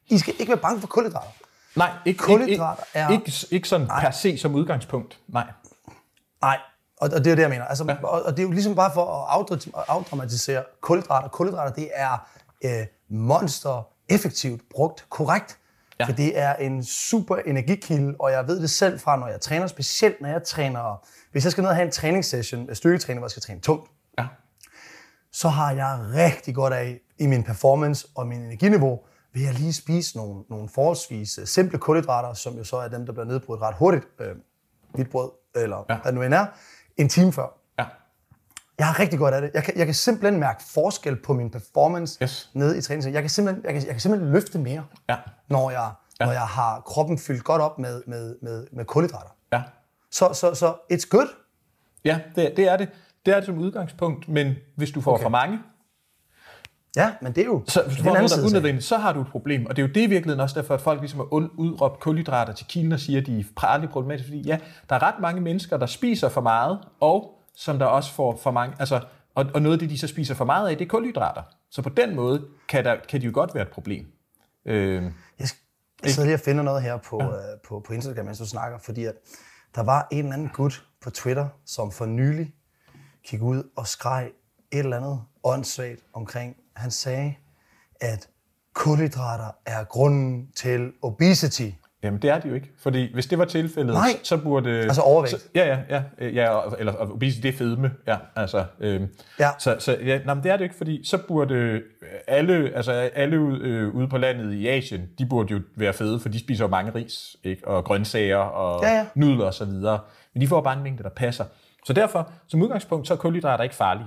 I 0.08 0.18
skal 0.18 0.34
ikke 0.38 0.50
være 0.50 0.60
bange 0.60 0.80
for 0.80 0.86
kulhydrater. 0.86 1.30
Nej, 1.76 1.90
ikke, 2.04 2.18
kulhydrater 2.18 2.82
ikke, 2.82 2.98
er... 2.98 3.10
ikke, 3.10 3.32
ikke 3.50 3.68
sådan 3.68 3.86
nej. 3.86 4.00
per 4.00 4.10
se 4.10 4.38
som 4.38 4.54
udgangspunkt. 4.54 5.18
Nej. 5.28 5.46
Nej, 6.42 6.58
og, 7.00 7.10
og 7.14 7.24
det 7.24 7.30
er 7.30 7.34
det, 7.34 7.42
jeg 7.42 7.50
mener. 7.50 7.64
Altså, 7.64 7.84
ja. 7.88 7.96
og, 8.02 8.22
og 8.22 8.30
det 8.30 8.38
er 8.38 8.42
jo 8.42 8.50
ligesom 8.50 8.74
bare 8.74 8.90
for 8.94 9.24
at 9.24 9.84
afdramatisere 9.88 10.62
kulhydrater. 10.80 11.28
Kulhydrater, 11.28 11.72
det 11.72 11.90
er 11.94 12.28
øh, 12.64 12.86
monster 13.08 13.88
effektivt 14.08 14.62
brugt 14.70 15.06
korrekt. 15.08 15.58
Ja. 16.02 16.08
For 16.08 16.16
det 16.16 16.38
er 16.38 16.54
en 16.54 16.84
super 16.84 17.36
energikilde, 17.36 18.14
og 18.18 18.32
jeg 18.32 18.48
ved 18.48 18.60
det 18.60 18.70
selv 18.70 19.00
fra, 19.00 19.16
når 19.16 19.26
jeg 19.28 19.40
træner, 19.40 19.66
specielt 19.66 20.20
når 20.20 20.28
jeg 20.28 20.42
træner, 20.42 21.06
hvis 21.32 21.44
jeg 21.44 21.52
skal 21.52 21.62
ned 21.62 21.70
og 21.70 21.76
have 21.76 21.86
en 21.86 21.92
træningssession, 21.92 22.74
styrketræning, 22.74 23.20
hvor 23.20 23.26
jeg 23.26 23.30
skal 23.30 23.42
træne 23.42 23.60
tungt, 23.60 23.90
ja. 24.18 24.26
så 25.32 25.48
har 25.48 25.72
jeg 25.72 25.98
rigtig 26.14 26.54
godt 26.54 26.72
af 26.72 27.00
i 27.18 27.26
min 27.26 27.42
performance 27.42 28.06
og 28.14 28.26
min 28.26 28.40
energiniveau, 28.40 29.00
ved 29.34 29.46
at 29.46 29.54
lige 29.54 29.72
spise 29.72 30.16
nogle, 30.16 30.44
nogle 30.50 30.68
forholdsvis 30.68 31.38
øh, 31.38 31.46
simple 31.46 31.78
kulhydrater, 31.78 32.34
som 32.34 32.54
jo 32.54 32.64
så 32.64 32.76
er 32.76 32.88
dem, 32.88 33.06
der 33.06 33.12
bliver 33.12 33.26
nedbrudt 33.26 33.60
ret 33.60 33.74
hurtigt, 33.74 34.04
øh, 34.20 34.36
hvidt 34.94 35.10
brød, 35.10 35.30
eller 35.54 35.84
ja. 35.90 35.96
hvad 35.96 36.12
det 36.12 36.14
nu 36.14 36.22
end 36.22 36.34
er, 36.34 36.46
en 36.96 37.08
time 37.08 37.32
før. 37.32 37.61
Jeg 38.78 38.86
har 38.86 38.98
rigtig 39.00 39.18
godt 39.18 39.34
af 39.34 39.40
det. 39.40 39.50
Jeg 39.54 39.64
kan, 39.64 39.78
jeg 39.78 39.86
kan 39.86 39.94
simpelthen 39.94 40.40
mærke 40.40 40.62
forskel 40.74 41.16
på 41.16 41.32
min 41.32 41.50
performance 41.50 42.18
yes. 42.22 42.50
nede 42.54 42.78
i 42.78 42.80
træningen. 42.80 43.14
Jeg 43.14 43.22
kan 43.22 43.30
simpelthen, 43.30 43.64
jeg 43.64 43.72
kan, 43.72 43.82
jeg 43.82 43.90
kan 43.90 44.00
simpelthen 44.00 44.32
løfte 44.32 44.58
mere, 44.58 44.84
ja. 45.08 45.16
når, 45.48 45.70
jeg, 45.70 45.90
ja. 46.20 46.24
når 46.24 46.32
jeg 46.32 46.46
har 46.46 46.80
kroppen 46.80 47.18
fyldt 47.18 47.44
godt 47.44 47.62
op 47.62 47.78
med, 47.78 48.02
med, 48.06 48.36
med, 48.42 48.66
med 48.72 48.84
kulhydrater. 48.84 49.36
Ja. 49.52 49.62
Så, 50.10 50.32
så, 50.32 50.54
så 50.54 50.74
it's 50.92 51.08
good. 51.08 51.28
Ja, 52.04 52.20
det, 52.36 52.52
det 52.56 52.68
er 52.68 52.76
det. 52.76 52.88
Det 53.26 53.34
er 53.34 53.36
det 53.36 53.46
som 53.46 53.58
udgangspunkt, 53.58 54.28
men 54.28 54.54
hvis 54.76 54.90
du 54.90 55.00
får 55.00 55.12
okay. 55.12 55.22
for 55.22 55.30
mange, 55.30 55.58
Ja, 56.96 57.12
men 57.22 57.32
det 57.32 57.40
er 57.40 57.44
jo... 57.44 57.62
Så 57.68 57.82
hvis 57.86 57.96
du 57.96 58.02
får 58.02 58.14
noget, 58.14 58.30
der 58.30 58.46
unødvendigt, 58.46 58.84
så 58.84 58.96
har 58.96 59.12
du 59.12 59.20
et 59.20 59.26
problem. 59.26 59.66
Og 59.66 59.76
det 59.76 59.82
er 59.82 59.86
jo 59.86 59.92
det 59.92 60.00
i 60.00 60.06
virkeligheden 60.06 60.40
også 60.40 60.60
derfor, 60.60 60.74
at 60.74 60.80
folk 60.80 61.00
ligesom 61.00 61.18
har 61.18 61.26
udråbt 61.58 62.00
kulhydrater 62.00 62.52
til 62.52 62.66
kilden 62.66 62.92
og 62.92 63.00
siger, 63.00 63.20
at 63.20 63.26
de 63.26 63.40
er 63.40 63.64
aldrig 63.64 63.90
problematiske. 63.90 64.28
Fordi 64.28 64.42
ja, 64.42 64.58
der 64.88 64.96
er 64.96 65.02
ret 65.02 65.20
mange 65.20 65.40
mennesker, 65.40 65.76
der 65.76 65.86
spiser 65.86 66.28
for 66.28 66.40
meget, 66.40 66.78
og 67.00 67.38
som 67.54 67.78
der 67.78 67.86
også 67.86 68.12
får 68.12 68.36
for 68.36 68.50
mange, 68.50 68.76
altså, 68.78 69.00
og, 69.34 69.46
og 69.54 69.62
noget 69.62 69.76
af 69.76 69.78
det, 69.78 69.90
de 69.90 69.98
så 69.98 70.06
spiser 70.06 70.34
for 70.34 70.44
meget 70.44 70.68
af, 70.68 70.78
det 70.78 70.84
er 70.84 70.88
kulhydrater. 70.88 71.42
Så 71.70 71.82
på 71.82 71.88
den 71.88 72.14
måde 72.14 72.48
kan, 72.68 72.84
der, 72.84 72.96
kan 73.08 73.20
de 73.20 73.26
jo 73.26 73.32
godt 73.34 73.54
være 73.54 73.62
et 73.62 73.70
problem. 73.70 74.06
Øh, 74.66 75.02
jeg, 75.02 75.48
jeg 76.02 76.10
sidder 76.10 76.26
lige 76.26 76.36
og 76.36 76.40
finder 76.40 76.62
noget 76.62 76.82
her 76.82 76.96
på, 76.96 77.22
ja. 77.22 77.28
øh, 77.28 77.60
på, 77.68 77.80
på 77.86 77.92
Instagram, 77.92 78.24
mens 78.24 78.38
du 78.38 78.46
snakker, 78.46 78.78
fordi 78.78 79.04
at 79.04 79.14
der 79.74 79.82
var 79.82 80.08
en 80.10 80.18
eller 80.18 80.32
anden 80.32 80.48
gut 80.48 80.86
på 81.02 81.10
Twitter, 81.10 81.48
som 81.66 81.92
for 81.92 82.06
nylig 82.06 82.54
gik 83.24 83.42
ud 83.42 83.70
og 83.76 83.86
skreg 83.86 84.30
et 84.70 84.78
eller 84.78 84.96
andet 84.96 85.20
åndssvagt 85.44 86.00
omkring. 86.12 86.56
Han 86.76 86.90
sagde, 86.90 87.34
at 88.00 88.28
kulhydrater 88.74 89.50
er 89.66 89.84
grunden 89.84 90.52
til 90.56 90.92
obesity. 91.02 91.70
Jamen, 92.02 92.22
det 92.22 92.30
er 92.30 92.38
de 92.38 92.48
jo 92.48 92.54
ikke. 92.54 92.70
Fordi 92.78 93.12
hvis 93.14 93.26
det 93.26 93.38
var 93.38 93.44
tilfældet, 93.44 93.94
Nej. 93.94 94.08
så 94.22 94.36
burde... 94.36 94.70
Altså 94.70 95.00
overvægt. 95.02 95.30
Så, 95.30 95.38
ja, 95.54 95.66
ja, 95.66 95.78
ja. 95.90 96.02
øh, 96.18 96.34
ja 96.34 96.60
eller 96.78 96.92
og 96.92 97.12
obesity, 97.12 97.42
det 97.42 97.48
er 97.48 97.58
fedme. 97.58 97.90
Ja, 98.06 98.16
altså... 98.36 98.64
Øh, 98.80 99.00
Ja. 99.38 99.48
Så, 99.58 99.76
så 99.78 99.96
ja, 100.04 100.18
nej, 100.24 100.34
men 100.34 100.44
det 100.44 100.52
er 100.52 100.56
det 100.56 100.64
ikke, 100.64 100.76
fordi 100.76 101.04
så 101.06 101.18
burde 101.28 101.54
øh, 101.54 101.80
alle, 102.26 102.72
altså 102.74 102.92
alle 102.92 103.36
øh, 103.36 103.94
ude 103.94 104.08
på 104.08 104.18
landet 104.18 104.52
i 104.52 104.68
Asien, 104.68 105.08
de 105.18 105.26
burde 105.26 105.52
jo 105.52 105.60
være 105.76 105.92
fede, 105.92 106.20
for 106.20 106.28
de 106.28 106.38
spiser 106.40 106.64
jo 106.64 106.68
mange 106.68 106.92
ris, 106.94 107.36
ikke? 107.44 107.68
og 107.68 107.84
grøntsager 107.84 108.36
og 108.36 108.82
Ja, 108.82 108.96
ja. 108.96 109.06
nudler 109.14 109.44
og 109.44 109.54
så 109.54 109.64
videre. 109.64 109.98
Men 110.34 110.40
de 110.40 110.48
får 110.48 110.60
bare 110.60 110.76
en 110.76 110.82
mængde, 110.82 111.02
der 111.02 111.10
passer. 111.10 111.44
Så 111.86 111.92
derfor, 111.92 112.30
som 112.48 112.62
udgangspunkt, 112.62 113.06
så 113.08 113.14
er 113.14 113.18
kulhydrater 113.18 113.64
ikke 113.64 113.74
farlige. 113.76 114.06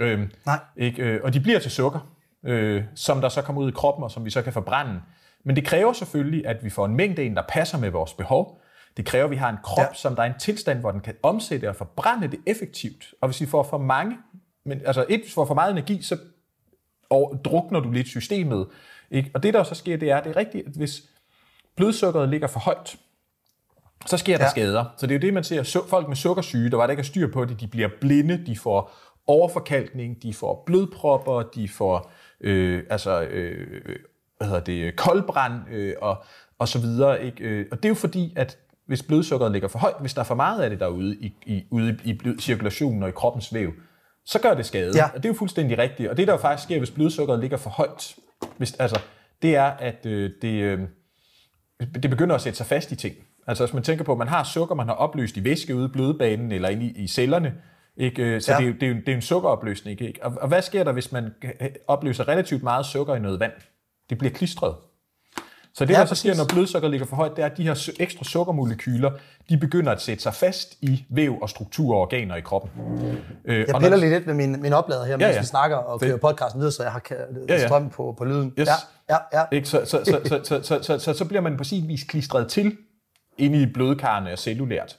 Øhm, 0.00 0.30
Nej. 0.46 0.58
Ikke? 0.76 1.02
Øh, 1.02 1.20
og 1.24 1.34
de 1.34 1.40
bliver 1.40 1.58
til 1.58 1.70
sukker, 1.70 2.00
øh, 2.44 2.82
som 2.94 3.20
der 3.20 3.28
så 3.28 3.42
kommer 3.42 3.62
ud 3.62 3.68
i 3.68 3.72
kroppen, 3.74 4.04
og 4.04 4.10
som 4.10 4.24
vi 4.24 4.30
så 4.30 4.42
kan 4.42 4.52
forbrænde. 4.52 5.00
Men 5.44 5.56
det 5.56 5.64
kræver 5.66 5.92
selvfølgelig, 5.92 6.46
at 6.46 6.64
vi 6.64 6.70
får 6.70 6.86
en 6.86 6.96
mængde 6.96 7.24
ind, 7.24 7.36
der 7.36 7.42
passer 7.48 7.78
med 7.78 7.90
vores 7.90 8.12
behov. 8.12 8.60
Det 8.96 9.06
kræver, 9.06 9.24
at 9.24 9.30
vi 9.30 9.36
har 9.36 9.48
en 9.50 9.56
krop, 9.62 9.78
Ja. 9.78 9.94
som 9.94 10.16
der 10.16 10.22
er 10.22 10.26
en 10.26 10.38
tilstand, 10.40 10.80
hvor 10.80 10.90
den 10.90 11.00
kan 11.00 11.14
omsætte 11.22 11.68
og 11.68 11.76
forbrænde 11.76 12.28
det 12.28 12.40
effektivt. 12.46 13.14
Og 13.20 13.28
hvis 13.28 13.40
vi 13.40 13.46
får 13.46 13.62
for 13.62 13.78
mange, 13.78 14.16
men, 14.64 14.80
altså 14.86 15.04
et, 15.08 15.20
hvis 15.20 15.26
vi 15.30 15.34
får 15.34 15.44
for 15.44 15.54
meget 15.54 15.70
energi, 15.72 16.02
så 16.02 16.18
og 17.10 17.40
drukner 17.44 17.80
du 17.80 17.90
lidt 17.90 18.08
systemet. 18.08 18.66
Ikke? 19.10 19.30
Og 19.34 19.42
det, 19.42 19.54
der 19.54 19.62
så 19.62 19.74
sker, 19.74 19.96
det 19.96 20.10
er, 20.10 20.20
det 20.20 20.30
er 20.30 20.36
rigtigt, 20.36 20.66
at 20.66 20.72
hvis 20.76 21.02
blodsukkeret 21.76 22.28
ligger 22.28 22.46
for 22.48 22.60
højt, 22.60 22.96
så 24.06 24.16
sker 24.16 24.36
der 24.36 24.44
Ja. 24.44 24.50
skader. 24.50 24.84
Så 24.96 25.06
det 25.06 25.14
er 25.14 25.18
jo 25.18 25.22
det, 25.22 25.34
man 25.34 25.44
ser. 25.44 25.82
Folk 25.88 26.08
med 26.08 26.16
sukkersyge, 26.16 26.70
der 26.70 26.76
var 26.76 26.86
der 26.86 26.90
ikke 26.90 27.00
er 27.00 27.04
styr 27.04 27.32
på 27.32 27.44
det, 27.44 27.60
de 27.60 27.66
bliver 27.66 27.88
blinde, 28.00 28.46
de 28.46 28.56
får 28.58 28.92
overforkalkning, 29.26 30.22
de 30.22 30.34
får 30.34 30.62
blodpropper, 30.66 31.42
de 31.42 31.68
får 31.68 32.10
øh, 32.40 32.82
altså, 32.90 33.20
øh, 33.22 33.96
hvad 34.40 34.48
hedder 34.48 34.64
det, 34.64 34.96
koldbrand 34.96 35.54
øh, 35.72 35.94
og, 36.02 36.24
og 36.58 36.68
så 36.68 36.78
videre. 36.78 37.24
Ikke? 37.24 37.44
Øh, 37.44 37.66
Og 37.72 37.76
det 37.76 37.84
er 37.84 37.88
jo 37.88 37.94
fordi, 37.94 38.32
at 38.36 38.58
hvis 38.86 39.02
blodsukkeret 39.02 39.52
ligger 39.52 39.68
for 39.68 39.78
højt, 39.78 39.94
hvis 40.00 40.14
der 40.14 40.20
er 40.20 40.24
for 40.24 40.34
meget 40.34 40.62
af 40.62 40.70
det 40.70 40.80
derude 40.80 41.16
i, 41.16 41.34
i, 41.46 41.62
ude 41.70 41.98
i 42.04 42.12
blod, 42.12 42.38
cirkulationen 42.38 43.02
og 43.02 43.08
i 43.08 43.12
kroppens 43.12 43.54
væv, 43.54 43.72
så 44.26 44.38
gør 44.40 44.54
det 44.54 44.66
skade. 44.66 44.92
Ja. 44.96 45.04
Og 45.04 45.16
det 45.16 45.24
er 45.24 45.28
jo 45.28 45.34
fuldstændig 45.38 45.78
rigtigt. 45.78 46.08
Og 46.10 46.16
det, 46.16 46.26
der 46.26 46.32
jo 46.32 46.38
faktisk 46.38 46.64
sker, 46.64 46.78
hvis 46.78 46.90
blodsukkeret 46.90 47.40
ligger 47.40 47.56
for 47.56 47.70
højt, 47.70 48.14
hvis, 48.56 48.74
altså, 48.74 49.00
det 49.42 49.56
er, 49.56 49.64
at 49.64 50.06
øh, 50.06 50.30
det, 50.42 50.62
øh, 50.62 50.80
det 52.02 52.10
begynder 52.10 52.34
at 52.34 52.40
sætte 52.40 52.56
sig 52.56 52.66
fast 52.66 52.92
i 52.92 52.96
ting. 52.96 53.14
Altså 53.46 53.64
hvis 53.66 53.74
man 53.74 53.82
tænker 53.82 54.04
på, 54.04 54.12
at 54.12 54.18
man 54.18 54.28
har 54.28 54.44
sukker, 54.44 54.74
man 54.74 54.86
har 54.86 54.94
opløst 54.94 55.36
i 55.36 55.44
væske 55.44 55.76
ude 55.76 55.84
i 55.84 55.88
blodbanen 55.88 56.52
eller 56.52 56.68
inde 56.68 56.86
i, 56.86 57.02
i 57.02 57.06
cellerne, 57.08 57.54
ikke? 57.96 58.22
Øh, 58.22 58.40
så 58.40 58.52
Ja. 58.52 58.58
det, 58.58 58.68
er 58.68 58.72
det, 58.72 58.88
er 58.90 58.94
det 58.94 59.08
er 59.08 59.14
en 59.14 59.22
sukkeropløsning. 59.22 60.00
Ikke? 60.00 60.18
Og, 60.22 60.32
og 60.40 60.48
hvad 60.48 60.62
sker 60.62 60.84
der, 60.84 60.92
hvis 60.92 61.12
man 61.12 61.34
opløser 61.88 62.28
relativt 62.28 62.62
meget 62.62 62.86
sukker 62.86 63.14
i 63.14 63.18
noget 63.20 63.40
vand? 63.40 63.52
Det 64.10 64.18
bliver 64.18 64.32
klistret. 64.34 64.74
Så 65.74 65.84
det, 65.84 65.94
Ja, 65.94 65.98
der 65.98 66.04
så 66.04 66.14
sker, 66.14 66.34
når 66.34 66.44
blodsukker 66.52 66.88
ligger 66.88 67.06
for 67.06 67.16
højt, 67.16 67.36
det 67.36 67.42
er, 67.42 67.46
at 67.46 67.56
de 67.56 67.62
her 67.62 67.90
ekstra 68.00 68.24
sukkermolekyler, 68.24 69.10
de 69.48 69.56
begynder 69.58 69.92
at 69.92 70.00
sætte 70.00 70.22
sig 70.22 70.34
fast 70.34 70.76
i 70.80 71.04
væv 71.10 71.38
og 71.42 71.50
struktur 71.50 71.94
og 71.94 72.00
organer 72.00 72.36
i 72.36 72.40
kroppen. 72.40 72.70
Øh, 73.44 73.58
Jeg 73.58 73.66
piller 73.66 73.88
når- 73.90 73.96
lige 73.96 74.10
lidt 74.10 74.26
med 74.26 74.34
min, 74.34 74.62
min 74.62 74.72
oplader 74.72 75.04
her, 75.04 75.16
mens 75.16 75.22
Ja, 75.22 75.30
ja. 75.34 75.40
vi 75.40 75.46
snakker 75.46 75.76
og 75.76 76.00
kører 76.00 76.16
podcasten 76.16 76.60
videre, 76.60 76.72
så 76.72 76.82
jeg 76.82 76.92
har 76.92 77.02
Ja, 77.48 77.54
ja. 77.54 77.66
strøm 77.66 77.90
på, 77.90 78.14
på 78.18 78.24
lyden. 78.24 78.52
Yes. 78.58 78.68
Ja, 78.68 79.14
ja, 79.14 79.38
ja. 79.40 79.44
Ikke? 79.52 79.68
Så, 79.68 79.84
så, 79.84 80.00
så, 80.04 80.20
så, 80.24 80.40
så, 80.44 80.62
så, 80.62 80.82
så, 80.82 80.98
så, 80.98 81.12
så 81.12 81.24
bliver 81.24 81.40
man 81.40 81.56
på 81.56 81.64
sin 81.64 81.88
vis 81.88 82.04
klistret 82.04 82.48
til 82.48 82.76
inde 83.38 83.62
i 83.62 83.66
blodkarrene 83.66 84.32
og 84.32 84.38
cellulært. 84.38 84.96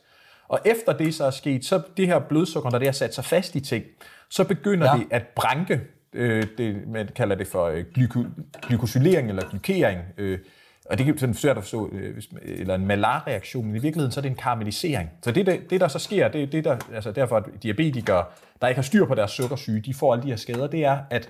Og 0.48 0.60
efter 0.66 0.94
det 0.94 1.16
så 1.16 1.26
er 1.26 1.32
sket, 1.32 1.66
så 1.66 1.82
det 1.98 2.08
her 2.08 2.20
blodsukker, 2.20 2.70
når 2.72 2.78
det 2.80 2.88
har 2.88 2.94
sat 2.94 3.16
sig 3.16 3.26
fast 3.26 3.56
i 3.56 3.60
ting, 3.60 3.84
så 4.30 4.44
begynder 4.44 4.92
Ja. 4.94 4.98
det 5.00 5.08
at 5.12 5.24
branke, 5.36 5.82
øh, 6.14 6.48
det, 6.58 6.88
man 6.88 7.10
kalder 7.16 7.36
det 7.36 7.48
for 7.48 7.66
øh, 7.66 7.86
glyko, 7.94 8.24
glykosylering 8.62 9.30
eller 9.30 9.50
glykering, 9.50 10.00
øh, 10.18 10.40
og 10.86 10.98
det 10.98 11.08
er 11.08 11.14
sådan 11.18 11.36
svært 11.36 11.58
at 11.58 11.64
forstå, 11.64 11.90
øh, 11.92 12.14
hvis, 12.14 12.30
eller 12.44 12.76
en 12.76 12.88
malarreaktion, 12.88 13.66
men 13.66 13.76
i 13.76 13.80
virkeligheden 13.80 14.12
så 14.12 14.20
er 14.20 14.22
det 14.22 14.30
en 14.30 14.36
karamellisering. 14.36 15.10
Så 15.24 15.32
det, 15.32 15.46
det, 15.46 15.70
det 15.70 15.82
der 15.82 15.88
så 15.88 16.00
sker, 16.00 16.28
det 16.28 16.52
det, 16.52 16.64
der, 16.64 16.78
altså 16.94 17.12
derfor 17.12 17.38
at 17.38 17.46
diabetikere, 17.64 18.26
der 18.62 18.68
ikke 18.68 18.78
har 18.78 18.84
styr 18.84 19.06
på 19.06 19.16
deres 19.16 19.32
sukkersyge, 19.32 19.82
de 19.82 19.94
får 19.94 20.14
alle 20.14 20.24
de 20.24 20.30
her 20.30 20.36
skader, 20.36 20.68
det 20.68 20.86
er, 20.86 20.98
at 21.10 21.30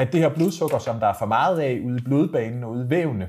at 0.00 0.12
det 0.12 0.20
her 0.20 0.28
blodsukker, 0.28 0.78
som 0.78 1.00
der 1.00 1.06
er 1.06 1.14
for 1.18 1.26
meget 1.26 1.60
af 1.60 1.80
ude 1.84 1.98
i 1.98 2.00
blodbanen 2.00 2.64
og 2.64 2.70
ude 2.70 2.86
i 2.86 2.90
vævene, 2.90 3.28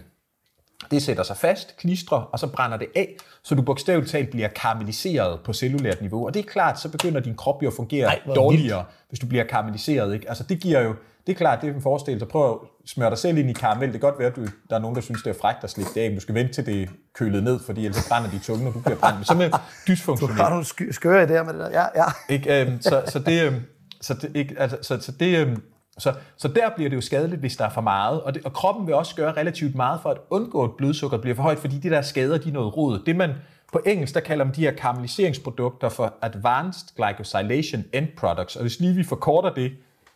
det 0.92 1.04
sætter 1.04 1.24
sig 1.24 1.38
fast, 1.38 1.78
klistrer, 1.78 2.18
og 2.18 2.40
så 2.40 2.48
brænder 2.48 2.78
det 2.78 2.88
af, 2.96 3.16
så 3.44 3.56
du 3.56 3.62
bogstaveligt 3.62 4.12
talt 4.12 4.30
bliver 4.30 4.48
karamelliseret 4.48 5.40
på 5.46 5.54
cellulært 5.54 6.02
niveau. 6.02 6.26
Og 6.26 6.34
det 6.34 6.40
er 6.40 6.44
klart, 6.50 6.80
så 6.80 6.90
begynder 6.90 7.20
din 7.20 7.36
krop 7.36 7.64
jo 7.64 7.68
at 7.68 7.74
fungere 7.74 8.08
Ej, 8.08 8.20
dårligere, 8.36 8.86
hvis 9.10 9.20
du 9.20 9.28
bliver 9.28 9.44
karamelliseret. 9.44 10.14
Ikke? 10.14 10.30
Altså 10.30 10.44
det 10.44 10.60
giver 10.60 10.82
jo, 10.82 10.96
det 11.28 11.34
er 11.34 11.38
klart, 11.38 11.62
det 11.62 11.70
er 11.70 11.74
en 11.74 11.82
forestillelse. 11.82 12.26
Prøv 12.26 12.52
at 12.52 12.58
smøre 12.90 13.10
dig 13.10 13.18
selv 13.18 13.38
ind 13.38 13.50
i 13.50 13.54
karamel. 13.54 13.84
Det 13.94 14.02
kan 14.02 14.10
godt 14.10 14.20
være, 14.20 14.28
at 14.28 14.36
du, 14.36 14.42
der 14.70 14.76
er 14.76 14.80
nogen, 14.80 14.96
der 14.96 15.02
synes, 15.02 15.24
det 15.24 15.30
er 15.30 15.40
frækt 15.42 15.64
at 15.64 15.70
slikke 15.70 15.92
det 15.96 16.02
af, 16.02 16.12
du 16.16 16.20
skal 16.20 16.36
vente 16.36 16.54
til 16.54 16.66
det 16.66 16.82
er 16.84 16.88
kølet 17.16 17.44
ned, 17.44 17.60
fordi 17.66 17.86
ellers 17.86 18.08
brænder 18.10 18.30
de 18.30 18.40
tunge, 18.40 18.64
når 18.64 18.72
du 18.72 18.80
bliver 18.80 18.98
brændt. 18.98 19.18
Men 19.18 19.26
så 19.26 19.34
med 19.34 19.50
Du 19.50 19.56
har 19.58 19.64
dysfunktionelt. 19.88 20.38
nogle 20.40 20.94
skøre 20.94 21.24
idéer 21.24 21.44
med 21.44 21.54
det 21.54 21.60
der. 21.62 21.70
Ja, 21.70 21.86
ja. 21.96 22.06
Ikke? 22.30 22.62
Øhm, 22.62 22.82
så, 22.82 23.04
så, 23.08 23.20
det, 23.20 23.44
øhm, 23.48 23.62
så, 24.02 24.14
det, 24.14 24.32
ikke, 24.36 24.56
altså, 24.60 24.78
så, 24.82 25.00
så, 25.02 25.12
det, 25.12 25.38
øhm, 25.40 25.62
så, 25.98 26.14
så 26.38 26.48
der 26.48 26.70
bliver 26.76 26.90
det 26.90 26.96
jo 26.96 27.02
skadeligt, 27.02 27.40
hvis 27.40 27.58
der 27.58 27.66
er 27.66 27.70
for 27.70 27.82
meget. 27.82 28.22
Og, 28.22 28.34
det, 28.34 28.46
og 28.46 28.54
kroppen 28.54 28.88
vil 28.88 28.96
også 28.96 29.16
gøre 29.16 29.34
relativt 29.34 29.76
meget 29.76 30.00
for 30.02 30.10
at 30.10 30.18
undgå, 30.30 30.64
at 30.64 30.72
blodsukkeret 30.78 31.22
bliver 31.22 31.36
for 31.36 31.44
højt, 31.44 31.60
fordi 31.60 31.78
de 31.78 31.90
der 31.90 32.02
skader, 32.02 32.38
de 32.38 32.50
er 32.50 32.54
noget 32.54 32.78
rod. 32.78 33.00
Det 33.06 33.16
man 33.16 33.34
på 33.74 33.82
engelsk, 33.86 34.14
der 34.14 34.20
kalder 34.20 34.46
man 34.46 34.56
de 34.56 34.62
her 34.62 34.72
karamelliseringsprodukter 34.72 35.90
for 35.90 36.14
Advanced 36.22 36.88
Glycosylation 36.96 37.84
End 37.94 38.08
Products. 38.18 38.56
Og 38.56 38.62
hvis 38.62 38.80
lige 38.80 38.94
vi 38.94 39.04
forkorter 39.04 39.54
det, 39.54 39.72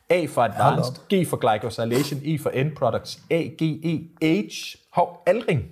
A 0.09 0.25
for 0.25 0.41
Advanced, 0.41 0.95
G 1.13 1.27
for 1.27 1.38
Glycosylation, 1.38 2.21
E 2.23 2.39
for 2.39 2.49
End 2.49 2.75
Products, 2.75 3.19
A, 3.31 3.41
G, 3.41 3.61
E, 3.61 4.47
H, 4.47 4.77
hov, 4.93 5.23
aldring, 5.25 5.63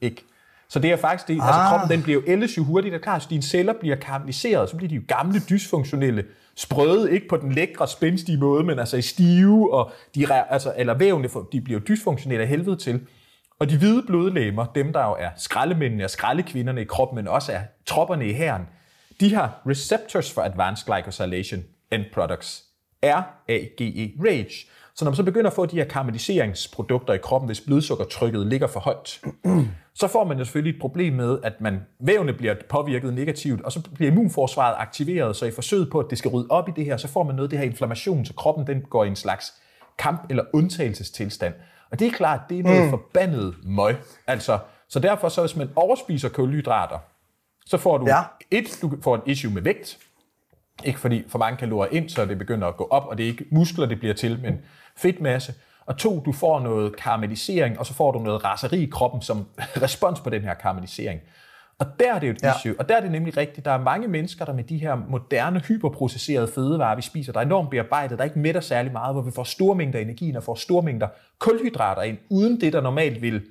ikke? 0.00 0.24
Så 0.70 0.78
det 0.78 0.92
er 0.92 0.96
faktisk 0.96 1.28
det, 1.28 1.40
ah. 1.40 1.46
altså 1.46 1.60
Ah. 1.60 1.70
kroppen 1.70 1.96
den 1.96 2.02
bliver 2.02 2.20
jo 2.20 2.32
ældes 2.32 2.56
jo 2.56 2.64
hurtigt, 2.64 2.94
og 2.94 3.00
klart, 3.00 3.26
dine 3.30 3.42
celler 3.42 3.72
bliver 3.80 3.96
karamelliseret, 3.96 4.70
så 4.70 4.76
bliver 4.76 4.88
de 4.88 4.94
jo 4.94 5.02
gamle, 5.08 5.40
dysfunktionelle, 5.50 6.24
sprøde, 6.56 7.12
ikke 7.12 7.28
på 7.28 7.36
den 7.36 7.52
lækre, 7.52 7.88
spændstige 7.88 8.38
måde, 8.38 8.64
men 8.64 8.78
altså 8.78 8.96
i 8.96 9.02
stive, 9.02 9.74
og 9.74 9.92
de, 10.14 10.32
altså, 10.32 10.74
eller 10.76 10.94
vævne, 10.94 11.28
de 11.52 11.60
bliver 11.60 11.80
jo 11.80 11.84
dysfunktionelle 11.88 12.42
af 12.42 12.48
helvede 12.48 12.76
til. 12.76 13.00
Og 13.58 13.70
de 13.70 13.78
hvide 13.78 14.02
blodlegemer, 14.06 14.66
dem 14.74 14.92
der 14.92 15.04
jo 15.04 15.16
er 15.18 15.28
skraldemændene 15.36 16.04
og 16.04 16.10
skraldekvinderne 16.10 16.80
i 16.80 16.84
kroppen, 16.84 17.16
men 17.16 17.28
også 17.28 17.52
er 17.52 17.60
tropperne 17.86 18.28
i 18.28 18.32
hæren, 18.32 18.62
de 19.20 19.34
har 19.34 19.62
receptors 19.66 20.32
for 20.32 20.42
advanced 20.42 20.86
glycosylation 20.86 21.60
end 21.92 22.04
products. 22.14 22.64
RAGE, 23.04 24.12
RAGE. 24.24 24.66
Så 24.94 25.04
når 25.04 25.10
man 25.10 25.16
så 25.16 25.22
begynder 25.22 25.50
at 25.50 25.56
få 25.56 25.66
de 25.66 25.76
her 25.76 25.84
karamelliseringsprodukter 25.84 27.14
i 27.14 27.18
kroppen, 27.18 27.48
hvis 27.48 27.60
blodsukkertrykket 27.60 28.46
ligger 28.46 28.66
for 28.66 28.80
højt, 28.80 29.20
så 30.00 30.08
får 30.08 30.24
man 30.24 30.38
jo 30.38 30.44
selvfølgelig 30.44 30.74
et 30.76 30.80
problem 30.80 31.12
med, 31.12 31.38
at 31.42 31.60
man, 31.60 31.80
vævene 32.00 32.32
bliver 32.32 32.54
påvirket 32.68 33.14
negativt, 33.14 33.62
og 33.62 33.72
så 33.72 33.82
bliver 33.94 34.10
immunforsvaret 34.10 34.74
aktiveret, 34.78 35.36
så 35.36 35.46
i 35.46 35.50
forsøget 35.50 35.90
på, 35.90 35.98
at 35.98 36.06
det 36.10 36.18
skal 36.18 36.30
rydde 36.30 36.46
op 36.50 36.68
i 36.68 36.72
det 36.76 36.84
her, 36.84 36.96
så 36.96 37.08
får 37.08 37.22
man 37.22 37.34
noget 37.34 37.48
af 37.48 37.50
det 37.50 37.58
her 37.58 37.66
inflammation, 37.66 38.24
så 38.24 38.34
kroppen 38.34 38.66
den 38.66 38.80
går 38.80 39.04
i 39.04 39.08
en 39.08 39.16
slags 39.16 39.52
kamp- 40.02 40.26
eller 40.30 40.44
undtagelsestilstand. 40.52 41.54
Og 41.90 41.98
det 41.98 42.06
er 42.06 42.12
klart, 42.12 42.40
det 42.48 42.58
er 42.58 42.62
noget 42.62 42.84
mm. 42.84 42.90
forbandet 42.90 43.54
møg. 43.64 43.96
Altså, 44.26 44.58
så 44.88 44.98
derfor, 44.98 45.28
så 45.28 45.40
hvis 45.40 45.56
man 45.56 45.68
overspiser 45.76 46.28
kulhydrater, 46.28 46.98
så 47.66 47.78
får 47.78 47.98
du 47.98 48.06
Ja. 48.08 48.22
et, 48.50 48.78
du 48.82 48.92
får 49.02 49.14
et 49.14 49.22
issue 49.26 49.52
med 49.52 49.62
vægt, 49.62 49.98
ikke 50.84 51.00
fordi 51.00 51.24
for 51.28 51.38
mange 51.38 51.56
kalorier 51.56 51.92
ind, 51.92 52.08
så 52.08 52.24
det 52.24 52.38
begynder 52.38 52.68
at 52.68 52.76
gå 52.76 52.88
op, 52.90 53.06
og 53.06 53.18
det 53.18 53.24
er 53.24 53.28
ikke 53.28 53.44
muskler, 53.50 53.86
det 53.86 53.98
bliver 53.98 54.14
til, 54.14 54.38
men 54.42 54.58
fedtmasse. 54.96 55.54
Og 55.86 55.96
to, 55.96 56.20
du 56.26 56.32
får 56.32 56.60
noget 56.60 56.96
karamellisering, 56.96 57.78
og 57.78 57.86
så 57.86 57.94
får 57.94 58.12
du 58.12 58.18
noget 58.18 58.44
raseri 58.44 58.82
i 58.82 58.86
kroppen 58.86 59.22
som 59.22 59.46
respons 59.82 60.20
på 60.20 60.30
den 60.30 60.42
her 60.42 60.54
karamellisering. 60.54 61.20
Og 61.78 61.86
der 62.00 62.14
er 62.14 62.18
det 62.18 62.26
jo 62.26 62.32
et 62.32 62.42
Ja. 62.42 62.52
issue, 62.58 62.74
og 62.78 62.88
der 62.88 62.96
er 62.96 63.00
det 63.00 63.10
nemlig 63.10 63.36
rigtigt. 63.36 63.64
Der 63.64 63.70
er 63.70 63.78
mange 63.82 64.08
mennesker, 64.08 64.44
der 64.44 64.52
med 64.52 64.64
de 64.64 64.78
her 64.78 64.94
moderne, 65.08 65.60
hyperprocesserede 65.60 66.48
fødevarer, 66.54 66.96
vi 66.96 67.02
spiser, 67.02 67.32
der 67.32 67.40
er 67.40 67.44
enormt 67.44 67.70
bearbejdet, 67.70 68.18
der 68.18 68.24
ikke 68.24 68.38
mætter 68.38 68.60
særlig 68.60 68.92
meget, 68.92 69.14
hvor 69.14 69.22
vi 69.22 69.30
får 69.30 69.44
store 69.44 69.74
mængder 69.74 69.98
energi, 69.98 70.34
og 70.34 70.42
får 70.42 70.54
store 70.54 70.82
mængder 70.82 71.08
kulhydrater 71.38 72.02
ind, 72.02 72.18
uden 72.30 72.60
det, 72.60 72.72
der 72.72 72.80
normalt 72.80 73.22
vil 73.22 73.42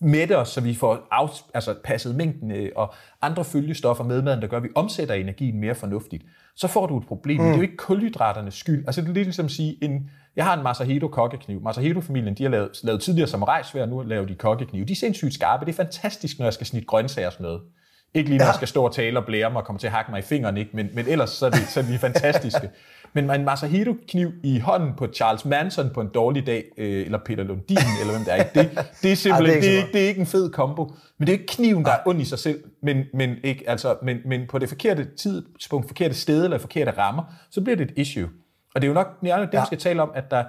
mætte 0.00 0.38
os, 0.38 0.48
så 0.48 0.60
vi 0.60 0.74
får 0.74 1.08
af, 1.12 1.28
altså 1.54 1.74
passet 1.84 2.14
mængden 2.14 2.50
øh, 2.50 2.70
og 2.76 2.94
andre 3.22 3.44
følgestoffer 3.44 4.04
med 4.04 4.22
maden, 4.22 4.40
der 4.42 4.46
gør, 4.46 4.56
at 4.56 4.62
vi 4.62 4.68
omsætter 4.74 5.14
energien 5.14 5.60
mere 5.60 5.74
fornuftigt, 5.74 6.22
så 6.56 6.68
får 6.68 6.86
du 6.86 6.98
et 6.98 7.06
problem. 7.06 7.40
Mm. 7.40 7.44
Det 7.46 7.52
er 7.52 7.56
jo 7.56 7.62
ikke 7.62 7.76
kulhydraternes 7.76 8.54
skyld. 8.54 8.84
Altså 8.86 9.00
det 9.00 9.08
er 9.08 9.12
lidt 9.12 9.26
ligesom 9.26 9.44
at 9.46 9.50
sige, 9.52 9.84
en, 9.84 10.10
jeg 10.36 10.44
har 10.44 10.56
en 10.56 10.62
Masahito 10.62 11.08
kokkekniv. 11.08 11.62
Masahito-familien, 11.62 12.34
de 12.34 12.42
har 12.42 12.50
lavet, 12.50 12.70
lavet 12.82 13.00
tidligere 13.00 13.28
samurajsvær, 13.28 13.86
nu 13.86 14.02
laver 14.02 14.26
de 14.26 14.34
kokkeknive. 14.34 14.84
De 14.84 14.92
er 14.92 14.96
sindssygt 14.96 15.34
skarpe. 15.34 15.64
Det 15.66 15.72
er 15.72 15.76
fantastisk, 15.76 16.38
når 16.38 16.46
jeg 16.46 16.52
skal 16.52 16.66
snitte 16.66 16.86
grøntsager 16.86 17.26
og 17.26 17.32
sådan 17.32 17.44
noget. 17.44 17.60
Ikke 18.14 18.28
lige 18.30 18.38
når 18.38 18.44
Ja. 18.44 18.48
jeg 18.48 18.54
skal 18.54 18.68
stå 18.68 18.84
og 18.84 18.94
tale 18.94 19.18
og 19.18 19.26
blære 19.26 19.50
mig 19.50 19.60
og 19.60 19.66
komme 19.66 19.78
til 19.78 19.86
at 19.86 19.92
hakke 19.92 20.10
mig 20.10 20.18
i 20.18 20.22
fingeren, 20.22 20.56
ikke? 20.56 20.70
Men, 20.74 20.88
men 20.94 21.06
ellers 21.08 21.30
så 21.30 21.46
er, 21.46 21.50
det, 21.50 21.58
så 21.68 21.80
er 21.80 21.84
de 21.84 21.98
fantastiske. 21.98 22.70
Men 23.16 23.30
en 23.30 23.44
Masahito-kniv 23.44 24.32
i 24.42 24.58
hånden 24.58 24.92
på 24.96 25.06
Charles 25.06 25.44
Manson 25.44 25.90
på 25.94 26.00
en 26.00 26.08
dårlig 26.14 26.46
dag, 26.46 26.64
øh, 26.78 27.04
eller 27.04 27.18
Peter 27.26 27.44
Lundin, 27.44 27.78
eller 28.00 28.12
hvem 28.12 28.24
det 28.24 28.32
er, 28.32 28.36
ikke? 28.36 28.76
Det, 28.76 28.86
det 29.02 29.12
er 29.12 29.16
simpelthen 29.16 29.56
Ej, 29.56 29.60
det 29.60 29.68
er 29.68 29.70
det, 29.70 29.76
ikke 29.76 29.76
ikke, 29.76 29.92
det 29.92 30.04
er 30.04 30.08
ikke 30.08 30.20
en 30.20 30.26
fed 30.26 30.50
kombo. 30.50 30.92
Men 31.18 31.26
det 31.26 31.34
er 31.34 31.38
ikke 31.38 31.52
kniven, 31.52 31.84
der 31.84 31.90
er 31.90 31.98
ond 32.06 32.20
i 32.20 32.24
sig 32.24 32.38
selv, 32.38 32.64
men, 32.82 33.04
men, 33.14 33.36
ikke, 33.44 33.70
altså, 33.70 33.96
men, 34.02 34.18
men 34.24 34.40
på 34.50 34.58
det 34.58 34.68
forkerte 34.68 35.08
tidspunkt, 35.16 35.86
forkerte 35.86 36.14
sted 36.14 36.44
eller 36.44 36.58
forkerte 36.58 36.90
rammer, 36.90 37.22
så 37.50 37.60
bliver 37.60 37.76
det 37.76 37.90
et 37.90 37.98
issue. 37.98 38.28
Og 38.74 38.82
det 38.82 38.84
er 38.84 38.88
jo 38.88 38.94
nok 38.94 39.20
det, 39.20 39.30
det 39.30 39.52
Ja. 39.52 39.60
vi 39.60 39.66
skal 39.66 39.78
tale 39.78 40.02
om, 40.02 40.10
at 40.14 40.30
der, 40.30 40.44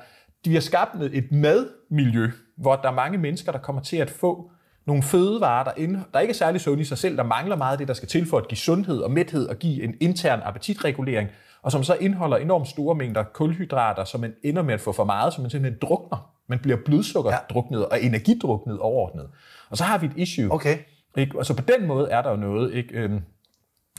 de 0.45 0.53
har 0.53 0.61
skabt 0.61 0.95
et 1.13 1.31
madmiljø, 1.31 2.31
hvor 2.57 2.75
der 2.75 2.89
er 2.89 2.93
mange 2.93 3.17
mennesker, 3.17 3.51
der 3.51 3.59
kommer 3.59 3.81
til 3.81 3.97
at 3.97 4.09
få 4.09 4.51
nogle 4.87 5.03
fødevarer, 5.03 5.63
der, 5.63 5.71
ind, 5.77 5.97
der 6.13 6.19
ikke 6.19 6.31
er 6.31 6.35
særlig 6.35 6.61
sunde 6.61 6.81
i 6.81 6.85
sig 6.85 6.97
selv, 6.97 7.17
der 7.17 7.23
mangler 7.23 7.55
meget 7.55 7.71
af 7.71 7.77
det, 7.77 7.87
der 7.87 7.93
skal 7.93 8.07
til 8.07 8.25
for 8.29 8.37
at 8.37 8.47
give 8.47 8.57
sundhed 8.57 8.99
og 8.99 9.11
mæthed 9.11 9.47
og 9.47 9.55
give 9.55 9.83
en 9.83 9.95
intern 9.99 10.39
appetitregulering, 10.43 11.29
og 11.67 11.71
som 11.71 11.83
så 11.83 11.95
indeholder 11.95 12.37
enormt 12.37 12.67
store 12.67 12.95
mængder 12.95 13.23
kulhydrater, 13.23 14.03
som 14.03 14.21
man 14.21 14.33
ender 14.43 14.61
med 14.61 14.73
at 14.73 14.81
få 14.81 14.91
for 14.91 15.03
meget, 15.03 15.33
så 15.33 15.41
man 15.41 15.49
simpelthen 15.49 15.79
drukner. 15.81 16.31
Man 16.47 16.59
bliver 16.59 16.77
blodsukkerdruknet 16.85 17.85
og 17.85 18.03
energidruknet 18.03 18.79
overordnet. 18.79 19.29
Og 19.69 19.77
så 19.77 19.83
har 19.83 19.97
vi 19.97 20.05
et 20.05 20.11
issue. 20.15 20.53
Okay. 20.53 20.77
Ikke? 21.17 21.39
Og 21.39 21.45
så 21.45 21.55
på 21.55 21.63
den 21.77 21.87
måde 21.87 22.09
er 22.09 22.21
der 22.21 22.29
jo 22.29 22.35
noget. 22.35 22.73
Ikke? 22.73 22.97
Øhm, 22.97 23.21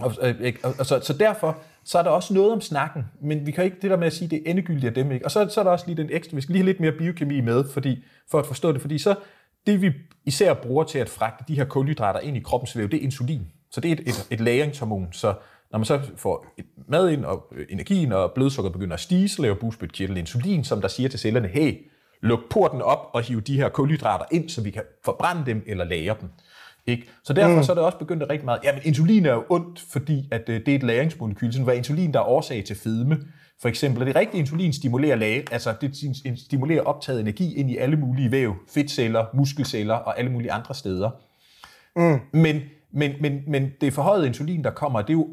og, 0.00 0.12
øh, 0.22 0.40
ikke? 0.40 0.59
og, 0.64 0.74
og 0.78 0.87
så, 0.87 1.00
så 1.02 1.12
derfor 1.12 1.59
så 1.85 1.98
er 1.98 2.02
der 2.02 2.11
også 2.11 2.35
noget 2.35 2.52
om 2.52 2.61
snakken, 2.61 3.04
men 3.22 3.46
vi 3.46 3.50
kan 3.50 3.64
ikke 3.64 3.76
det 3.83 3.90
der 3.90 3.96
med 3.96 4.07
at 4.07 4.12
sige, 4.12 4.28
det 4.28 4.42
er 4.46 4.50
endegyldigt 4.50 4.87
af 4.87 4.94
dem. 4.94 5.12
Ikke? 5.12 5.24
Og 5.24 5.31
så, 5.31 5.48
så 5.48 5.61
er 5.61 5.64
der 5.64 5.70
også 5.70 5.87
lige 5.87 5.96
den 5.96 6.09
ekstra, 6.12 6.37
vi 6.37 6.40
skal 6.40 6.52
lige 6.52 6.62
have 6.62 6.72
lidt 6.72 6.81
mere 6.81 6.92
biokemi 6.92 7.40
med, 7.40 7.64
fordi, 7.64 8.04
for 8.31 8.38
at 8.38 8.46
forstå 8.46 8.72
det, 8.72 8.81
fordi 8.81 8.98
så 8.98 9.14
det 9.66 9.83
vi 9.83 9.92
især 10.24 10.54
bruger 10.54 10.85
til 10.85 10.98
at 10.98 11.09
fragte 11.09 11.44
de 11.48 11.54
her 11.54 11.64
kulhydrater 11.64 12.20
ind 12.20 12.37
i 12.37 12.40
kroppens 12.40 12.76
væv, 12.76 12.88
det 12.88 12.98
er 12.98 13.02
insulin. 13.02 13.46
Så 13.70 13.81
det 13.81 13.88
er 13.88 13.92
et, 13.92 14.00
et, 14.00 14.26
et 14.31 14.40
læringshormon. 14.40 15.09
Så 15.12 15.35
når 15.70 15.78
man 15.78 15.85
så 15.85 16.00
får 16.16 16.46
mad 16.88 17.11
ind, 17.11 17.24
og 17.24 17.46
øh, 17.57 17.66
energien 17.70 18.12
og 18.12 18.33
blodsukker 18.35 18.70
begynder 18.70 18.94
at 18.94 19.00
stige, 19.00 19.28
så 19.28 19.42
laver 19.42 19.54
bugspytkirtlen 19.54 20.18
insulin, 20.18 20.64
som 20.64 20.81
der 20.81 20.88
siger 20.88 21.09
til 21.09 21.20
cellerne, 21.20 21.48
hey, 21.48 21.88
luk 22.22 22.40
porten 22.50 22.83
op 22.83 23.11
og 23.12 23.22
hive 23.22 23.40
de 23.40 23.57
her 23.57 23.68
kulhydrater 23.68 24.24
ind, 24.31 24.48
så 24.48 24.62
vi 24.62 24.70
kan 24.70 24.83
forbrænde 25.04 25.46
dem 25.46 25.62
eller 25.66 25.85
lagre 25.85 26.16
dem. 26.20 26.28
Ikke? 26.87 27.09
Så 27.24 27.33
derfor 27.33 27.57
mm. 27.57 27.62
så 27.62 27.72
er 27.72 27.74
det 27.74 27.85
også 27.85 27.98
begyndt 27.98 28.22
at 28.22 28.31
rigtig 28.31 28.44
meget, 28.44 28.61
jamen 28.64 28.83
insulin 28.85 29.26
er 29.26 29.33
jo 29.33 29.44
ondt, 29.48 29.81
fordi 29.81 30.28
at, 30.31 30.48
øh, 30.48 30.61
det 30.66 30.68
er 30.68 30.74
et 30.74 30.83
læringsmolekyl, 30.83 31.52
sådan 31.52 31.66
var 31.66 31.72
insulin, 31.72 32.12
der 32.12 32.20
er 32.20 32.24
årsag 32.24 32.64
til 32.64 32.76
fedme. 32.76 33.18
For 33.61 33.68
eksempel, 33.68 34.07
det 34.07 34.16
rigtige 34.16 34.40
insulin 34.40 34.72
stimulerer, 34.72 35.16
lage, 35.16 35.44
altså 35.52 35.74
det 35.81 35.96
stimulerer 36.38 36.83
optaget 36.83 37.20
energi 37.20 37.54
ind 37.54 37.70
i 37.70 37.76
alle 37.76 37.96
mulige 37.96 38.31
væv, 38.31 38.54
fedtceller, 38.68 39.26
muskelceller 39.35 39.94
og 39.94 40.18
alle 40.18 40.31
mulige 40.31 40.52
andre 40.52 40.74
steder. 40.74 41.11
Mm. 41.96 42.20
Men, 42.33 42.61
men, 42.92 43.12
men, 43.20 43.42
men 43.46 43.70
det 43.81 43.92
forhøjede 43.92 44.26
insulin, 44.26 44.64
der 44.64 44.70
kommer, 44.70 45.00
det 45.00 45.11
er 45.11 45.14
jo 45.14 45.28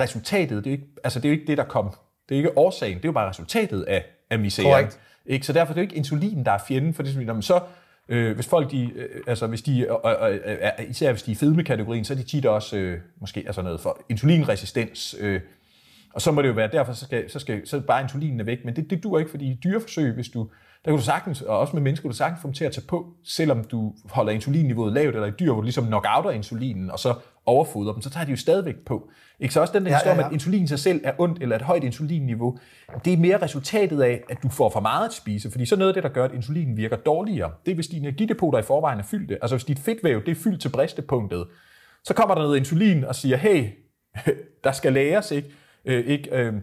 resultatet, 0.00 0.64
det 0.64 0.70
er 0.70 0.74
jo 0.74 0.80
ikke, 0.80 0.88
altså 1.04 1.18
det 1.18 1.24
er 1.24 1.28
jo 1.28 1.32
ikke 1.32 1.46
det, 1.46 1.58
der 1.58 1.64
kom. 1.64 1.94
Det 2.28 2.34
er 2.34 2.36
ikke 2.36 2.58
årsagen, 2.58 2.96
det 2.96 3.04
er 3.04 3.08
jo 3.08 3.12
bare 3.12 3.28
resultatet 3.28 3.82
af, 3.82 4.04
af 4.30 4.38
misæren. 4.38 4.90
Ikke? 5.26 5.46
Så 5.46 5.52
derfor 5.52 5.72
er 5.72 5.74
det 5.74 5.80
jo 5.80 5.82
ikke 5.82 5.96
insulin, 5.96 6.44
der 6.44 6.52
er 6.52 6.58
fjenden, 6.68 6.94
for 6.94 7.02
det 7.02 7.10
er 7.10 7.14
sådan, 7.14 7.42
så, 7.42 7.60
øh, 8.08 8.34
hvis 8.34 8.46
folk, 8.46 8.70
de, 8.70 8.90
øh, 8.94 9.22
altså 9.26 9.46
hvis 9.46 9.62
de, 9.62 9.80
øh, 9.80 10.30
øh, 10.30 10.38
øh, 10.78 10.90
især 10.90 11.12
hvis 11.12 11.22
de 11.22 11.30
er 11.30 11.32
i 11.32 11.38
fedmekategorien, 11.38 12.04
så 12.04 12.12
er 12.12 12.16
de 12.16 12.22
tit 12.22 12.46
også 12.46 12.76
øh, 12.76 13.00
måske 13.20 13.42
altså 13.46 13.62
noget 13.62 13.80
for 13.80 14.00
insulinresistens, 14.08 15.16
øh, 15.20 15.40
og 16.14 16.22
så 16.22 16.32
må 16.32 16.42
det 16.42 16.48
jo 16.48 16.52
være, 16.52 16.68
derfor 16.72 16.92
så 16.92 17.04
skal, 17.04 17.30
så 17.30 17.38
skal 17.38 17.66
så 17.66 17.80
bare 17.80 18.02
insulinen 18.02 18.40
er 18.40 18.44
væk, 18.44 18.64
men 18.64 18.76
det, 18.76 18.90
det 18.90 19.02
dur 19.02 19.18
ikke, 19.18 19.30
fordi 19.30 19.44
i 19.44 19.58
dyreforsøg, 19.64 20.14
hvis 20.14 20.28
du, 20.28 20.48
der 20.84 20.90
kan 20.90 20.98
du 20.98 21.04
sagtens, 21.04 21.42
og 21.42 21.58
også 21.58 21.76
med 21.76 21.82
mennesker, 21.82 22.08
du 22.08 22.14
sagtens 22.14 22.42
få 22.42 22.48
dem 22.48 22.54
til 22.54 22.64
at 22.64 22.72
tage 22.72 22.86
på, 22.88 23.06
selvom 23.24 23.64
du 23.64 23.94
holder 24.10 24.32
insulinniveauet 24.32 24.92
lavt, 24.92 25.14
eller 25.14 25.28
i 25.28 25.30
dyr, 25.30 25.52
hvor 25.52 25.60
du 25.60 25.62
ligesom 25.62 25.86
knockouter 25.86 26.30
insulinen, 26.30 26.90
og 26.90 26.98
så 26.98 27.14
overfodrer 27.48 27.92
dem, 27.92 28.02
så 28.02 28.10
tager 28.10 28.26
de 28.26 28.30
jo 28.30 28.36
stadigvæk 28.36 28.76
på. 28.86 29.10
Ikke? 29.40 29.54
Så 29.54 29.60
også 29.60 29.72
den 29.72 29.86
der 29.86 29.92
historie 29.92 30.14
ja, 30.14 30.20
ja, 30.20 30.24
om, 30.24 30.30
at 30.30 30.32
insulin 30.32 30.64
i 30.64 30.66
sig 30.66 30.78
selv 30.78 31.00
er 31.04 31.12
ondt, 31.18 31.42
eller 31.42 31.56
et 31.56 31.62
højt 31.62 31.84
insulinniveau, 31.84 32.58
det 33.04 33.12
er 33.12 33.16
mere 33.16 33.42
resultatet 33.42 34.02
af, 34.02 34.22
at 34.30 34.42
du 34.42 34.48
får 34.48 34.70
for 34.70 34.80
meget 34.80 35.06
at 35.06 35.12
spise, 35.12 35.50
fordi 35.50 35.66
så 35.66 35.76
noget 35.76 35.88
af 35.88 35.94
det, 35.94 36.02
der 36.02 36.08
gør, 36.08 36.24
at 36.24 36.32
insulinen 36.32 36.76
virker 36.76 36.96
dårligere, 36.96 37.52
det 37.64 37.70
er, 37.70 37.74
hvis 37.74 37.88
dine 37.88 38.08
energidepoter 38.08 38.58
i 38.58 38.62
forvejen 38.62 38.98
er 38.98 39.04
fyldte. 39.04 39.38
Altså 39.42 39.56
hvis 39.56 39.64
dit 39.64 39.78
fedtvæv, 39.78 40.24
det 40.24 40.30
er 40.30 40.42
fyldt 40.44 40.60
til 40.60 40.68
bristepunktet, 40.68 41.46
så 42.04 42.14
kommer 42.14 42.34
der 42.34 42.42
noget 42.42 42.56
insulin 42.56 43.04
og 43.04 43.14
siger, 43.14 43.36
hey, 43.36 43.68
der 44.64 44.72
skal 44.72 44.92
læres, 44.92 45.30
ikke? 45.30 45.48
Øh, 45.84 46.06
ikke 46.06 46.30
øh, 46.30 46.54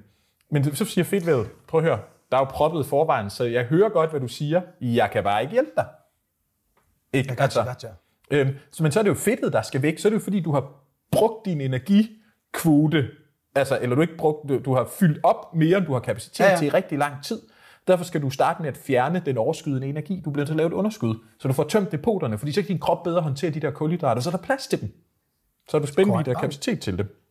men 0.50 0.76
så 0.76 0.86
siger 0.86 1.06
fedtvævet, 1.06 1.48
prøv 1.68 1.80
at 1.80 1.84
høre, 1.86 2.00
der 2.32 2.38
er 2.38 2.42
jo 2.42 2.46
proppet 2.46 2.86
i 2.86 2.90
forvejen, 2.90 3.30
så 3.30 3.44
jeg 3.44 3.66
hører 3.66 3.90
godt, 3.90 4.10
hvad 4.10 4.20
du 4.20 4.28
siger, 4.28 4.62
jeg 4.82 5.12
kan 5.12 5.24
bare 5.24 5.42
ikke 5.42 5.52
hjælpe 5.52 5.72
dig. 5.76 5.86
Ikke? 7.14 7.30
Jeg 7.30 7.42
altså, 7.42 7.64
gotcha. 7.64 7.88
Øhm, 8.32 8.50
så, 8.72 8.84
men 8.84 8.92
så 8.92 9.00
er 9.00 9.04
det 9.04 9.10
jo 9.10 9.16
fedtet, 9.16 9.54
der 9.54 9.62
skal 9.62 9.82
væk. 9.82 10.00
Så 10.00 10.08
er 10.08 10.10
det 10.10 10.20
jo 10.20 10.24
fordi, 10.24 10.40
du 10.40 10.52
har 10.52 10.72
brugt 11.12 11.46
din 11.46 11.62
energikvote, 11.62 13.08
altså, 13.56 13.80
eller 13.82 13.96
du 13.96 14.02
ikke 14.02 14.18
brugt, 14.18 14.50
du, 14.50 14.60
du 14.66 14.74
har 14.74 14.90
fyldt 15.00 15.20
op 15.24 15.56
mere, 15.56 15.78
end 15.78 15.86
du 15.86 15.94
har 15.94 16.00
kapacitet 16.00 16.40
ja, 16.40 16.50
ja. 16.50 16.58
til 16.58 16.68
i 16.68 16.70
rigtig 16.70 16.98
lang 16.98 17.24
tid. 17.24 17.42
Derfor 17.88 18.04
skal 18.04 18.22
du 18.22 18.30
starte 18.30 18.62
med 18.62 18.70
at 18.70 18.78
fjerne 18.78 19.22
den 19.26 19.38
overskydende 19.38 19.88
energi. 19.88 20.22
Du 20.26 20.30
bliver 20.32 20.42
nødt 20.42 20.48
til 20.48 20.54
at 20.54 20.58
lave 20.58 20.68
et 20.68 20.74
underskud, 20.74 21.16
så 21.40 21.48
du 21.48 21.54
får 21.54 21.64
tømt 21.64 21.92
depoterne, 21.92 22.38
fordi 22.38 22.52
så 22.52 22.62
kan 22.62 22.68
din 22.68 22.80
krop 22.80 23.04
bedre 23.04 23.22
håndtere 23.22 23.52
de 23.52 23.60
der 23.60 23.72
kulhydrater, 23.72 24.22
så 24.22 24.30
er 24.30 24.32
der 24.32 24.44
plads 24.44 24.68
til 24.68 24.82
dem. 24.82 24.92
Så 25.70 25.78
er 25.78 25.82
du 25.82 25.88
spændt 25.88 26.28
i 26.28 26.30
der 26.30 26.40
kapacitet 26.40 26.80
til 26.80 26.98
dem. 26.98 27.22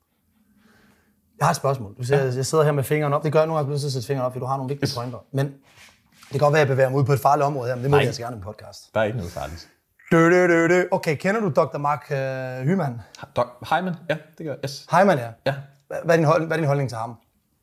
Jeg 1.39 1.47
har 1.47 1.51
et 1.51 1.57
spørgsmål. 1.57 1.95
Du 1.99 2.05
siger, 2.05 2.25
ja. 2.25 2.35
jeg 2.35 2.47
sidder 2.47 2.65
her 2.65 2.73
med 2.73 2.85
fingeren 2.85 3.13
op. 3.13 3.25
Det 3.25 3.33
gør 3.33 3.39
jeg 3.39 3.47
nogle 3.47 3.59
gange, 3.59 3.75
at 3.75 3.83
jeg 3.83 3.93
sætte 3.93 4.07
fingeren 4.07 4.27
op, 4.27 4.33
fordi 4.33 4.41
du 4.41 4.47
har 4.47 4.57
nogle 4.57 4.69
vigtige 4.69 4.91
pointer. 4.97 5.19
Men 5.33 5.47
det 5.47 6.31
kan 6.31 6.41
godt 6.41 6.53
være, 6.53 6.63
at 6.63 6.69
jeg 6.69 6.75
bevæger 6.75 6.91
mig 6.91 6.99
ud 6.99 7.05
på 7.05 7.13
et 7.13 7.21
farligt 7.21 7.45
område 7.45 7.69
her, 7.69 7.75
men 7.75 7.83
det 7.83 7.91
må 7.91 7.97
Nej. 7.97 8.01
jeg 8.01 8.07
altså 8.07 8.23
gerne 8.23 8.37
i 8.37 8.39
en 8.39 8.43
podcast. 8.43 8.95
Der 8.95 9.01
er 9.01 9.05
ikke 9.05 9.19
noget 9.19 9.33
farligt. 9.33 9.69
Dø, 10.15 10.31
dø, 10.31 10.49
dø, 10.49 10.69
dø. 10.69 10.83
Okay, 10.91 11.17
kender 11.17 11.41
du 11.41 11.49
Dr. 11.49 11.79
Mark 11.79 12.07
uh, 12.11 12.69
Hyman? 12.69 13.01
Dr. 13.37 13.75
Hyman? 13.75 13.95
Ja, 14.11 14.17
det 14.39 14.47
gør 14.47 14.53
jeg. 14.53 14.59
Yes. 14.65 14.87
Hyman, 14.91 15.19
ja. 15.19 15.29
ja. 15.47 15.55
Hvad 15.89 16.15
er, 16.15 16.17
din 16.17 16.25
hold, 16.25 16.47
hvad 16.47 16.57
er 16.57 16.61
din 16.61 16.67
holdning 16.67 16.89
til 16.89 16.99
ham? 16.99 17.15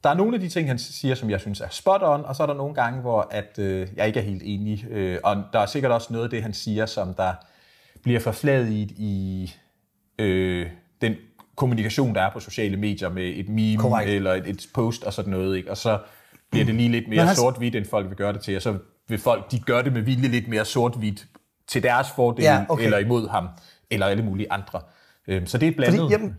Der 0.03 0.09
er 0.09 0.13
nogle 0.13 0.35
af 0.35 0.39
de 0.39 0.49
ting, 0.49 0.67
han 0.67 0.79
siger, 0.79 1.15
som 1.15 1.29
jeg 1.29 1.39
synes 1.39 1.61
er 1.61 1.67
spot 1.69 2.01
on, 2.03 2.25
og 2.25 2.35
så 2.35 2.43
er 2.43 2.47
der 2.47 2.53
nogle 2.53 2.73
gange, 2.73 3.01
hvor 3.01 3.27
at, 3.31 3.59
øh, 3.59 3.87
jeg 3.95 4.07
ikke 4.07 4.19
er 4.19 4.23
helt 4.23 4.41
enig. 4.45 4.85
Øh, 4.89 5.19
og 5.23 5.43
der 5.53 5.59
er 5.59 5.65
sikkert 5.65 5.91
også 5.91 6.13
noget 6.13 6.23
af 6.23 6.29
det, 6.29 6.43
han 6.43 6.53
siger, 6.53 6.85
som 6.85 7.13
der 7.13 7.33
bliver 8.03 8.19
forfladet 8.19 8.71
i 8.97 9.53
øh, 10.19 10.67
den 11.01 11.15
kommunikation, 11.55 12.15
der 12.15 12.21
er 12.21 12.31
på 12.31 12.39
sociale 12.39 12.77
medier 12.77 13.09
med 13.09 13.23
et 13.35 13.49
meme 13.49 13.81
Correct. 13.81 14.09
eller 14.09 14.33
et, 14.33 14.47
et 14.47 14.67
post 14.73 15.03
og 15.03 15.13
sådan 15.13 15.31
noget. 15.31 15.57
Ikke? 15.57 15.71
Og 15.71 15.77
så 15.77 15.99
bliver 16.51 16.65
det 16.65 16.75
lige 16.75 16.89
lidt 16.89 17.09
mere 17.09 17.25
han... 17.25 17.35
sort-hvidt, 17.35 17.75
end 17.75 17.85
folk 17.85 18.09
vil 18.09 18.17
gøre 18.17 18.33
det 18.33 18.41
til. 18.41 18.55
Og 18.55 18.61
så 18.61 18.77
vil 19.07 19.19
folk, 19.19 19.51
de 19.51 19.59
gør 19.59 19.81
det 19.81 19.93
med 19.93 20.01
vilje 20.01 20.27
lidt 20.27 20.47
mere 20.47 20.65
sort-hvidt 20.65 21.27
til 21.67 21.83
deres 21.83 22.07
fordel, 22.15 22.43
ja, 22.43 22.65
okay. 22.69 22.83
eller 22.83 22.97
imod 22.97 23.29
ham, 23.29 23.47
eller 23.89 24.05
alle 24.05 24.23
mulige 24.23 24.51
andre. 24.51 24.81
Øhm, 25.27 25.45
så 25.45 25.57
det 25.57 25.67
er 25.67 25.71
blandet. 25.75 25.99
Fordi, 25.99 26.11
jamen, 26.11 26.37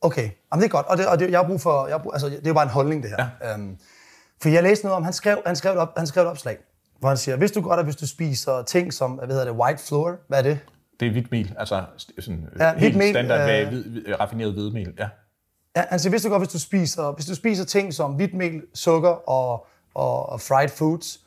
okay, 0.00 0.30
jamen, 0.52 0.62
det 0.62 0.68
er 0.68 0.70
godt. 0.70 0.86
Og, 0.86 0.96
det, 0.96 1.06
og 1.06 1.18
det, 1.18 1.30
jeg 1.30 1.38
har 1.38 1.46
brug 1.46 1.60
for, 1.60 1.86
jeg 1.86 1.94
har 1.94 2.02
brug, 2.02 2.12
altså, 2.14 2.28
det 2.28 2.36
er 2.36 2.48
jo 2.50 2.54
bare 2.54 2.64
en 2.64 2.70
holdning, 2.70 3.02
det 3.02 3.10
her. 3.10 3.26
Ja. 3.40 3.54
Øhm, 3.54 3.78
for 4.42 4.48
jeg 4.48 4.62
læste 4.62 4.84
noget 4.84 4.96
om, 4.96 5.04
han 5.04 5.12
skrev, 5.12 5.42
han 5.46 5.56
skrev, 5.56 5.72
et 5.72 5.78
op, 5.78 5.98
han 5.98 6.06
skrev 6.06 6.22
et 6.22 6.30
opslag, 6.30 6.58
hvor 6.98 7.08
han 7.08 7.18
siger, 7.18 7.36
hvis 7.36 7.52
du 7.52 7.60
godt 7.60 7.78
at 7.78 7.86
hvis 7.86 7.96
du 7.96 8.06
spiser 8.06 8.62
ting 8.62 8.92
som, 8.92 9.10
hvad 9.10 9.28
hedder 9.28 9.44
det, 9.44 9.54
white 9.54 9.82
flour, 9.82 10.16
hvad 10.28 10.38
er 10.38 10.42
det? 10.42 10.58
Det 11.00 11.08
er 11.08 11.12
hvidt 11.12 11.30
mel, 11.30 11.54
altså 11.58 11.84
sådan 12.18 12.48
ja, 12.58 12.74
helt 12.74 12.96
mel, 12.96 13.10
standard 13.10 13.50
øh, 13.50 13.68
hvid, 13.68 13.84
hvid, 13.84 14.20
raffineret 14.20 14.52
hvidemel, 14.52 14.94
ja. 14.98 15.08
Ja, 15.76 15.84
han 15.88 15.98
siger, 15.98 16.10
hvis 16.10 16.22
du 16.22 16.28
godt, 16.28 16.40
hvis 16.40 16.52
du 16.52 16.58
spiser, 16.58 17.12
hvis 17.12 17.26
du 17.26 17.34
spiser 17.34 17.64
ting 17.64 17.94
som 17.94 18.12
hvidt 18.12 18.34
mel, 18.34 18.62
sukker 18.74 19.28
og, 19.28 19.66
og, 19.94 20.28
og 20.28 20.40
fried 20.40 20.68
foods, 20.68 21.20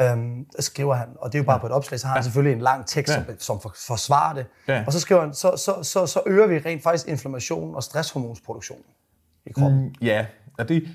Øhm, 0.00 0.46
skriver 0.60 0.94
han, 0.94 1.08
og 1.16 1.32
det 1.32 1.38
er 1.38 1.42
jo 1.42 1.46
bare 1.46 1.56
ja. 1.56 1.60
på 1.60 1.66
et 1.66 1.72
opslag, 1.72 2.00
så 2.00 2.06
har 2.06 2.14
han 2.14 2.18
ja. 2.18 2.22
selvfølgelig 2.22 2.56
en 2.56 2.62
lang 2.62 2.86
tekst, 2.86 3.12
ja. 3.12 3.24
som, 3.24 3.38
som 3.38 3.60
for, 3.60 3.74
forsvarer 3.86 4.34
det. 4.34 4.46
Ja. 4.68 4.84
Og 4.86 4.92
så 4.92 5.00
skriver 5.00 5.20
han, 5.20 5.34
så, 5.34 5.56
så, 5.56 5.82
så, 5.82 6.06
så 6.06 6.22
øger 6.26 6.46
vi 6.46 6.58
rent 6.58 6.82
faktisk 6.82 7.08
inflammation 7.08 7.74
og 7.74 7.82
stresshormonsproduktion 7.82 8.78
i 9.46 9.52
kroppen. 9.52 9.82
Mm, 9.82 9.94
ja, 10.02 10.26
og 10.58 10.68
det... 10.68 10.88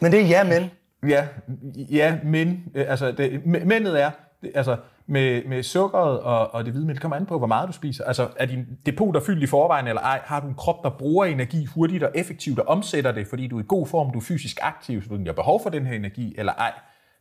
Men 0.00 0.12
det 0.12 0.20
er 0.20 0.26
ja, 0.26 0.44
men. 0.44 0.70
Ja, 1.10 1.26
ja 1.74 2.18
men, 2.24 2.64
øh, 2.74 2.90
altså, 2.90 3.12
det, 3.12 3.46
mændet 3.46 4.02
er, 4.02 4.10
det, 4.42 4.52
altså, 4.54 4.76
med, 5.06 5.44
med 5.48 5.62
sukkeret 5.62 6.20
og, 6.20 6.54
og 6.54 6.64
det 6.64 6.72
hvide 6.72 6.86
mel, 6.86 6.94
det 6.94 7.02
kommer 7.02 7.16
an 7.16 7.26
på, 7.26 7.38
hvor 7.38 7.46
meget 7.46 7.68
du 7.68 7.72
spiser. 7.72 8.04
Altså, 8.04 8.28
er 8.36 8.46
din 8.46 8.66
depot 8.86 9.14
der 9.14 9.20
fyldt 9.20 9.42
i 9.42 9.46
forvejen 9.46 9.86
eller 9.86 10.02
ej? 10.02 10.20
Har 10.24 10.40
du 10.40 10.46
en 10.46 10.54
krop, 10.54 10.82
der 10.82 10.90
bruger 10.90 11.24
energi 11.24 11.64
hurtigt 11.64 12.02
og 12.02 12.10
effektivt 12.14 12.58
og 12.58 12.68
omsætter 12.68 13.12
det, 13.12 13.26
fordi 13.26 13.46
du 13.46 13.56
er 13.58 13.62
i 13.62 13.66
god 13.68 13.86
form, 13.86 14.12
du 14.12 14.18
er 14.18 14.22
fysisk 14.22 14.58
aktiv, 14.62 15.02
så 15.02 15.08
du 15.08 15.22
har 15.26 15.32
behov 15.32 15.62
for 15.62 15.70
den 15.70 15.86
her 15.86 15.94
energi, 15.94 16.34
eller 16.38 16.52
ej? 16.52 16.72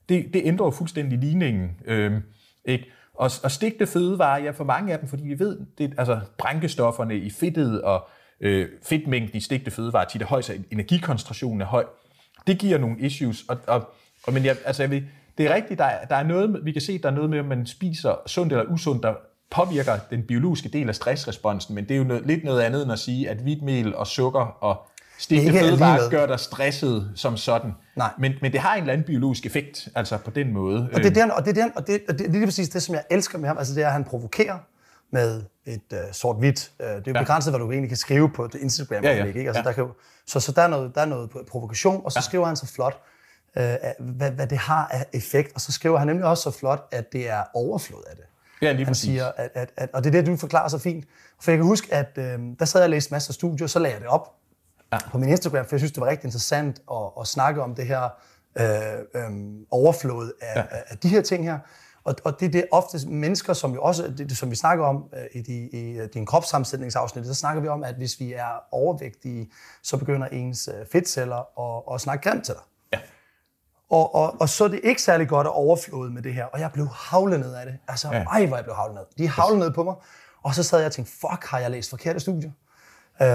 Det, 0.09 0.33
det 0.33 0.41
ændrer 0.45 0.65
jo 0.65 0.71
fuldstændig 0.71 1.19
ligningen. 1.19 1.71
Øh, 1.85 2.21
ikke? 2.65 2.85
Og, 3.13 3.31
og 3.43 3.51
stigte 3.51 3.87
fødevarer, 3.87 4.43
ja, 4.43 4.51
for 4.51 4.63
mange 4.63 4.93
af 4.93 4.99
dem, 4.99 5.09
fordi 5.09 5.23
vi 5.23 5.39
ved, 5.39 5.59
det, 5.77 5.93
altså 5.97 6.19
brænkestofferne 6.37 7.17
i 7.17 7.29
fedtet 7.29 7.81
og 7.81 8.07
øh, 8.41 8.69
fedtmængden 8.83 9.37
i 9.37 9.39
stigte 9.39 9.71
fødevarer 9.71 10.05
tit 10.05 10.21
er 10.21 10.25
høj, 10.25 10.41
så 10.41 10.53
energikoncentrationen 10.71 11.61
er 11.61 11.65
høj. 11.65 11.85
Det 12.47 12.59
giver 12.59 12.77
nogle 12.77 12.99
issues. 12.99 13.43
Og, 13.47 13.57
og, 13.67 13.93
og 14.27 14.33
men 14.33 14.45
jeg, 14.45 14.57
altså 14.65 14.83
jeg 14.83 14.91
vil, 14.91 15.03
det 15.37 15.45
er 15.45 15.55
rigtigt, 15.55 15.77
der 15.77 15.85
er, 15.85 16.05
der 16.05 16.15
er 16.15 16.23
noget, 16.23 16.65
vi 16.65 16.71
kan 16.71 16.81
se, 16.81 16.97
der 16.97 17.09
er 17.09 17.13
noget 17.13 17.29
med, 17.29 17.39
om 17.39 17.45
man 17.45 17.65
spiser 17.65 18.15
sundt 18.27 18.53
eller 18.53 18.65
usundt, 18.65 19.03
der 19.03 19.13
påvirker 19.51 19.97
den 20.09 20.23
biologiske 20.23 20.69
del 20.69 20.89
af 20.89 20.95
stressresponsen, 20.95 21.75
men 21.75 21.83
det 21.83 21.91
er 21.91 21.97
jo 21.97 22.03
noget, 22.03 22.25
lidt 22.25 22.43
noget 22.43 22.61
andet 22.61 22.83
end 22.83 22.91
at 22.91 22.99
sige, 22.99 23.29
at 23.29 23.37
hvidtmel 23.37 23.95
og 23.95 24.07
sukker 24.07 24.57
og 24.63 24.88
Stigende 25.19 25.59
fødevarer 25.59 26.09
gør 26.09 26.25
dig 26.25 26.39
stresset 26.39 27.11
som 27.15 27.37
sådan. 27.37 27.71
Nej. 27.95 28.09
Men, 28.19 28.33
men 28.41 28.51
det 28.51 28.59
har 28.59 28.75
en 28.75 28.79
eller 28.81 28.93
anden 28.93 29.05
biologisk 29.05 29.45
effekt, 29.45 29.87
altså 29.95 30.17
på 30.17 30.31
den 30.31 30.53
måde. 30.53 30.89
Og 30.93 30.99
det 30.99 31.17
er, 31.17 31.21
den, 31.21 31.31
og 31.31 31.45
det, 31.45 31.57
er, 31.57 31.63
den, 31.63 31.71
og 31.75 31.87
det, 31.87 32.01
og 32.07 32.13
det, 32.13 32.19
det 32.19 32.27
er 32.27 32.31
lige 32.31 32.45
præcis 32.45 32.69
det, 32.69 32.83
som 32.83 32.95
jeg 32.95 33.03
elsker 33.11 33.37
med 33.37 33.47
ham. 33.47 33.57
Altså 33.57 33.75
det 33.75 33.83
er, 33.83 33.87
at 33.87 33.93
han 33.93 34.03
provokerer 34.03 34.57
med 35.11 35.43
et 35.65 35.81
uh, 35.91 35.97
sort-hvidt. 36.11 36.71
Uh, 36.79 36.85
det 36.85 36.93
er 36.93 37.01
jo 37.07 37.13
ja. 37.13 37.19
begrænset, 37.19 37.51
hvad 37.51 37.59
du 37.59 37.71
egentlig 37.71 37.89
kan 37.89 37.97
skrive 37.97 38.29
på 38.29 38.47
det 38.47 38.55
Instagram. 38.61 39.03
Ja, 39.03 39.17
ja. 39.17 39.23
Ikke? 39.25 39.39
Altså, 39.39 39.59
ja. 39.59 39.63
der 39.63 39.71
kan, 39.71 39.87
så 40.27 40.39
så 40.39 40.51
der, 40.51 40.61
er 40.61 40.67
noget, 40.67 40.95
der 40.95 41.01
er 41.01 41.05
noget 41.05 41.29
provokation, 41.51 42.01
og 42.05 42.11
så 42.11 42.19
ja. 42.19 42.21
skriver 42.21 42.45
han 42.45 42.55
så 42.55 42.65
flot, 42.65 43.01
uh, 43.55 43.63
hvad, 43.99 44.31
hvad 44.31 44.47
det 44.47 44.57
har 44.57 44.87
af 44.91 45.05
effekt. 45.13 45.51
Og 45.55 45.61
så 45.61 45.71
skriver 45.71 45.97
han 45.97 46.07
nemlig 46.07 46.25
også 46.25 46.43
så 46.43 46.51
flot, 46.51 46.87
at 46.91 47.13
det 47.13 47.29
er 47.29 47.43
overflod 47.53 48.03
af 48.09 48.15
det. 48.15 48.25
Ja, 48.61 48.71
lige 48.71 48.85
han 48.85 48.91
præcis. 48.91 49.05
siger, 49.05 49.31
at, 49.37 49.49
at, 49.53 49.69
at, 49.77 49.89
og 49.93 50.03
det 50.03 50.15
er 50.15 50.21
det, 50.21 50.27
du 50.27 50.37
forklarer 50.37 50.67
så 50.67 50.77
fint. 50.77 51.05
For 51.41 51.51
jeg 51.51 51.57
kan 51.57 51.65
huske, 51.65 51.93
at 51.93 52.09
øh, 52.17 52.39
der 52.59 52.65
sad 52.65 52.81
jeg 52.81 52.85
og 52.85 52.89
læste 52.89 53.13
masser 53.13 53.31
af 53.31 53.33
studier, 53.33 53.67
så 53.67 53.79
lagde 53.79 53.93
jeg 53.93 54.01
det 54.01 54.09
op 54.09 54.35
ja. 54.93 54.97
på 55.11 55.17
min 55.17 55.29
Instagram, 55.29 55.65
for 55.65 55.75
jeg 55.75 55.79
synes, 55.79 55.91
det 55.91 56.01
var 56.01 56.07
rigtig 56.07 56.25
interessant 56.25 56.81
at, 56.91 57.11
at 57.19 57.27
snakke 57.27 57.61
om 57.61 57.75
det 57.75 57.87
her 57.87 58.09
øh, 58.59 59.21
øh, 59.23 59.31
overflod 59.71 60.31
af, 60.41 60.55
ja. 60.55 60.63
af 60.87 60.97
de 60.97 61.07
her 61.07 61.21
ting 61.21 61.43
her. 61.43 61.59
Og, 62.03 62.15
og 62.23 62.39
det, 62.39 62.53
det 62.53 62.59
er 62.59 62.65
ofte 62.71 63.07
mennesker, 63.07 63.53
som 63.53 63.73
jo 63.73 63.81
også, 63.81 64.13
det, 64.17 64.37
som 64.37 64.51
vi 64.51 64.55
snakker 64.55 64.85
om 64.85 65.09
øh, 65.13 65.25
i, 65.33 65.41
de, 65.41 65.69
i 65.69 65.97
øh, 65.97 66.09
din 66.13 66.25
kropssammensætningsafsnit, 66.25 67.25
så 67.25 67.33
snakker 67.33 67.61
vi 67.61 67.67
om, 67.67 67.83
at 67.83 67.95
hvis 67.95 68.19
vi 68.19 68.33
er 68.33 68.63
overvægtige, 68.71 69.51
så 69.83 69.97
begynder 69.97 70.27
ens 70.27 70.67
øh, 70.67 70.85
fedtceller 70.91 71.59
at, 71.59 71.95
at 71.95 72.01
snakke 72.01 72.29
grimt 72.29 72.45
til 72.45 72.53
dig. 72.53 72.63
Ja. 72.93 72.99
Og, 73.89 74.15
og, 74.15 74.41
og 74.41 74.49
så 74.49 74.63
er 74.63 74.67
det 74.67 74.79
ikke 74.83 75.01
særlig 75.01 75.27
godt 75.27 75.47
at 75.47 75.53
overflode 75.53 76.11
med 76.11 76.21
det 76.21 76.33
her. 76.33 76.45
Og 76.45 76.59
jeg 76.59 76.71
blev 76.71 76.87
havlet 76.87 77.39
ned 77.39 77.53
af 77.53 77.65
det. 77.65 77.77
Altså, 77.87 78.07
ja. 78.11 78.23
ej, 78.23 78.45
hvor 78.45 78.57
jeg 78.57 78.63
blev 78.63 78.75
havlet 78.75 78.95
ned. 78.95 79.03
De 79.17 79.29
havlede 79.29 79.59
ned 79.59 79.71
på 79.71 79.83
mig. 79.83 79.95
Og 80.43 80.55
så 80.55 80.63
sad 80.63 80.79
jeg 80.79 80.85
og 80.85 80.91
tænkte, 80.91 81.11
fuck, 81.11 81.45
har 81.45 81.59
jeg 81.59 81.71
læst 81.71 81.89
forkerte 81.89 82.19
studier? 82.19 82.51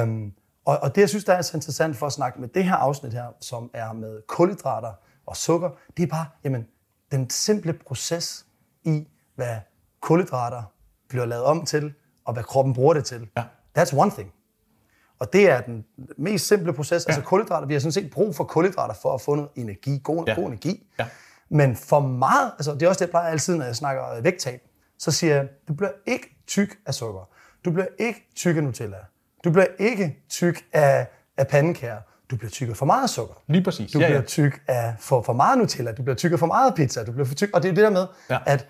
Um, 0.02 0.32
og, 0.64 0.78
og 0.82 0.94
det, 0.94 1.00
jeg 1.00 1.08
synes, 1.08 1.24
der 1.24 1.32
er 1.34 1.42
så 1.42 1.56
interessant 1.56 1.96
for 1.96 2.06
at 2.06 2.12
snakke 2.12 2.40
med 2.40 2.48
det 2.48 2.64
her 2.64 2.74
afsnit 2.74 3.12
her, 3.12 3.26
som 3.40 3.70
er 3.74 3.92
med 3.92 4.22
kulhydrater 4.28 4.92
og 5.26 5.36
sukker, 5.36 5.70
det 5.96 6.02
er 6.02 6.06
bare, 6.06 6.26
jamen, 6.44 6.66
den 7.12 7.30
simple 7.30 7.72
proces 7.72 8.46
i, 8.84 9.08
hvad 9.34 9.56
kulhydrater 10.00 10.62
bliver 11.08 11.24
lavet 11.24 11.44
om 11.44 11.66
til, 11.66 11.92
og 12.24 12.32
hvad 12.32 12.42
kroppen 12.44 12.74
bruger 12.74 12.94
det 12.94 13.04
til. 13.04 13.28
Ja. 13.36 13.44
That's 13.78 13.96
one 13.98 14.10
thing. 14.10 14.32
Og 15.18 15.32
det 15.32 15.50
er 15.50 15.60
den 15.60 15.84
mest 16.18 16.46
simple 16.48 16.72
proces. 16.72 17.06
Ja. 17.08 17.12
Altså 17.12 17.22
kulhydrater, 17.28 17.66
vi 17.66 17.72
har 17.72 17.80
sådan 17.80 17.92
set 17.92 18.10
brug 18.10 18.36
for 18.36 18.44
kulhydrater 18.44 18.94
for 18.94 19.14
at 19.14 19.20
få 19.20 19.34
noget 19.34 19.50
energi, 19.56 20.00
god, 20.04 20.24
Ja. 20.26 20.34
god 20.34 20.46
energi. 20.46 20.86
Ja. 20.98 21.06
Men 21.48 21.76
for 21.76 22.00
meget, 22.00 22.52
altså 22.52 22.74
det 22.74 22.82
er 22.82 22.88
også 22.88 22.98
det, 22.98 23.06
jeg 23.06 23.10
plejer 23.10 23.30
altid, 23.30 23.56
når 23.56 23.64
jeg 23.64 23.76
snakker 23.76 24.20
vægttab, 24.22 24.60
så 24.98 25.10
siger 25.10 25.34
jeg, 25.34 25.48
du 25.68 25.74
bliver 25.74 25.90
ikke 26.06 26.36
tyk 26.46 26.78
af 26.86 26.94
sukker. 26.94 27.28
Du 27.64 27.70
bliver 27.70 27.86
ikke 27.98 28.28
tyk 28.34 28.56
af 28.56 28.62
Nutella. 28.64 28.96
Du 29.44 29.50
bliver 29.50 29.66
ikke 29.78 30.24
tyk 30.28 30.64
af, 30.72 31.06
af 31.36 31.48
pandekager. 31.48 31.98
Du 32.30 32.36
bliver 32.36 32.50
tyk 32.50 32.68
af 32.68 32.76
for 32.76 32.86
meget 32.86 33.10
sukker. 33.10 33.34
Lige 33.46 33.64
præcis. 33.64 33.92
Du 33.92 33.98
ja, 33.98 34.06
bliver 34.06 34.18
ja. 34.20 34.24
tyk 34.26 34.62
af 34.68 34.94
for, 34.98 35.22
for 35.22 35.32
meget 35.32 35.58
Nutella. 35.58 35.92
Du 35.92 36.02
bliver 36.02 36.16
tyk 36.16 36.32
af 36.32 36.38
for 36.38 36.46
meget 36.46 36.74
pizza. 36.74 37.04
Du 37.04 37.12
bliver 37.12 37.26
for 37.26 37.34
tyk. 37.34 37.50
Og 37.54 37.62
det 37.62 37.68
er 37.68 37.74
det 37.74 37.84
der 37.84 37.90
med, 37.90 38.06
Ja. 38.30 38.38
at 38.46 38.68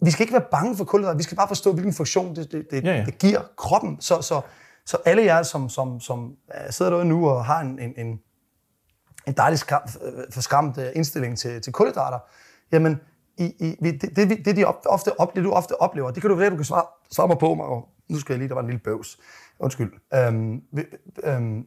vi 0.00 0.10
skal 0.10 0.22
ikke 0.22 0.32
være 0.32 0.44
bange 0.50 0.76
for 0.76 0.84
kulhydrater. 0.84 1.16
Vi 1.16 1.22
skal 1.22 1.36
bare 1.36 1.48
forstå, 1.48 1.72
hvilken 1.72 1.94
funktion 1.94 2.36
det, 2.36 2.52
det, 2.52 2.66
det, 2.70 2.84
Ja, 2.84 2.96
ja. 2.96 3.04
det 3.04 3.18
giver 3.18 3.40
kroppen. 3.56 4.00
Så, 4.00 4.22
så, 4.22 4.40
så 4.86 4.96
alle 5.04 5.24
jer, 5.24 5.42
som, 5.42 5.68
som, 5.68 6.00
som 6.00 6.32
øh, 6.54 6.72
sidder 6.72 6.90
derude 6.90 7.04
nu 7.06 7.28
og 7.28 7.44
har 7.44 7.60
en, 7.60 7.78
en, 7.78 7.94
en, 7.96 8.20
en 9.26 9.32
dejlig 9.36 9.58
skram, 9.58 9.82
øh, 10.04 10.24
forskræmt 10.32 10.78
øh, 10.78 10.86
indstilling 10.94 11.38
til, 11.38 11.60
til 11.62 11.72
kulhydrater, 11.72 12.18
jamen, 12.72 13.00
i, 13.38 13.44
i, 13.44 13.76
det, 13.90 14.16
det, 14.16 14.44
det, 14.44 14.56
de 14.56 14.64
op- 14.64 14.82
ofte 14.86 15.20
oplever, 15.20 15.48
du 15.48 15.52
ofte 15.54 15.80
oplever, 15.80 16.10
det 16.10 16.20
kan 16.22 16.30
du 16.30 16.36
være, 16.36 16.50
du 16.50 16.56
kan 16.56 16.64
svare, 16.64 16.84
mig 17.26 17.38
på, 17.38 17.54
Mauro. 17.54 17.88
Nu 18.08 18.18
skal 18.20 18.32
jeg 18.32 18.38
lige, 18.38 18.48
der 18.48 18.54
var 18.54 18.60
en 18.62 18.66
lille 18.66 18.80
bøvs. 18.84 19.18
Undskyld. 19.58 19.92
Øhm, 20.14 20.62
vi, 20.72 20.82
øhm, 21.24 21.66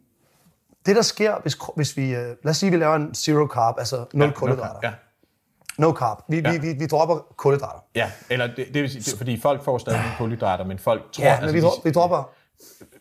det, 0.85 0.95
der 0.95 1.01
sker, 1.01 1.35
hvis, 1.41 1.57
hvis 1.75 1.97
vi, 1.97 2.03
øh, 2.15 2.15
lad 2.43 2.49
os 2.49 2.57
sige, 2.57 2.71
vi 2.71 2.77
laver 2.77 2.95
en 2.95 3.13
zero 3.15 3.47
carb, 3.47 3.75
altså 3.77 4.05
nul 4.13 4.27
Ja, 4.27 4.33
kulhydrater. 4.33 4.79
Ja. 4.83 4.91
No 5.77 5.91
carb. 5.93 6.17
Vi, 6.29 6.39
Ja. 6.39 6.51
vi, 6.51 6.57
vi, 6.57 6.73
vi 6.79 6.85
dropper 6.85 7.17
kulhydrater. 7.37 7.79
Ja, 7.95 8.11
eller 8.29 8.47
det, 8.47 8.57
det 8.73 8.81
vil 8.81 8.89
sige, 8.89 9.11
det, 9.11 9.17
fordi 9.17 9.39
folk 9.41 9.63
får 9.63 9.77
stadig 9.77 9.99
nogle 9.99 10.13
kulhydrater, 10.17 10.65
men 10.65 10.79
folk 10.79 11.11
tror... 11.11 11.23
Ja, 11.23 11.41
men 11.41 11.53
vi, 11.53 11.59
de- 11.59 11.65
dro- 11.65 11.81
vi 11.83 11.91
dropper 11.91 12.29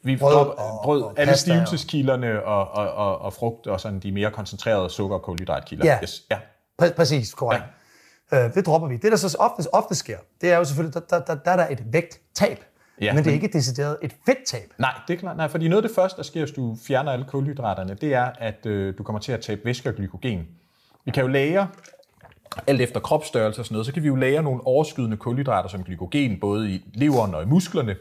vi 0.02 0.16
brød 0.16 0.34
brød, 0.34 0.46
og- 0.58 0.80
brød 0.84 1.02
og 1.02 1.14
alle 1.16 1.32
og- 1.32 1.38
stivelseskilderne 1.38 2.42
og, 2.44 2.68
og, 2.70 2.92
og, 2.92 3.18
og 3.18 3.32
frugt 3.32 3.66
og 3.66 3.80
sådan 3.80 4.00
de 4.00 4.12
mere 4.12 4.30
koncentrerede 4.30 4.90
sukker- 4.90 5.16
og 5.16 5.22
kulhydratkilder. 5.22 5.84
Ja. 5.86 5.98
Yes. 6.02 6.22
ja. 6.30 6.38
Præ- 6.82 6.94
præcis, 6.94 7.34
korrekt. 7.34 7.62
Ja. 7.64 7.68
Øh, 8.32 8.54
det 8.54 8.66
dropper 8.66 8.88
vi. 8.88 8.96
Det, 8.96 9.12
der 9.12 9.16
så 9.16 9.36
ofte, 9.40 9.74
ofte 9.74 9.94
sker, 9.94 10.18
det 10.40 10.52
er 10.52 10.56
jo 10.56 10.64
selvfølgelig, 10.64 10.94
der, 10.94 11.18
der, 11.18 11.24
der, 11.24 11.34
der 11.34 11.50
er 11.50 11.56
der 11.56 11.66
et 11.70 11.92
vægttab. 11.92 12.64
Ja, 13.00 13.12
men 13.14 13.24
det 13.24 13.30
er 13.30 13.34
ikke 13.34 13.48
decideret 13.52 13.96
et 14.02 14.14
fedttab. 14.26 14.72
Nej, 14.78 14.94
det 15.08 15.14
er 15.14 15.18
klart. 15.18 15.36
Nej, 15.36 15.48
fordi 15.48 15.68
noget 15.68 15.82
af 15.82 15.88
det 15.88 15.94
første, 15.94 16.16
der 16.16 16.22
sker, 16.22 16.40
hvis 16.40 16.50
du 16.54 16.76
fjerner 16.86 17.12
alle 17.12 17.24
kulhydraterne, 17.28 17.94
det 17.94 18.14
er, 18.14 18.30
at 18.38 18.66
øh, 18.66 18.94
du 18.98 19.02
kommer 19.02 19.20
til 19.20 19.32
at 19.32 19.40
tabe 19.40 19.60
væske 19.64 19.88
og 19.88 19.94
glykogen. 19.94 20.48
Vi 21.04 21.10
kan 21.10 21.22
jo 21.22 21.28
lære, 21.28 21.68
alt 22.66 22.80
efter 22.80 23.00
kropsstørrelse 23.00 23.60
og 23.60 23.64
sådan 23.64 23.74
noget, 23.74 23.86
så 23.86 23.92
kan 23.92 24.02
vi 24.02 24.08
jo 24.08 24.14
lære 24.14 24.42
nogle 24.42 24.66
overskydende 24.66 25.16
kulhydrater 25.16 25.68
som 25.68 25.84
glykogen, 25.84 26.40
både 26.40 26.70
i 26.70 26.84
leveren 26.94 27.34
og 27.34 27.42
i 27.42 27.46
musklerne. 27.46 27.96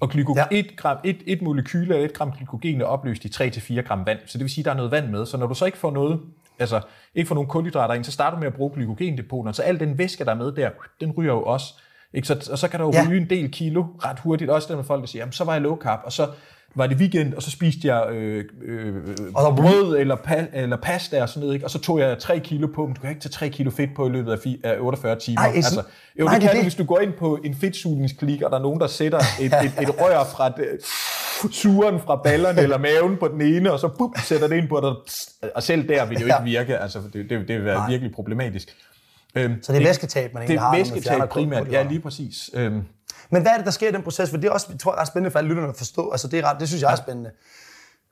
Og 0.00 0.10
glyko- 0.12 0.34
ja. 0.36 0.44
et, 0.50 0.76
gram, 0.76 0.96
et, 1.04 1.16
et 1.26 1.42
molekyle 1.42 1.94
eller 1.94 2.08
et 2.08 2.12
gram 2.12 2.32
glykogen 2.32 2.80
er 2.80 2.84
opløst 2.84 3.24
i 3.24 3.28
3-4 3.28 3.80
gram 3.80 4.06
vand. 4.06 4.18
Så 4.26 4.38
det 4.38 4.44
vil 4.44 4.50
sige, 4.50 4.62
at 4.62 4.64
der 4.64 4.70
er 4.70 4.76
noget 4.76 4.90
vand 4.90 5.08
med. 5.08 5.26
Så 5.26 5.36
når 5.36 5.46
du 5.46 5.54
så 5.54 5.64
ikke 5.66 5.78
får 5.78 5.90
noget, 5.90 6.20
altså 6.58 6.80
ikke 7.18 7.28
får 7.28 7.34
nogen 7.34 7.48
kulhydrater 7.48 7.94
ind, 7.94 8.04
så 8.04 8.12
starter 8.12 8.36
du 8.36 8.40
med 8.40 8.46
at 8.46 8.54
bruge 8.54 8.70
glykogendepoterne. 8.74 9.54
Så 9.54 9.62
al 9.62 9.80
den 9.80 9.98
væske, 9.98 10.24
der 10.24 10.30
er 10.30 10.34
med 10.34 10.52
der, 10.52 10.70
den 11.00 11.10
ryger 11.18 11.32
jo 11.32 11.42
også. 11.42 11.74
Ikke? 12.14 12.28
Så, 12.28 12.48
og 12.52 12.58
så 12.58 12.68
kan 12.68 12.80
der 12.80 12.86
jo 12.86 12.92
Ja. 12.94 13.06
ryge 13.08 13.20
en 13.20 13.30
del 13.30 13.50
kilo 13.50 13.84
ret 14.04 14.18
hurtigt. 14.18 14.50
Også 14.50 14.68
der 14.68 14.76
med 14.76 14.84
folk, 14.84 15.00
der 15.00 15.06
siger, 15.06 15.20
jamen, 15.20 15.32
så 15.32 15.44
var 15.44 15.52
jeg 15.52 15.62
low 15.62 15.76
carb, 15.76 16.00
og 16.04 16.12
så 16.12 16.26
var 16.74 16.86
det 16.86 16.96
weekend, 16.96 17.34
og 17.34 17.42
så 17.42 17.50
spiste 17.50 17.88
jeg 17.94 18.10
øh, 18.10 18.44
øh, 18.62 18.94
Og 19.34 19.56
brød 19.56 19.96
eller, 19.98 20.14
pa, 20.16 20.46
eller 20.52 20.76
pasta 20.76 21.22
og 21.22 21.28
sådan 21.28 21.40
noget, 21.40 21.54
ikke? 21.54 21.66
og 21.66 21.70
så 21.70 21.78
tog 21.78 22.00
jeg 22.00 22.18
3 22.18 22.38
kilo 22.38 22.66
på, 22.74 22.86
men 22.86 22.94
du 22.94 23.00
kan 23.00 23.10
ikke 23.10 23.20
tage 23.22 23.30
3 23.30 23.48
kilo 23.48 23.70
fedt 23.70 23.90
på 23.96 24.06
i 24.06 24.10
løbet 24.10 24.32
af, 24.32 24.38
fi, 24.38 24.60
af 24.64 24.76
48 24.80 25.16
timer. 25.18 25.40
Ej, 25.40 25.52
altså, 25.54 25.82
jo, 26.18 26.24
nej, 26.24 26.34
det 26.34 26.42
det 26.42 26.48
kan 26.48 26.50
du, 26.50 26.56
det. 26.56 26.64
hvis 26.64 26.74
du 26.74 26.84
går 26.84 26.98
ind 26.98 27.12
på 27.12 27.38
en 27.44 27.54
fedtsugningsklik, 27.54 28.42
og 28.42 28.50
der 28.50 28.58
er 28.58 28.62
nogen, 28.62 28.80
der 28.80 28.86
sætter 28.86 29.18
et, 29.40 29.44
et, 29.64 29.72
et 29.82 30.00
rør 30.00 30.24
fra 30.24 30.48
det, 30.48 30.66
suren 31.52 32.00
fra 32.00 32.16
ballerne 32.24 32.60
eller 32.60 32.78
maven 32.78 33.16
på 33.16 33.28
den 33.28 33.40
ene, 33.40 33.72
og 33.72 33.78
så 33.80 33.88
bup, 33.88 34.10
sætter 34.24 34.48
det 34.48 34.56
ind 34.56 34.68
på 34.68 34.80
dig, 34.80 35.50
og 35.54 35.62
selv 35.62 35.88
der 35.88 36.04
vil 36.06 36.16
det 36.16 36.22
jo 36.22 36.26
Ja. 36.26 36.38
ikke 36.38 36.50
virke. 36.50 36.78
Altså, 36.78 36.98
det, 37.12 37.14
det, 37.14 37.30
det 37.30 37.48
vil 37.56 37.64
være 37.64 37.76
Nej. 37.78 37.90
virkelig 37.90 38.12
problematisk. 38.14 38.68
Øhm, 39.34 39.62
Så 39.62 39.72
det 39.72 39.82
er 39.82 39.86
væsketab, 39.86 40.34
man 40.34 40.42
det 40.42 40.50
egentlig 40.50 40.60
har, 40.60 40.68
er 40.68 40.74
fjerner 40.84 40.94
væsketab 40.94 41.28
primært, 41.28 41.72
ja 41.72 41.82
lige 41.82 42.00
præcis. 42.00 42.50
Øhm, 42.54 42.82
Men 43.30 43.42
hvad 43.42 43.52
er 43.52 43.56
det, 43.56 43.64
der 43.64 43.70
sker 43.72 43.88
i 43.88 43.92
den 43.92 44.02
proces? 44.02 44.30
For 44.30 44.36
det 44.36 44.48
er 44.48 44.52
også, 44.52 44.66
jeg 44.70 44.80
tror, 44.80 45.00
ret 45.00 45.06
spændende 45.08 45.30
for 45.30 45.38
alle 45.38 45.48
lytterne 45.48 45.68
at 45.68 45.76
forstå. 45.76 46.10
Altså, 46.10 46.28
det, 46.28 46.38
er 46.38 46.50
ret, 46.50 46.60
det 46.60 46.68
synes 46.68 46.82
jeg 46.82 46.92
er 46.92 46.96
spændende. 46.96 47.30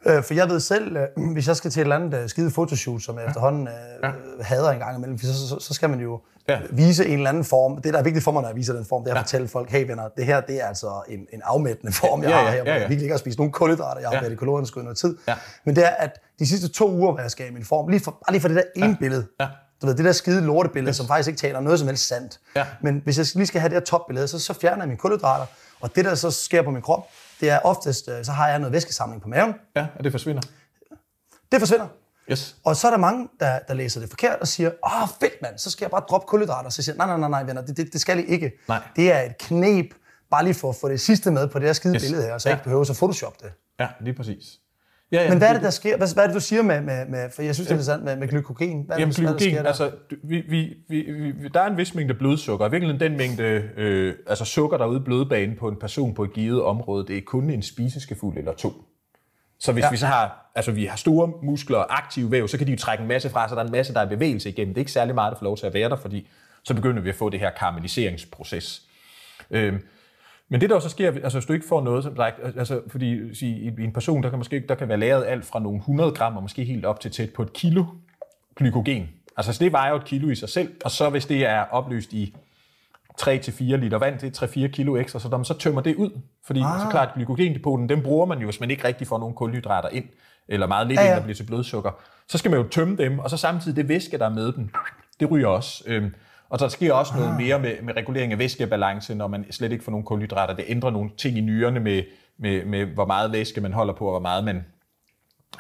Øh, 0.07 0.23
for 0.23 0.35
jeg 0.35 0.49
ved 0.49 0.61
selv, 0.61 0.97
øh, 0.97 1.07
hvis 1.33 1.49
jeg 1.49 1.57
skal 1.57 1.71
til 1.71 1.81
et 1.81 1.85
eller 1.85 1.97
andet 1.97 2.19
øh, 2.23 2.29
skide 2.29 2.51
fotoshoot, 2.51 3.03
som 3.03 3.19
jeg 3.19 3.27
efterhånden 3.27 3.69
øh, 3.69 3.75
ja. 4.03 4.11
hader 4.41 4.71
en 4.71 4.79
gang 4.79 4.97
imellem, 4.97 5.19
så, 5.19 5.49
så, 5.49 5.59
så 5.61 5.75
skal 5.75 5.91
man 5.91 6.01
jo 6.01 6.21
Ja. 6.49 6.53
ja. 6.55 6.61
vise 6.71 7.07
en 7.07 7.13
eller 7.19 7.29
anden 7.31 7.45
form. 7.45 7.83
Det, 7.83 7.93
der 7.93 7.99
er 7.99 8.03
vigtigt 8.03 8.25
for 8.25 8.33
mig, 8.33 8.43
når 8.43 8.49
jeg 8.49 8.57
viser 8.57 8.73
den 8.75 8.85
form, 8.85 9.05
det 9.05 9.11
er 9.11 9.15
at 9.15 9.21
fortælle 9.21 9.49
folk, 9.49 9.71
hey 9.71 9.87
venner, 9.87 10.09
det 10.17 10.27
her 10.27 10.41
det 10.41 10.63
er 10.63 10.67
altså 10.67 11.03
en, 11.09 11.21
en 11.33 11.41
afmættende 11.45 11.93
form, 11.93 12.23
jeg 12.23 12.31
Ja, 12.31 12.37
har 12.37 12.43
ja, 12.45 12.51
her, 12.51 12.63
hvor 12.63 12.67
ja, 12.67 12.73
jeg 12.73 12.83
ja. 12.83 12.89
virkelig 12.89 13.03
ikke 13.05 13.13
har 13.13 13.19
spist 13.19 13.39
nogen 13.39 13.53
kulhydrater, 13.53 14.01
jeg 14.01 14.09
har 14.09 14.15
Ja. 14.17 14.21
været 14.21 14.33
i 14.33 14.37
kalorieunderskud 14.37 14.83
i 14.83 14.85
noget 14.85 14.99
tid. 14.99 15.17
Ja. 15.29 15.35
Men 15.65 15.77
det 15.77 15.85
er, 15.85 15.89
at 15.89 16.11
de 16.39 16.47
sidste 16.47 16.69
to 16.69 16.91
uger, 16.91 17.13
hvor 17.13 17.21
jeg 17.21 17.31
skal 17.31 17.49
i 17.51 17.53
min 17.53 17.65
form, 17.65 17.89
lige 17.89 18.01
for, 18.01 18.11
bare 18.11 18.33
lige 18.33 18.41
for 18.41 18.49
det 18.49 18.57
der 18.57 18.63
ene 18.77 18.87
ja. 18.87 18.97
billede, 19.01 19.27
Ja. 19.41 19.47
du 19.83 19.87
ved, 19.87 19.95
det 19.95 20.05
der 20.05 20.13
skide 20.13 20.41
lortebillede, 20.41 20.89
yes. 20.91 20.97
som 20.97 21.07
faktisk 21.07 21.29
ikke 21.29 21.39
taler 21.41 21.61
noget 21.61 21.79
som 21.79 21.89
helst 21.89 22.09
sandt. 22.09 22.41
Ja. 22.57 22.67
Men 22.83 23.01
hvis 23.05 23.19
jeg 23.19 23.27
lige 23.35 23.47
skal 23.47 23.61
have 23.61 23.69
det 23.69 23.77
her 23.77 23.85
topbillede, 23.85 24.29
så, 24.29 24.39
så 24.39 24.53
fjerner 24.55 24.83
jeg 24.83 24.89
mine 24.89 24.99
kulhydrater. 24.99 25.47
Og 25.81 25.97
det, 25.97 26.05
der 26.05 26.15
så 26.15 26.31
sker 26.31 26.63
på 26.63 26.71
min 26.71 26.83
krop, 26.83 27.07
det 27.41 27.51
er 27.51 27.59
oftest, 27.59 28.09
øh, 28.09 28.25
så 28.25 28.33
har 28.33 28.49
jeg 28.49 28.59
noget 28.59 28.73
væskesamling 28.73 29.23
på 29.23 29.29
maven. 29.29 29.55
ja, 29.77 29.87
og 29.99 30.05
det 30.05 30.13
forsvinder. 30.13 30.43
Det 31.53 31.61
forsvinder. 31.61 31.87
Yes. 32.31 32.57
Og 32.65 32.77
så 32.77 32.87
er 32.87 32.91
der 32.91 32.99
mange, 32.99 33.29
der, 33.41 33.59
der 33.69 33.75
læser 33.75 34.01
det 34.01 34.09
forkert 34.11 34.37
og 34.41 34.49
siger, 34.49 34.71
åh 34.87 35.09
fedt 35.21 35.43
mand, 35.43 35.59
så 35.59 35.71
skal 35.71 35.85
jeg 35.85 35.91
bare 35.91 36.01
droppe 36.09 36.27
kulhydrater. 36.27 36.71
Så 36.71 36.83
siger 36.83 36.95
jeg, 36.95 37.07
nej, 37.07 37.17
nej, 37.19 37.29
nej, 37.29 37.29
nej 37.29 37.45
venner, 37.45 37.63
det, 37.63 37.77
det, 37.77 37.93
det 37.93 38.01
skal 38.01 38.19
I 38.19 38.23
ikke. 38.23 38.53
Nej. 38.69 38.83
Det 38.97 39.13
er 39.13 39.21
et 39.23 39.39
knep, 39.39 39.87
bare 40.31 40.45
lige 40.45 40.55
for 40.55 40.69
at 40.69 40.77
få 40.77 40.89
det 40.89 41.01
sidste 41.01 41.31
med 41.31 41.49
på 41.49 41.59
det 41.59 41.69
her 41.69 41.73
skide 41.73 41.95
Yes. 41.95 42.03
billede 42.03 42.23
her, 42.23 42.39
så 42.39 42.49
Ja. 42.49 42.53
jeg 42.53 42.59
ikke 42.59 42.65
behøver 42.65 42.91
at 42.91 42.97
photoshop 42.97 43.41
det. 43.43 43.53
Ja, 43.81 43.89
lige 44.01 44.15
præcis. 44.15 44.45
Ja, 45.13 45.23
ja, 45.23 45.29
Men 45.29 45.39
hvad 45.39 45.49
er 45.49 45.53
det, 45.53 45.63
der 45.63 45.71
sker? 45.71 45.97
Hvad, 45.97 46.15
hvad 46.15 46.25
er 46.25 46.29
det, 46.29 46.35
du 46.35 46.41
siger 46.41 46.63
med, 46.63 46.81
med, 46.81 47.07
med 47.07 47.31
for 47.35 47.43
jeg 47.43 47.55
synes, 47.55 47.67
det 47.69 47.73
er 47.73 47.77
interessant 47.77 48.05
med, 48.05 48.17
med 48.17 48.29
glykogen? 48.29 48.83
Hvad 48.87 48.97
Jamen 48.99 49.15
det, 49.15 49.19
hvad 49.21 49.29
er 49.29 49.33
der 49.33 49.39
glykogen, 49.39 49.53
sker 49.55 49.63
der? 49.63 49.69
altså 49.69 49.91
vi, 50.25 50.45
vi, 50.49 50.75
vi, 50.89 51.13
vi, 51.43 51.49
der 51.55 51.61
er 51.61 51.67
en 51.67 51.77
vis 51.77 51.95
mængde 51.95 52.15
blodsukker. 52.15 52.67
I 52.67 52.71
virkeligheden 52.71 53.11
den 53.11 53.19
mængde 53.19 53.45
øh, 53.77 54.15
altså 54.27 54.45
sukker, 54.45 54.77
der 54.77 54.85
er 54.85 54.89
ude 54.89 55.01
i 55.01 55.03
blodbanen 55.03 55.57
på 55.57 55.69
en 55.69 55.77
person 55.81 56.15
på 56.15 56.25
et 56.25 56.33
givet 56.33 56.63
område, 56.63 57.07
det 57.07 57.17
er 57.19 57.23
kun 57.27 57.51
en 57.51 57.63
spiseskefuld 57.63 58.39
eller 58.39 58.53
to. 58.53 58.73
Så 59.61 59.73
hvis 59.73 59.83
Ja. 59.85 59.91
vi 59.91 59.97
så 59.97 60.07
har, 60.07 60.51
altså 60.55 60.73
vi 60.73 60.85
har 60.85 60.97
store 60.97 61.33
muskler 61.43 61.79
og 61.79 61.99
aktive 61.99 62.31
væv, 62.31 62.49
så 62.49 62.59
kan 62.59 62.67
de 62.67 62.73
jo 62.73 62.79
trække 62.79 63.03
en 63.03 63.09
masse 63.09 63.31
fra, 63.31 63.49
så 63.49 63.55
der 63.55 63.61
er 63.61 63.65
en 63.65 63.73
masse, 63.73 63.95
der 63.95 64.01
er 64.01 64.09
bevægelse 64.09 64.49
igennem. 64.49 64.75
Det 64.75 64.81
er 64.81 64.83
ikke 64.83 64.93
særlig 64.93 65.15
meget, 65.15 65.33
der 65.33 65.39
får 65.39 65.45
lov 65.45 65.57
til 65.57 65.67
at 65.67 65.75
være 65.75 65.89
der, 65.89 65.97
fordi 65.97 66.29
så 66.65 66.75
begynder 66.75 67.03
vi 67.03 67.09
at 67.09 67.15
få 67.15 67.31
det 67.31 67.41
her 67.41 67.51
karamelliseringsproces. 67.51 68.83
Øhm, 69.51 69.81
men 70.49 70.61
det 70.61 70.71
der 70.71 70.79
så 70.79 70.89
sker, 70.89 71.13
altså 71.13 71.39
hvis 71.39 71.47
du 71.47 71.53
ikke 71.53 71.67
får 71.69 71.83
noget, 71.83 72.05
som 72.05 72.17
sagt, 72.17 72.41
altså 72.57 72.81
fordi 72.89 73.35
sige, 73.35 73.75
i 73.79 73.85
en 73.85 73.93
person, 73.93 74.23
der 74.23 74.31
kan 74.31 74.39
måske 74.39 74.65
der 74.69 74.75
kan 74.75 74.89
være 74.89 74.99
lavet 74.99 75.25
alt 75.25 75.45
fra 75.45 75.61
nogle 75.61 75.79
100 75.79 76.11
gram, 76.11 76.37
og 76.37 76.43
måske 76.43 76.65
helt 76.65 76.85
op 76.85 77.01
til 77.01 77.11
tæt 77.11 77.31
på 77.33 77.43
et 77.43 77.53
kilo 77.53 77.85
glykogen. 78.57 79.09
Altså 79.37 79.53
så 79.53 79.65
det 79.65 79.73
vejer 79.73 79.91
jo 79.91 79.97
et 79.97 80.05
kilo 80.05 80.29
i 80.29 80.35
sig 80.35 80.49
selv, 80.49 80.75
og 80.85 80.91
så 80.91 81.11
hvis 81.11 81.27
det 81.27 81.47
er 81.47 81.61
opløst 81.61 82.13
i 82.13 82.35
3-4 83.21 83.63
liter 83.63 83.99
vand, 83.99 84.19
det 84.19 84.43
er 84.43 84.47
3-4 84.47 84.67
kilo 84.67 84.97
ekstra, 84.97 85.19
så 85.19 85.41
så 85.45 85.55
tømmer 85.59 85.81
det 85.81 85.95
ud, 85.95 86.11
fordi 86.45 86.61
ah. 86.61 86.81
så 86.81 86.87
klart 86.91 87.09
glykogendepoten, 87.15 87.89
den 87.89 88.03
bruger 88.03 88.27
man 88.27 88.39
jo, 88.39 88.45
hvis 88.45 88.61
man 88.61 88.71
ikke 88.71 88.85
rigtig 88.85 89.07
får 89.07 89.19
nogen 89.19 89.35
kulhydrater 89.35 89.89
ind, 89.89 90.05
eller 90.49 90.67
meget 90.67 90.87
lidt 90.87 91.01
ja, 91.01 91.05
ja. 91.05 91.11
ind, 91.11 91.17
der 91.17 91.23
bliver 91.23 91.37
til 91.37 91.47
blodsukker, 91.47 91.91
så 92.29 92.39
skal 92.39 92.51
man 92.51 92.61
jo 92.61 92.69
tømme 92.69 92.97
dem, 92.97 93.19
og 93.19 93.31
så 93.31 93.37
samtidig 93.37 93.77
det 93.77 93.89
væske, 93.89 94.19
der 94.19 94.27
er 94.27 94.35
med 94.35 94.53
dem, 94.53 94.71
det 95.21 95.31
ryger 95.31 95.49
også. 95.49 95.85
Øhm, 95.87 96.15
og 96.49 96.59
der 96.59 96.69
sker 96.69 96.93
også 96.93 97.13
noget 97.17 97.37
mere 97.37 97.59
med, 97.59 97.73
med 97.83 97.97
regulering 97.97 98.33
af 98.33 98.39
væskebalance, 98.39 99.15
når 99.15 99.27
man 99.29 99.53
slet 99.53 99.73
ikke 99.73 99.85
får 99.85 99.91
nogen 99.91 100.05
kulhydrater. 100.05 100.55
Det 100.55 100.65
ændrer 100.69 100.91
nogle 100.91 101.11
ting 101.19 101.39
i 101.39 101.41
nyrerne 101.41 101.81
med, 101.81 102.03
med, 102.39 102.65
med 102.65 102.87
hvor 102.87 103.07
meget 103.07 103.33
væske 103.33 103.61
man 103.61 103.73
holder 103.73 103.95
på, 103.95 104.05
og 104.05 104.11
hvor 104.11 104.21
meget 104.21 104.45
man 104.45 104.65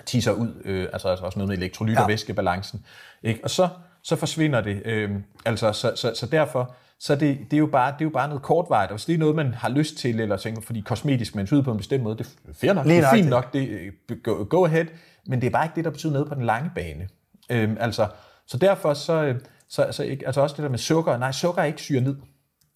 tisser 0.06 0.32
ud, 0.32 0.62
øh, 0.64 0.88
altså, 0.92 1.08
altså 1.08 1.24
også 1.24 1.38
noget 1.38 1.48
med 1.48 1.56
elektrolyt 1.58 1.96
og 1.96 2.02
Ja. 2.02 2.06
væskebalancen. 2.06 2.86
Ikke? 3.22 3.40
Og 3.44 3.50
så, 3.50 3.68
så 4.02 4.16
forsvinder 4.16 4.60
det. 4.60 4.82
Øh, 4.84 5.10
altså, 5.44 5.72
så, 5.72 5.92
så, 5.96 6.12
så 6.14 6.26
derfor, 6.26 6.74
så 6.98 7.14
det, 7.14 7.38
det, 7.50 7.52
er 7.56 7.58
jo 7.58 7.66
bare, 7.66 7.92
det 7.92 8.00
er 8.00 8.04
jo 8.04 8.10
bare 8.10 8.28
noget 8.28 8.42
kortvarigt. 8.42 8.90
Og 8.90 8.96
hvis 8.96 9.04
det 9.04 9.14
er 9.14 9.18
noget, 9.18 9.36
man 9.36 9.54
har 9.54 9.68
lyst 9.68 9.96
til, 9.96 10.20
eller 10.20 10.36
tænker, 10.36 10.60
fordi 10.62 10.80
kosmetisk 10.80 11.34
man 11.34 11.48
ud 11.52 11.62
på 11.62 11.70
en 11.70 11.76
bestemt 11.76 12.02
måde, 12.02 12.18
det 12.18 12.26
er 12.48 12.52
fair 12.54 12.72
nok, 12.72 12.86
Lige 12.86 12.96
det 13.00 13.06
er 13.06 13.14
fint 13.14 13.28
nok, 13.28 13.52
det, 13.52 13.68
øh, 13.68 14.16
go, 14.22 14.46
go 14.50 14.64
ahead, 14.64 14.86
men 15.26 15.40
det 15.40 15.46
er 15.46 15.50
bare 15.50 15.64
ikke 15.64 15.76
det, 15.76 15.84
der 15.84 15.90
betyder 15.90 16.12
noget 16.12 16.28
på 16.28 16.34
den 16.34 16.44
lange 16.44 16.70
bane. 16.74 17.08
Øh, 17.50 17.76
altså, 17.80 18.08
så 18.46 18.58
derfor 18.58 18.94
så, 18.94 19.22
øh, 19.22 19.40
så, 19.68 19.86
så 19.90 20.02
ikke, 20.02 20.26
altså 20.26 20.40
også 20.40 20.56
det 20.56 20.62
der 20.62 20.68
med 20.68 20.78
sukker, 20.78 21.18
nej, 21.18 21.32
sukker 21.32 21.62
er 21.62 21.66
ikke 21.66 21.82
syre 21.82 22.00
ned. 22.00 22.16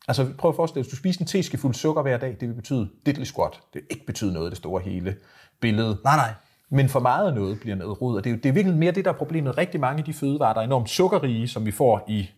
Altså 0.08 0.26
prøv 0.38 0.48
at 0.48 0.56
forestille 0.56 0.82
dig, 0.82 0.88
hvis 0.88 0.90
du 0.90 0.96
spiser 0.96 1.20
en 1.20 1.26
teskefuld 1.26 1.74
sukker 1.74 2.02
hver 2.02 2.16
dag, 2.16 2.36
det 2.40 2.48
vil 2.48 2.54
betyde 2.54 2.90
diddly 3.06 3.22
squat. 3.22 3.52
Det 3.52 3.74
vil 3.74 3.82
ikke 3.90 4.06
betyde 4.06 4.32
noget, 4.32 4.50
det 4.50 4.58
store 4.58 4.82
hele 4.82 5.16
billede. 5.60 5.98
Nej, 6.04 6.16
nej. 6.16 6.34
Men 6.70 6.88
for 6.88 7.00
meget 7.00 7.28
af 7.28 7.34
noget 7.34 7.60
bliver 7.60 7.76
noget 7.76 8.02
rod, 8.02 8.16
og 8.16 8.24
det 8.24 8.30
er, 8.30 8.34
jo, 8.34 8.40
det 8.42 8.48
er 8.48 8.52
virkelig 8.52 8.78
mere 8.78 8.92
det, 8.92 9.04
der 9.04 9.12
er 9.12 9.16
problemet. 9.16 9.58
Rigtig 9.58 9.80
mange 9.80 9.98
af 9.98 10.04
de 10.04 10.12
fødevarer, 10.12 10.52
der 10.52 10.60
er 10.60 10.64
enormt 10.64 10.90
sukkerrige, 10.90 11.48
som 11.48 11.66
vi 11.66 11.70
får 11.70 12.04
i 12.08 12.30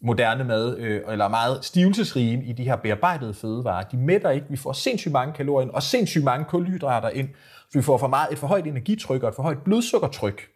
moderne 0.00 0.44
mad, 0.44 0.78
øh, 0.78 1.02
eller 1.08 1.28
meget 1.28 1.64
stivelsesrige 1.64 2.44
i 2.44 2.52
de 2.52 2.64
her 2.64 2.76
bearbejdede 2.76 3.34
fødevarer, 3.34 3.82
de 3.82 3.96
mætter 3.96 4.30
ikke. 4.30 4.46
Vi 4.50 4.56
får 4.56 4.72
sindssygt 4.72 5.12
mange 5.12 5.34
kalorier 5.34 5.66
ind, 5.66 5.74
og 5.74 5.82
sindssygt 5.82 6.24
mange 6.24 6.44
kulhydrater 6.44 7.08
ind, 7.08 7.28
så 7.70 7.78
vi 7.78 7.82
får 7.82 7.98
for 7.98 8.08
meget, 8.08 8.32
et 8.32 8.38
for 8.38 8.46
højt 8.46 8.66
energitryk 8.66 9.22
og 9.22 9.28
et 9.28 9.34
for 9.34 9.42
højt 9.42 9.62
blodsukkertryk. 9.64 10.55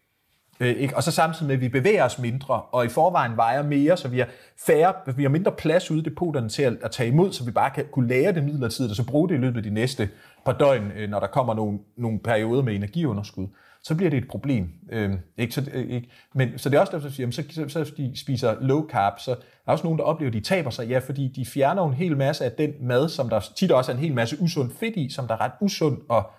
Øh, 0.60 0.76
ikke? 0.76 0.96
Og 0.96 1.02
så 1.02 1.10
samtidig 1.10 1.46
med, 1.46 1.54
at 1.54 1.60
vi 1.60 1.68
bevæger 1.68 2.04
os 2.04 2.18
mindre, 2.18 2.62
og 2.62 2.84
i 2.84 2.88
forvejen 2.88 3.36
vejer 3.36 3.62
mere, 3.62 3.96
så 3.96 4.08
vi 4.08 4.18
har, 4.18 4.28
færre, 4.66 4.94
vi 5.16 5.22
har 5.22 5.30
mindre 5.30 5.52
plads 5.52 5.90
ude 5.90 6.00
i 6.00 6.02
depoterne 6.02 6.48
til 6.48 6.62
at, 6.62 6.72
at 6.82 6.90
tage 6.90 7.08
imod, 7.08 7.32
så 7.32 7.44
vi 7.44 7.50
bare 7.50 7.70
kan 7.70 7.84
kunne 7.92 8.08
lære 8.08 8.32
det 8.32 8.44
midlertidigt, 8.44 8.90
og 8.90 8.96
så 8.96 9.06
bruge 9.06 9.28
det 9.28 9.34
i 9.34 9.38
løbet 9.38 9.56
af 9.56 9.62
de 9.62 9.70
næste 9.70 10.08
par 10.44 10.52
døgn, 10.52 10.92
øh, 10.96 11.10
når 11.10 11.20
der 11.20 11.26
kommer 11.26 11.54
nogle, 11.54 11.78
nogle 11.96 12.18
perioder 12.18 12.62
med 12.62 12.74
energiunderskud 12.74 13.46
så 13.82 13.94
bliver 13.94 14.10
det 14.10 14.18
et 14.18 14.28
problem. 14.28 14.68
Øh, 14.92 15.10
ikke? 15.36 15.54
Så, 15.54 15.70
øh, 15.72 15.90
ikke? 15.90 16.08
Men, 16.34 16.58
så 16.58 16.68
det 16.68 16.76
er 16.76 16.80
også 16.80 16.92
derfor, 16.92 17.08
at 17.08 17.18
jamen, 17.18 17.32
så, 17.32 17.42
så, 17.50 17.68
så 17.68 17.92
de 17.96 18.12
spiser 18.16 18.56
low 18.60 18.88
carb, 18.88 19.18
så 19.18 19.30
er 19.30 19.36
der 19.66 19.72
også 19.72 19.84
nogen, 19.84 19.98
der 19.98 20.04
oplever, 20.04 20.30
at 20.30 20.34
de 20.34 20.40
taber 20.40 20.70
sig, 20.70 20.88
ja, 20.88 20.98
fordi 20.98 21.28
de 21.36 21.46
fjerner 21.46 21.86
en 21.86 21.94
hel 21.94 22.16
masse 22.16 22.44
af 22.44 22.52
den 22.52 22.70
mad, 22.80 23.08
som 23.08 23.28
der 23.28 23.40
tit 23.56 23.72
også 23.72 23.92
er 23.92 23.96
en 23.96 24.02
hel 24.02 24.14
masse 24.14 24.36
usund 24.40 24.70
fedt 24.80 24.96
i, 24.96 25.10
som 25.10 25.26
der 25.26 25.34
er 25.34 25.40
ret 25.40 25.52
usund 25.60 25.98
og 26.08 26.30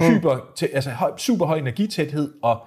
hyper, 0.00 0.38
til, 0.56 0.68
altså 0.74 0.90
høj, 0.90 1.16
super 1.16 1.46
høj 1.46 1.58
energitæthed, 1.58 2.34
og 2.42 2.60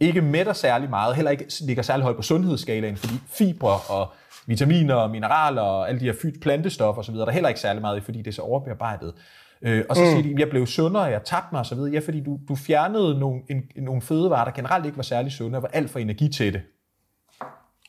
ikke 0.00 0.20
mætter 0.20 0.52
særlig 0.52 0.90
meget, 0.90 1.16
heller 1.16 1.30
ikke 1.30 1.46
ligger 1.60 1.82
særlig 1.82 2.04
højt 2.04 2.16
på 2.16 2.22
sundhedsskalaen, 2.22 2.96
fordi 2.96 3.14
fibre 3.28 3.80
og 3.88 4.12
vitaminer 4.46 4.94
og 4.94 5.10
mineraler 5.10 5.62
og 5.62 5.88
alle 5.88 6.00
de 6.00 6.04
her 6.04 6.14
fyt 6.22 6.34
plantestoffer 6.42 7.02
osv., 7.02 7.14
der 7.14 7.26
er 7.26 7.30
heller 7.30 7.48
ikke 7.48 7.60
særlig 7.60 7.80
meget 7.80 7.96
i, 7.96 8.00
fordi 8.00 8.18
det 8.18 8.26
er 8.26 8.32
så 8.32 8.42
overbearbejdet. 8.42 9.14
Øh, 9.62 9.84
og 9.88 9.96
så 9.96 10.02
mm. 10.02 10.08
siger 10.10 10.22
de, 10.22 10.40
jeg 10.40 10.50
blev 10.50 10.66
sundere, 10.66 11.02
jeg 11.02 11.24
tabte 11.24 11.48
mig 11.52 11.60
osv. 11.60 11.78
Ja, 11.92 11.98
fordi 11.98 12.20
du, 12.20 12.38
du 12.48 12.54
fjernede 12.54 13.18
nogle, 13.18 13.40
en, 13.50 13.62
nogle 13.76 14.02
fødevarer, 14.02 14.44
der 14.44 14.52
generelt 14.52 14.86
ikke 14.86 14.96
var 14.96 15.02
særlig 15.02 15.32
sunde, 15.32 15.58
og 15.58 15.62
var 15.62 15.70
alt 15.72 15.90
for 15.90 15.98
energitætte. 15.98 16.62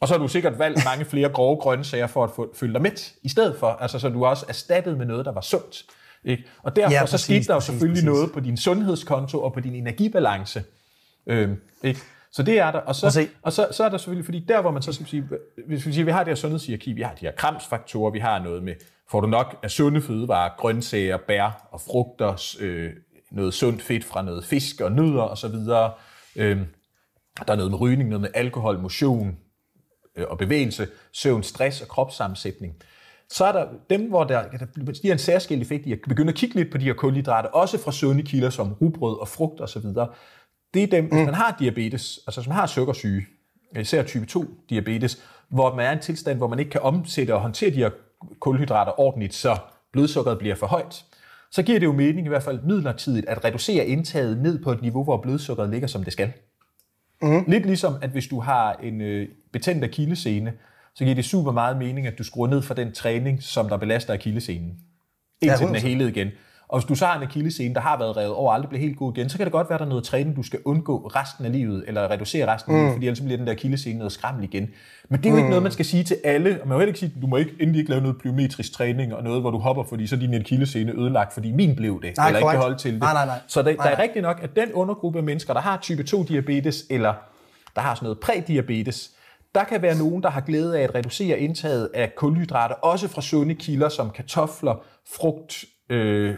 Og 0.01 0.07
så 0.07 0.13
har 0.13 0.19
du 0.19 0.27
sikkert 0.27 0.59
valgt 0.59 0.85
mange 0.85 1.05
flere 1.05 1.29
grove 1.29 1.57
grøntsager 1.57 2.07
for 2.07 2.23
at 2.23 2.31
få, 2.35 2.53
føle 2.55 2.73
dig 2.73 2.81
mæt 2.81 3.13
i 3.23 3.29
stedet 3.29 3.55
for. 3.59 3.67
Altså, 3.67 3.99
så 3.99 4.09
du 4.09 4.25
også 4.25 4.45
erstattet 4.49 4.97
med 4.97 5.05
noget, 5.05 5.25
der 5.25 5.31
var 5.31 5.41
sundt. 5.41 5.83
Ikke? 6.23 6.43
Og 6.63 6.75
derfor 6.75 6.93
ja, 6.93 6.99
præcis, 6.99 7.19
så 7.19 7.25
skete 7.25 7.47
der 7.47 7.53
jo 7.53 7.59
selvfølgelig 7.59 8.03
præcis. 8.03 8.05
noget 8.05 8.31
på 8.33 8.39
din 8.39 8.57
sundhedskonto 8.57 9.43
og 9.43 9.53
på 9.53 9.59
din 9.59 9.75
energibalance. 9.75 10.63
Øh, 11.27 11.49
ikke? 11.83 11.99
Så 12.31 12.43
det 12.43 12.59
er 12.59 12.71
der. 12.71 12.79
Og 12.79 12.95
så, 12.95 13.27
og 13.41 13.53
så, 13.53 13.67
så 13.71 13.83
er 13.83 13.89
der 13.89 13.97
selvfølgelig, 13.97 14.25
fordi 14.25 14.39
der 14.39 14.61
hvor 14.61 14.71
man 14.71 14.81
så 14.81 14.93
skal 14.93 15.07
sige, 15.07 15.29
hvis 15.67 15.85
vi 15.85 15.93
siger, 15.93 16.05
vi 16.05 16.11
har 16.11 16.23
det 16.23 16.31
her 16.31 16.35
sundhedshierarki, 16.35 16.93
vi 16.93 17.01
har 17.01 17.13
de 17.13 17.25
her 17.25 17.31
kramsfaktorer, 17.31 18.11
vi 18.11 18.19
har 18.19 18.39
noget 18.39 18.63
med, 18.63 18.73
får 19.09 19.21
du 19.21 19.27
nok 19.27 19.59
af 19.63 19.71
sunde 19.71 20.01
fødevarer, 20.01 20.49
grøntsager, 20.57 21.17
bær 21.17 21.67
og 21.71 21.81
frugter, 21.81 22.55
øh, 22.59 22.93
noget 23.31 23.53
sundt 23.53 23.81
fedt 23.81 24.03
fra 24.03 24.21
noget 24.21 24.45
fisk 24.45 24.81
og 24.81 24.91
nødder 24.91 25.21
osv. 25.21 25.55
Øh, 26.35 26.57
der 27.47 27.53
er 27.53 27.55
noget 27.55 27.71
med 27.71 27.81
rygning, 27.81 28.09
noget 28.09 28.21
med 28.21 28.29
alkohol, 28.33 28.79
motion 28.79 29.37
øh, 30.15 30.25
og 30.29 30.37
bevægelse, 30.37 30.87
søvn, 31.13 31.43
stress 31.43 31.81
og 31.81 31.87
kropssammensætning. 31.87 32.75
Så 33.29 33.45
er 33.45 33.51
der 33.51 33.67
dem, 33.89 34.09
hvor 34.09 34.23
der, 34.23 34.49
der 34.49 34.65
bliver 34.73 35.13
en 35.13 35.19
særskilt 35.19 35.61
effekt 35.61 35.85
i 35.85 35.91
at 35.91 35.99
begynde 36.07 36.29
at 36.29 36.35
kigge 36.35 36.55
lidt 36.55 36.71
på 36.71 36.77
de 36.77 36.85
her 36.85 36.93
kulhydrater, 36.93 37.49
også 37.49 37.77
fra 37.83 37.91
sunde 37.91 38.23
kilder 38.23 38.49
som 38.49 38.73
rugbrød 38.73 39.19
og 39.19 39.27
frugt 39.27 39.61
osv 39.61 39.85
det 40.73 40.83
er 40.83 40.87
dem, 40.87 41.03
mm. 41.03 41.09
hvis 41.09 41.25
man 41.25 41.33
har 41.33 41.55
diabetes, 41.59 42.19
altså 42.27 42.41
hvis 42.41 42.47
man 42.47 42.57
har 42.57 42.65
sukkersyge, 42.65 43.25
især 43.79 44.03
type 44.03 44.25
2 44.25 44.45
diabetes, 44.69 45.23
hvor 45.49 45.75
man 45.75 45.85
er 45.85 45.89
i 45.89 45.93
en 45.93 45.99
tilstand, 45.99 46.37
hvor 46.37 46.47
man 46.47 46.59
ikke 46.59 46.71
kan 46.71 46.81
omsætte 46.81 47.33
og 47.35 47.41
håndtere 47.41 47.69
de 47.69 47.75
her 47.75 47.89
kulhydrater 48.39 48.99
ordentligt, 48.99 49.33
så 49.33 49.57
blodsukkeret 49.91 50.39
bliver 50.39 50.55
for 50.55 50.67
højt, 50.67 51.05
så 51.51 51.63
giver 51.63 51.79
det 51.79 51.85
jo 51.85 51.93
mening 51.93 52.25
i 52.25 52.29
hvert 52.29 52.43
fald 52.43 52.59
midlertidigt 52.63 53.25
at 53.25 53.45
reducere 53.45 53.85
indtaget 53.85 54.37
ned 54.37 54.63
på 54.63 54.71
et 54.71 54.81
niveau, 54.81 55.03
hvor 55.03 55.21
blodsukkeret 55.21 55.69
ligger, 55.69 55.87
som 55.87 56.03
det 56.03 56.13
skal. 56.13 56.31
Mm. 57.21 57.43
Lidt 57.47 57.65
ligesom, 57.65 57.95
at 58.01 58.09
hvis 58.09 58.27
du 58.27 58.39
har 58.39 58.73
en 58.73 59.01
øh, 59.01 59.27
betændt 59.51 59.83
akillescene, 59.83 60.53
så 60.95 61.03
giver 61.03 61.15
det 61.15 61.25
super 61.25 61.51
meget 61.51 61.77
mening, 61.77 62.07
at 62.07 62.17
du 62.17 62.23
skruer 62.23 62.47
ned 62.47 62.61
for 62.61 62.73
den 62.73 62.91
træning, 62.91 63.43
som 63.43 63.69
der 63.69 63.77
belaster 63.77 64.13
akillescenen. 64.13 64.77
Indtil 65.41 65.61
ja, 65.61 65.67
den 65.67 65.75
er 65.75 65.79
helet 65.79 66.09
igen. 66.09 66.27
Og 66.69 66.79
hvis 66.79 66.87
du 66.87 66.95
så 66.95 67.05
har 67.05 67.17
en 67.17 67.23
akillescene, 67.23 67.75
der 67.75 67.81
har 67.81 67.97
været 67.97 68.17
revet 68.17 68.33
over 68.33 68.49
og 68.49 68.55
aldrig 68.55 68.69
bliver 68.69 68.81
helt 68.81 68.97
god 68.97 69.17
igen, 69.17 69.29
så 69.29 69.37
kan 69.37 69.45
det 69.45 69.51
godt 69.51 69.69
være, 69.69 69.75
at 69.75 69.79
der 69.79 69.85
er 69.85 69.89
noget 69.89 70.03
træning, 70.03 70.35
du 70.35 70.43
skal 70.43 70.59
undgå 70.65 71.11
resten 71.15 71.45
af 71.45 71.51
livet, 71.51 71.83
eller 71.87 72.11
reducere 72.11 72.53
resten 72.53 72.71
af 72.71 72.77
livet, 72.77 72.89
mm. 72.89 72.93
fordi 72.95 73.07
ellers 73.07 73.21
bliver 73.21 73.37
den 73.37 73.47
der 73.47 73.53
akillescene 73.53 73.97
noget 73.97 74.11
skrammel 74.11 74.43
igen. 74.43 74.69
Men 75.09 75.19
det 75.19 75.25
er 75.25 75.29
jo 75.29 75.35
mm. 75.35 75.37
ikke 75.37 75.49
noget, 75.49 75.63
man 75.63 75.71
skal 75.71 75.85
sige 75.85 76.03
til 76.03 76.17
alle, 76.23 76.61
og 76.61 76.67
man 76.67 76.75
må 76.75 76.79
heller 76.79 76.87
ikke 76.87 76.99
sige, 76.99 77.13
du 77.21 77.27
må 77.27 77.37
ikke, 77.37 77.51
endelig 77.59 77.79
ikke 77.79 77.89
lave 77.91 78.01
noget 78.01 78.17
plyometrisk 78.17 78.73
træning, 78.73 79.15
og 79.15 79.23
noget, 79.23 79.41
hvor 79.41 79.51
du 79.51 79.57
hopper, 79.57 79.83
fordi 79.83 80.07
så 80.07 80.15
er 80.15 80.19
din 80.19 80.33
akillescene 80.33 80.91
ødelagt, 80.91 81.33
fordi 81.33 81.51
min 81.51 81.75
blev 81.75 82.01
det, 82.01 82.17
nej, 82.17 82.27
eller 82.27 82.39
ikke 82.39 82.49
kan 82.49 82.59
holde 82.59 82.77
til 82.77 82.93
det. 82.93 82.99
Nej, 82.99 83.13
nej, 83.13 83.25
nej. 83.25 83.39
Så 83.47 83.61
der, 83.61 83.75
der 83.75 83.83
er 83.83 83.99
rigtigt 83.99 84.23
nok, 84.23 84.39
at 84.43 84.55
den 84.55 84.73
undergruppe 84.73 85.19
af 85.19 85.23
mennesker, 85.23 85.53
der 85.53 85.61
har 85.61 85.77
type 85.77 86.03
2 86.03 86.23
diabetes, 86.23 86.85
eller 86.89 87.13
der 87.75 87.81
har 87.81 87.95
sådan 87.95 88.05
noget 88.05 88.19
prædiabetes, 88.19 89.11
der 89.55 89.63
kan 89.63 89.81
være 89.81 89.97
nogen, 89.97 90.23
der 90.23 90.29
har 90.29 90.41
glæde 90.41 90.79
af 90.79 90.83
at 90.83 90.95
reducere 90.95 91.39
indtaget 91.39 91.89
af 91.93 92.15
kulhydrater, 92.15 92.75
også 92.75 93.07
fra 93.07 93.21
sunde 93.21 93.55
kilder 93.55 93.89
som 93.89 94.09
kartofler, 94.09 94.83
frugt, 95.15 95.65
øh, 95.89 96.35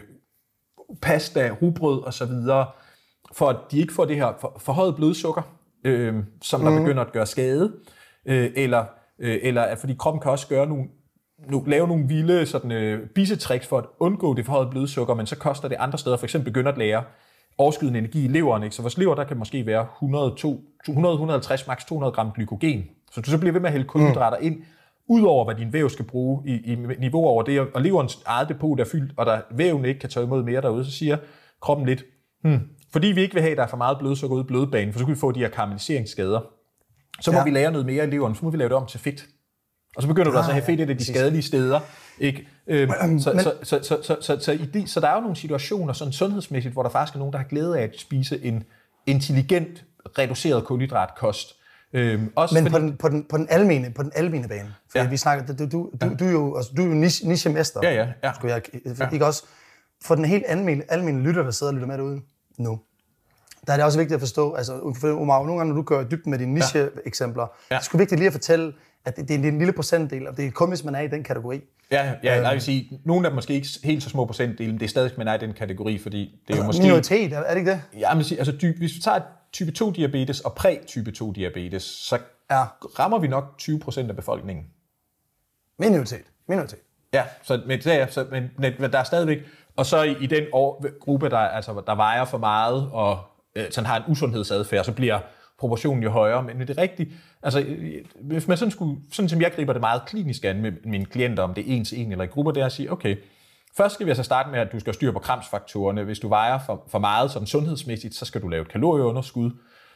pasta, 1.02 1.50
rugbrød 1.62 2.02
og 2.02 2.14
så 2.14 2.24
videre, 2.24 2.66
for 3.32 3.48
at 3.48 3.56
de 3.70 3.78
ikke 3.78 3.92
får 3.92 4.04
det 4.04 4.16
her 4.16 4.32
for, 4.40 4.56
forhøjet 4.58 4.96
blodsukker, 4.96 5.42
øh, 5.84 6.14
som 6.42 6.60
der 6.60 6.70
mm. 6.70 6.76
begynder 6.76 7.02
at 7.02 7.12
gøre 7.12 7.26
skade, 7.26 7.72
øh, 8.26 8.50
eller, 8.56 8.84
øh, 9.18 9.38
eller 9.42 9.76
fordi 9.76 9.94
kroppen 9.98 10.20
kan 10.20 10.30
også 10.30 10.48
gøre 10.48 10.66
nogle, 10.66 10.84
nu, 11.48 11.64
lave 11.66 11.88
nogle 11.88 12.08
vilde 12.08 12.46
sådan, 12.46 12.72
øh, 12.72 13.08
bisetricks 13.08 13.66
for 13.66 13.78
at 13.78 13.84
undgå 13.98 14.34
det 14.34 14.46
forhøjet 14.46 14.70
blodsukker, 14.70 15.14
men 15.14 15.26
så 15.26 15.36
koster 15.36 15.68
det 15.68 15.76
andre 15.80 15.98
steder, 15.98 16.16
for 16.16 16.26
eksempel 16.26 16.52
begynder 16.52 16.72
at 16.72 16.78
lære 16.78 17.02
overskydende 17.58 17.98
energi 17.98 18.24
i 18.24 18.28
leveren. 18.28 18.62
Ikke? 18.62 18.76
Så 18.76 18.82
vores 18.82 18.98
lever, 18.98 19.14
der 19.14 19.24
kan 19.24 19.36
måske 19.36 19.66
være 19.66 19.86
100-150, 21.60 21.66
maks 21.66 21.84
200 21.84 22.12
gram 22.12 22.32
glykogen. 22.32 22.84
Så 23.12 23.20
du 23.20 23.30
så 23.30 23.38
bliver 23.38 23.52
ved 23.52 23.60
med 23.60 23.68
at 23.68 23.72
hælde 23.72 23.86
kulhydrater 23.86 24.38
mm. 24.38 24.46
ind, 24.46 24.62
Udover 25.10 25.44
hvad 25.44 25.54
din 25.54 25.72
væv 25.72 25.90
skal 25.90 26.04
bruge 26.04 26.42
i, 26.46 26.72
i 26.72 26.74
niveau 26.98 27.26
over 27.26 27.42
det, 27.42 27.60
og 27.60 27.82
leverens 27.82 28.18
eget 28.26 28.48
depot 28.48 28.80
er 28.80 28.84
fyldt, 28.84 29.12
og 29.16 29.26
der 29.26 29.40
væven 29.50 29.84
ikke 29.84 30.00
kan 30.00 30.10
tage 30.10 30.26
imod 30.26 30.42
mere 30.42 30.60
derude, 30.60 30.84
så 30.84 30.90
siger 30.90 31.16
kroppen 31.62 31.86
lidt, 31.86 32.04
hmm, 32.42 32.60
fordi 32.92 33.06
vi 33.06 33.20
ikke 33.20 33.34
vil 33.34 33.42
have, 33.42 33.50
at 33.52 33.56
der 33.56 33.62
er 33.62 33.68
for 33.68 33.76
meget 33.76 33.98
blodsukker 33.98 34.36
ude 34.36 34.44
i 34.44 34.46
blodbanen, 34.46 34.92
for 34.92 34.98
så 34.98 35.04
kan 35.04 35.14
vi 35.14 35.20
få 35.20 35.32
de 35.32 35.40
her 35.40 35.48
karamelliseringsskader. 35.48 36.40
Så 37.20 37.32
må 37.32 37.38
ja. 37.38 37.44
vi 37.44 37.50
lære 37.50 37.72
noget 37.72 37.86
mere 37.86 38.04
i 38.04 38.10
leveren, 38.10 38.34
så 38.34 38.44
må 38.44 38.50
vi 38.50 38.56
lave 38.56 38.68
det 38.68 38.76
om 38.76 38.86
til 38.86 39.00
fedt. 39.00 39.26
Og 39.96 40.02
så 40.02 40.08
begynder 40.08 40.28
ah, 40.28 40.32
du 40.32 40.38
altså 40.38 40.50
at 40.50 40.54
have 40.54 40.64
fedt 40.64 40.90
i 40.90 40.94
de 40.94 41.04
skadelige 41.04 41.42
steder. 41.42 41.80
Ikke? 42.18 42.48
Så, 43.18 43.32
så, 43.38 43.52
så, 43.62 43.78
så, 43.82 43.98
så, 44.02 44.16
så, 44.20 44.38
så, 44.40 44.58
de, 44.74 44.88
så 44.88 45.00
der 45.00 45.08
er 45.08 45.14
jo 45.14 45.20
nogle 45.20 45.36
situationer 45.36 45.92
sådan 45.92 46.12
sundhedsmæssigt, 46.12 46.72
hvor 46.72 46.82
der 46.82 46.90
faktisk 46.90 47.14
er 47.14 47.18
nogen, 47.18 47.32
der 47.32 47.38
har 47.38 47.46
glæde 47.46 47.78
af 47.78 47.82
at 47.82 47.94
spise 47.98 48.44
en 48.44 48.64
intelligent, 49.06 49.84
reduceret 50.18 50.64
kulhydratkost, 50.64 51.59
Øhm, 51.92 52.32
også 52.36 52.54
Men 52.54 52.62
fordi... 52.62 52.72
på, 52.72 52.78
den, 52.78 52.96
på, 52.96 53.08
den, 53.08 53.24
på, 53.24 53.36
den 53.36 53.46
almene, 53.50 53.90
på 53.90 54.02
den 54.02 54.12
almene 54.14 54.48
bane, 54.48 54.74
for 54.90 54.98
ja. 54.98 55.08
vi 55.08 55.16
snakker, 55.16 55.46
du, 55.46 55.64
du, 55.64 55.68
du, 55.70 55.90
ja. 56.02 56.08
du, 56.08 56.24
er 56.24 56.30
jo, 56.30 56.56
altså, 56.56 56.72
du 56.76 56.82
er 56.82 56.86
jo 56.86 56.94
niche-mester, 56.94 57.80
ja, 57.82 57.94
ja, 57.94 58.08
ja. 58.24 58.32
Skulle 58.34 58.54
jeg, 58.54 58.62
ja. 58.98 59.10
ikke 59.12 59.26
også? 59.26 59.44
For 60.02 60.14
den 60.14 60.24
helt 60.24 60.44
almene, 60.48 60.84
almene 60.88 61.22
lytter, 61.22 61.42
der 61.42 61.50
sidder 61.50 61.72
og 61.72 61.74
lytter 61.74 61.88
med 61.88 61.98
derude 61.98 62.20
nu, 62.58 62.80
der 63.66 63.72
er 63.72 63.76
det 63.76 63.84
også 63.84 63.98
vigtigt 63.98 64.14
at 64.14 64.20
forstå, 64.20 64.54
altså 64.54 64.94
for 65.00 65.20
Omar, 65.20 65.38
nogle 65.38 65.56
gange, 65.56 65.74
når 65.74 65.76
du 65.76 65.82
gør 65.82 66.04
dybden 66.04 66.30
med 66.30 66.38
dine 66.38 66.54
niche-eksempler, 66.54 67.46
ja. 67.70 67.78
det 67.78 67.88
er 67.94 67.98
vigtigt 67.98 68.18
lige 68.18 68.26
at 68.26 68.32
fortælle, 68.32 68.72
at 69.04 69.16
det, 69.16 69.28
det 69.28 69.44
er 69.44 69.48
en 69.48 69.58
lille 69.58 69.72
procentdel, 69.72 70.28
og 70.28 70.36
det 70.36 70.46
er 70.46 70.50
kun, 70.50 70.68
hvis 70.68 70.84
man 70.84 70.94
er 70.94 71.00
i 71.00 71.08
den 71.08 71.22
kategori. 71.22 71.60
Ja, 71.90 72.12
ja 72.22 72.36
øhm, 72.36 72.44
jeg 72.44 72.52
vil 72.52 72.60
sige, 72.60 73.00
nogle 73.04 73.26
af 73.26 73.30
dem 73.30 73.34
måske 73.34 73.54
ikke 73.54 73.68
helt 73.84 74.02
så 74.02 74.08
små 74.10 74.24
procentdele, 74.24 74.70
men 74.70 74.80
det 74.80 74.84
er 74.84 74.90
stadig, 74.90 75.12
man 75.18 75.28
er 75.28 75.34
i 75.34 75.38
den 75.38 75.52
kategori, 75.52 75.98
fordi 75.98 76.40
det 76.48 76.54
er 76.54 76.58
jo 76.58 76.64
måske... 76.64 76.82
Minoritet, 76.82 77.32
er 77.32 77.50
det 77.50 77.56
ikke 77.58 77.70
det? 77.70 77.82
Ja, 77.98 78.14
men 78.14 78.24
altså, 78.38 78.52
hvis 78.78 78.94
vi 78.94 79.00
tager 79.00 79.20
type 79.52 79.72
2 79.72 79.90
diabetes 79.90 80.40
og 80.40 80.54
præ-type 80.54 81.12
2 81.12 81.32
diabetes, 81.32 81.82
så 81.82 82.18
ja. 82.50 82.64
rammer 82.98 83.18
vi 83.18 83.28
nok 83.28 83.58
20 83.58 83.78
procent 83.78 84.10
af 84.10 84.16
befolkningen. 84.16 84.66
Minoritet. 85.78 86.24
Minoritet. 86.48 86.78
Ja, 87.12 87.24
så, 87.42 87.60
men, 87.66 87.82
så, 87.82 88.06
så, 88.10 88.26
men, 88.30 88.50
men 88.58 88.92
der 88.92 88.98
er 88.98 89.04
stadigvæk... 89.04 89.38
Og 89.76 89.86
så 89.86 90.02
i, 90.02 90.16
i 90.20 90.26
den 90.26 90.44
år, 90.52 90.98
gruppe, 90.98 91.30
der, 91.30 91.38
altså, 91.38 91.82
der 91.86 91.94
vejer 91.94 92.24
for 92.24 92.38
meget 92.38 92.90
og 92.92 93.20
øh, 93.54 93.64
sådan 93.70 93.86
har 93.86 93.96
en 93.96 94.02
usundhedsadfærd, 94.08 94.84
så 94.84 94.92
bliver 94.92 95.20
proportionen 95.58 96.02
jo 96.02 96.10
højere. 96.10 96.42
Men 96.42 96.60
det 96.60 96.70
er 96.70 96.82
rigtigt. 96.82 97.10
Altså, 97.42 97.64
hvis 98.20 98.48
man 98.48 98.56
sådan 98.56 98.70
skulle, 98.70 99.00
sådan 99.12 99.28
som 99.28 99.40
jeg 99.40 99.52
griber 99.52 99.72
det 99.72 99.80
meget 99.80 100.02
klinisk 100.06 100.44
an 100.44 100.62
med 100.62 100.72
mine 100.84 101.04
klienter, 101.04 101.42
om 101.42 101.54
det 101.54 101.70
er 101.70 101.76
en 101.76 101.84
til 101.84 102.00
en 102.00 102.12
eller 102.12 102.24
i 102.24 102.28
grupper, 102.28 102.52
det 102.52 102.60
er 102.60 102.66
at 102.66 102.72
sige, 102.72 102.92
okay, 102.92 103.16
Først 103.76 103.94
skal 103.94 104.06
vi 104.06 104.10
altså 104.10 104.22
starte 104.22 104.50
med, 104.50 104.58
at 104.58 104.72
du 104.72 104.80
skal 104.80 104.94
styre 104.94 105.12
på 105.12 105.18
kramsfaktorerne. 105.18 106.04
Hvis 106.04 106.18
du 106.18 106.28
vejer 106.28 106.58
for, 106.66 106.84
for 106.88 106.98
meget 106.98 107.30
sådan 107.30 107.46
sundhedsmæssigt, 107.46 108.14
så 108.14 108.24
skal 108.24 108.42
du 108.42 108.48
lave 108.48 108.62
et 108.62 108.68
kalorieunderskud. 108.68 109.50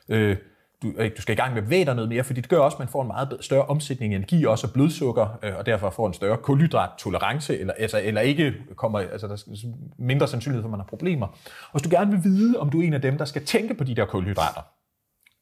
Øh, 0.09 0.37
du, 0.83 0.93
du 1.17 1.23
skal 1.23 1.33
i 1.33 1.37
gang 1.37 1.55
med 1.55 1.63
bevæge 1.63 1.85
dig 1.85 1.95
noget 1.95 2.09
mere, 2.09 2.25
fordi 2.25 2.41
det 2.41 2.51
gør 2.51 2.59
også, 2.59 2.75
at 2.75 2.79
man 2.79 2.89
får 2.89 3.03
en 3.03 3.07
meget 3.07 3.37
større 3.41 3.65
omsætning 3.67 4.13
af 4.13 4.17
energi, 4.17 4.45
også 4.45 4.67
af 4.67 4.73
blodsukker, 4.73 5.39
øh, 5.43 5.57
og 5.57 5.67
derfor 5.67 5.91
får 5.91 6.07
en 6.07 6.15
større 6.15 6.37
kulhydrattolerance, 6.37 7.59
eller, 7.59 7.75
altså, 7.79 8.01
eller 8.03 8.21
ikke 8.21 8.55
kommer, 8.77 8.99
altså, 8.99 9.27
der 9.27 9.33
er 9.33 9.67
mindre 9.99 10.29
sandsynlighed 10.29 10.63
for, 10.63 10.69
at 10.69 10.71
man 10.71 10.81
har 10.81 10.87
problemer. 10.87 11.27
Og 11.27 11.73
hvis 11.73 11.83
du 11.83 11.91
gerne 11.91 12.11
vil 12.11 12.25
vide, 12.25 12.59
om 12.59 12.71
du 12.71 12.81
er 12.81 12.87
en 12.87 12.95
af 12.95 13.03
dem, 13.03 13.19
der 13.19 13.25
skal 13.25 13.45
tænke 13.45 13.75
på 13.75 13.85
de 13.85 13.95
der 13.95 14.07
kulhydrater, 14.07 14.61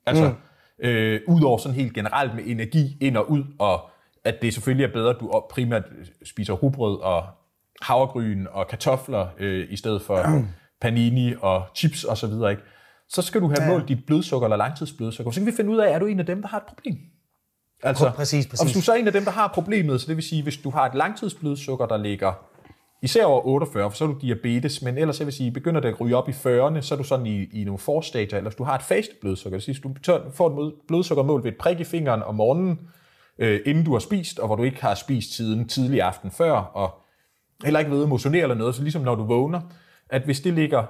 altså 0.07 0.29
mm. 0.29 0.89
øh, 0.89 1.21
ud 1.29 1.43
over 1.43 1.59
sådan 1.59 1.77
helt 1.77 1.95
generelt 1.95 2.35
med 2.35 2.43
energi 2.47 2.97
ind 3.01 3.17
og 3.17 3.31
ud, 3.31 3.45
og 3.59 3.91
at 4.25 4.43
det 4.43 4.55
selvfølgelig 4.55 4.85
er 4.85 4.93
bedre, 4.93 5.11
at 5.11 5.17
du 5.21 5.43
primært 5.51 5.85
spiser 6.25 6.53
rugbrød 6.53 7.01
og 7.01 7.25
havregryn 7.83 8.47
og 8.53 8.69
kartofler, 8.69 9.27
øh, 9.39 9.67
i 9.71 9.77
stedet 9.77 10.03
for 10.03 10.23
panini 10.83 11.35
og 11.41 11.63
chips 11.77 12.05
og 12.05 12.17
så 12.19 12.27
videre, 12.27 12.51
ikke? 12.51 12.63
så 13.09 13.23
skal 13.23 13.41
du 13.41 13.47
have 13.49 13.63
Ja. 13.63 13.69
målt 13.69 13.89
dit 13.89 14.07
blodsukker 14.07 14.47
eller 14.47 14.57
langtidsblodsukker. 14.57 15.33
Så 15.33 15.41
kan 15.41 15.47
vi 15.47 15.53
finde 15.57 15.71
ud 15.71 15.79
af, 15.79 15.95
er 15.95 15.99
du 15.99 16.07
en 16.07 16.21
af 16.21 16.27
dem, 16.27 16.41
der 16.43 16.49
har 16.49 16.57
et 16.59 16.65
problem? 16.69 16.97
Altså, 17.83 18.11
Præcis, 18.17 18.45
Og 18.45 18.51
hvis 18.51 18.61
præcis. 18.61 18.77
du 18.77 18.81
så 18.83 18.93
er 18.93 18.97
en 18.97 19.07
af 19.07 19.13
dem, 19.13 19.25
der 19.25 19.31
har 19.31 19.49
problemet, 19.49 20.01
så 20.01 20.07
det 20.07 20.17
vil 20.17 20.25
sige, 20.25 20.43
hvis 20.43 20.57
du 20.57 20.71
har 20.71 20.87
et 20.87 20.95
langtidsblodsukker, 20.95 21.87
der 21.87 21.97
ligger 21.97 22.33
især 23.03 23.25
over 23.25 23.47
48, 23.47 23.91
for 23.91 23.97
så 23.97 24.05
er 24.05 24.09
du 24.09 24.19
diabetes, 24.21 24.83
men 24.83 24.99
ellers 24.99 25.19
jeg 25.19 25.27
vil 25.27 25.35
sige, 25.35 25.51
begynder 25.51 25.81
det 25.81 25.89
at 25.89 26.01
ryge 26.01 26.17
op 26.17 26.29
i 26.29 26.33
40'erne, 26.33 26.81
så 26.81 26.89
er 26.95 26.97
du 26.97 27.05
sådan 27.05 27.27
i, 27.27 27.45
i 27.45 27.65
nogle 27.65 27.79
forstadier, 27.79 28.39
eller 28.39 28.51
hvis 28.51 28.57
du 28.57 28.65
har 28.65 28.75
et 28.75 28.83
faste 28.83 29.13
blodsukker, 29.21 29.59
det 29.59 29.67
vil 29.69 29.75
sige, 29.75 29.83
hvis 29.91 30.01
du 30.07 30.13
får 30.35 30.49
et 30.49 30.55
mod- 30.55 30.85
blodsukker 30.89 31.25
ved 31.25 31.45
et 31.53 31.57
prik 31.59 31.81
i 31.81 31.85
fingeren 31.85 32.23
om 32.23 32.35
morgenen, 32.35 32.81
øh, 33.39 33.61
inden 33.67 33.85
du 33.85 33.93
har 33.93 33.99
spist, 33.99 34.39
og 34.39 34.47
hvor 34.47 34.57
du 34.57 34.63
ikke 34.63 34.83
har 34.83 34.95
spist 34.95 35.37
siden 35.37 35.69
tidlig 35.69 36.03
aften 36.03 36.31
før, 36.31 36.53
og 36.53 36.95
heller 37.65 37.81
ikke 37.81 37.93
ved 37.93 38.03
at 38.03 38.09
motionere 38.09 38.43
eller 38.43 38.55
noget, 38.55 38.75
så 38.75 38.83
ligesom 38.83 39.03
når 39.03 39.15
du 39.15 39.25
vågner, 39.25 39.61
at 40.09 40.23
hvis 40.23 40.41
det 40.41 40.53
ligger 40.53 40.85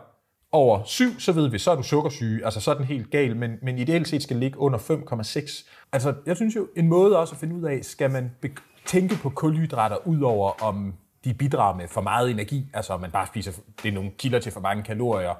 over 0.52 0.84
7, 0.84 1.20
så 1.20 1.32
ved 1.32 1.48
vi, 1.48 1.58
så 1.58 1.70
er 1.70 1.76
du 1.76 1.82
sukkersyge, 1.82 2.44
altså 2.44 2.60
så 2.60 2.70
er 2.70 2.74
den 2.74 2.84
helt 2.84 3.10
gal, 3.10 3.36
men, 3.36 3.58
men 3.62 3.78
ideelt 3.78 4.08
set 4.08 4.22
skal 4.22 4.36
det 4.36 4.40
ligge 4.40 4.58
under 4.58 4.78
5,6. 4.78 5.68
Altså 5.92 6.14
jeg 6.26 6.36
synes 6.36 6.56
jo, 6.56 6.68
en 6.76 6.88
måde 6.88 7.18
også 7.18 7.34
at 7.34 7.38
finde 7.40 7.54
ud 7.54 7.62
af, 7.62 7.84
skal 7.84 8.10
man 8.10 8.30
be- 8.40 8.50
tænke 8.86 9.16
på 9.16 9.30
kulhydrater 9.30 10.06
udover 10.06 10.62
om 10.62 10.94
de 11.24 11.34
bidrager 11.34 11.76
med 11.76 11.88
for 11.88 12.00
meget 12.00 12.30
energi, 12.30 12.70
altså 12.74 12.92
om 12.92 13.00
man 13.00 13.10
bare 13.10 13.26
spiser, 13.26 13.52
det 13.82 13.88
er 13.88 13.92
nogle 13.92 14.10
kilder 14.18 14.38
til 14.38 14.52
for 14.52 14.60
mange 14.60 14.82
kalorier, 14.82 15.34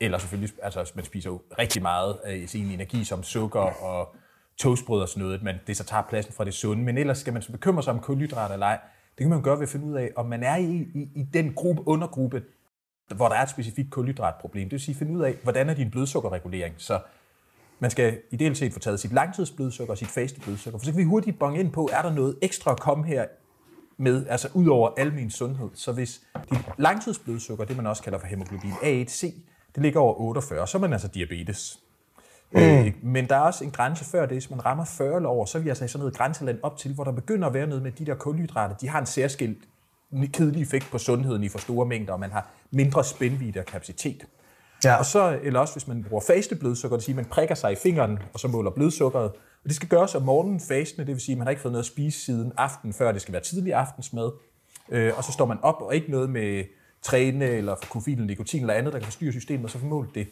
eller 0.00 0.18
selvfølgelig, 0.18 0.54
altså 0.62 0.92
man 0.94 1.04
spiser 1.04 1.30
jo 1.30 1.40
rigtig 1.58 1.82
meget 1.82 2.16
af 2.24 2.44
sin 2.46 2.66
energi 2.70 3.04
som 3.04 3.22
sukker 3.22 3.60
og 3.60 4.14
toastbrød 4.58 5.02
og 5.02 5.08
sådan 5.08 5.22
noget, 5.22 5.42
men 5.42 5.56
det 5.66 5.76
så 5.76 5.84
tager 5.84 6.02
pladsen 6.02 6.32
fra 6.32 6.44
det 6.44 6.54
sunde. 6.54 6.82
Men 6.82 6.98
ellers 6.98 7.18
skal 7.18 7.32
man 7.32 7.42
så 7.42 7.52
bekymre 7.52 7.82
sig 7.82 7.92
om 7.92 8.00
kulhydrater 8.00 8.54
eller 8.54 8.66
ej. 8.66 8.78
Det 9.20 9.24
kan 9.24 9.30
man 9.30 9.42
gøre 9.42 9.56
ved 9.56 9.62
at 9.62 9.68
finde 9.68 9.86
ud 9.86 9.94
af, 9.94 10.10
om 10.16 10.26
man 10.26 10.42
er 10.42 10.56
i, 10.56 10.88
i, 10.94 11.08
i 11.14 11.22
den 11.32 11.52
gruppe, 11.54 11.88
undergruppe, 11.88 12.42
hvor 13.16 13.28
der 13.28 13.34
er 13.34 13.42
et 13.42 13.50
specifikt 13.50 13.90
kulhydratproblem. 13.90 14.64
Det 14.64 14.72
vil 14.72 14.80
sige, 14.80 14.94
finde 14.94 15.12
ud 15.12 15.22
af, 15.22 15.34
hvordan 15.42 15.68
er 15.68 15.74
din 15.74 15.90
blodsukkerregulering. 15.90 16.74
Så 16.78 17.00
man 17.78 17.90
skal 17.90 18.18
ideelt 18.30 18.58
set 18.58 18.72
få 18.72 18.78
taget 18.78 19.00
sit 19.00 19.12
langtidsblodsukker 19.12 19.92
og 19.92 19.98
sit 19.98 20.08
faste 20.08 20.40
blodsukker. 20.40 20.78
For 20.78 20.84
så 20.84 20.92
kan 20.92 20.98
vi 20.98 21.04
hurtigt 21.04 21.38
bonge 21.38 21.60
ind 21.60 21.72
på, 21.72 21.88
er 21.92 22.02
der 22.02 22.12
noget 22.12 22.38
ekstra 22.42 22.72
at 22.72 22.80
komme 22.80 23.06
her 23.06 23.26
med, 23.96 24.26
altså 24.26 24.48
ud 24.54 24.66
over 24.66 24.90
almen 24.98 25.30
sundhed. 25.30 25.68
Så 25.74 25.92
hvis 25.92 26.20
dit 26.50 26.58
langtidsblodsukker, 26.78 27.64
det 27.64 27.76
man 27.76 27.86
også 27.86 28.02
kalder 28.02 28.18
for 28.18 28.26
hemoglobin 28.26 28.72
A1C, 28.72 29.34
det 29.74 29.82
ligger 29.82 30.00
over 30.00 30.14
48, 30.20 30.66
så 30.66 30.78
er 30.78 30.80
man 30.80 30.92
altså 30.92 31.08
diabetes. 31.08 31.80
Mm. 32.52 32.60
Øh, 32.60 32.92
men 33.02 33.28
der 33.28 33.36
er 33.36 33.40
også 33.40 33.64
en 33.64 33.70
grænse 33.70 34.04
før 34.04 34.20
det, 34.20 34.30
hvis 34.30 34.50
man 34.50 34.66
rammer 34.66 34.84
40 34.84 35.16
eller 35.16 35.28
over, 35.28 35.44
så 35.44 35.58
er 35.58 35.62
vi 35.62 35.68
altså 35.68 35.84
i 35.84 35.88
sådan 35.88 35.98
noget 35.98 36.16
grænseland 36.16 36.58
op 36.62 36.76
til, 36.76 36.94
hvor 36.94 37.04
der 37.04 37.12
begynder 37.12 37.48
at 37.48 37.54
være 37.54 37.66
noget 37.66 37.82
med 37.82 37.92
de 37.92 38.06
der 38.06 38.14
kulhydrater. 38.14 38.76
De 38.76 38.88
har 38.88 39.00
en 39.00 39.06
særskilt 39.06 39.58
kedelig 40.32 40.62
effekt 40.62 40.90
på 40.90 40.98
sundheden 40.98 41.44
i 41.44 41.48
for 41.48 41.58
store 41.58 41.86
mængder, 41.86 42.12
og 42.12 42.20
man 42.20 42.30
har 42.30 42.50
mindre 42.70 43.04
spændvidde 43.04 43.60
og 43.60 43.66
kapacitet. 43.66 44.26
Ja. 44.84 44.96
Og 44.96 45.06
så, 45.06 45.38
eller 45.42 45.60
også 45.60 45.74
hvis 45.74 45.88
man 45.88 46.04
bruger 46.08 46.22
faste 46.26 46.56
blodsukker, 46.56 46.96
det 46.96 47.00
vil 47.00 47.04
sige, 47.04 47.12
at 47.12 47.16
man 47.16 47.24
prikker 47.24 47.54
sig 47.54 47.72
i 47.72 47.74
fingeren, 47.74 48.18
og 48.32 48.40
så 48.40 48.48
måler 48.48 48.70
blodsukkeret. 48.70 49.30
Og 49.32 49.66
det 49.68 49.76
skal 49.76 49.88
gøres 49.88 50.14
om 50.14 50.22
morgenen 50.22 50.60
fastende, 50.60 51.06
det 51.06 51.14
vil 51.14 51.20
sige, 51.20 51.34
at 51.34 51.38
man 51.38 51.46
har 51.46 51.50
ikke 51.50 51.62
fået 51.62 51.72
noget 51.72 51.82
at 51.82 51.86
spise 51.86 52.24
siden 52.24 52.52
aften, 52.56 52.92
før 52.92 53.12
det 53.12 53.22
skal 53.22 53.32
være 53.32 53.42
tidlig 53.42 53.74
aftensmad. 53.74 54.30
Øh, 54.88 55.12
og 55.16 55.24
så 55.24 55.32
står 55.32 55.46
man 55.46 55.58
op, 55.62 55.80
og 55.80 55.94
ikke 55.94 56.10
noget 56.10 56.30
med 56.30 56.64
træne, 57.02 57.44
eller 57.44 57.74
koffein, 57.74 58.18
eller 58.18 58.26
nikotin 58.26 58.60
eller 58.60 58.74
andet, 58.74 58.92
der 58.92 58.98
kan 58.98 59.06
forstyrre 59.06 59.32
systemet, 59.32 59.64
og 59.64 59.70
så 59.70 59.78
får 59.78 59.86
målt 59.86 60.14
det. 60.14 60.26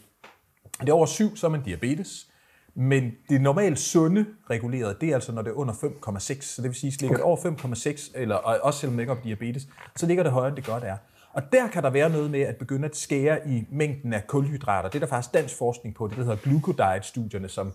Er 0.81 0.85
det 0.85 0.95
over 0.95 1.07
7, 1.07 1.37
så 1.37 1.47
er 1.47 1.51
man 1.51 1.63
diabetes. 1.63 2.27
Men 2.75 3.13
det 3.29 3.41
normalt 3.41 3.79
sunde 3.79 4.27
reguleret, 4.51 5.01
det 5.01 5.09
er 5.09 5.15
altså, 5.15 5.33
når 5.33 5.43
det 5.43 5.51
er 5.51 5.55
under 5.55 5.75
5,6. 5.75 6.43
Så 6.43 6.63
det 6.63 6.69
vil 6.71 6.75
sige, 6.75 6.93
at 6.95 7.01
ligger 7.01 7.17
det 7.17 7.25
over 7.25 7.37
5,6, 7.37 8.11
eller 8.15 8.35
og 8.35 8.59
også 8.63 8.81
selvom 8.81 8.97
man 8.97 9.03
ikke 9.03 9.15
har 9.15 9.23
diabetes, 9.23 9.69
så 9.97 10.07
ligger 10.07 10.23
det 10.23 10.33
højere, 10.33 10.49
end 10.49 10.57
det 10.57 10.65
godt 10.65 10.85
er. 10.85 10.97
Og 11.33 11.53
der 11.53 11.69
kan 11.69 11.83
der 11.83 11.91
være 11.91 12.11
noget 12.11 12.31
med 12.31 12.41
at 12.41 12.57
begynde 12.57 12.85
at 12.85 12.97
skære 12.97 13.49
i 13.49 13.67
mængden 13.71 14.13
af 14.13 14.27
kulhydrater. 14.27 14.89
Det 14.89 14.95
er 14.95 15.01
der 15.01 15.07
faktisk 15.07 15.35
dansk 15.35 15.59
forskning 15.59 15.95
på, 15.95 16.07
det 16.07 16.17
der 16.17 16.23
hedder 16.23 16.37
glucodiet-studierne, 16.37 17.49
som 17.49 17.73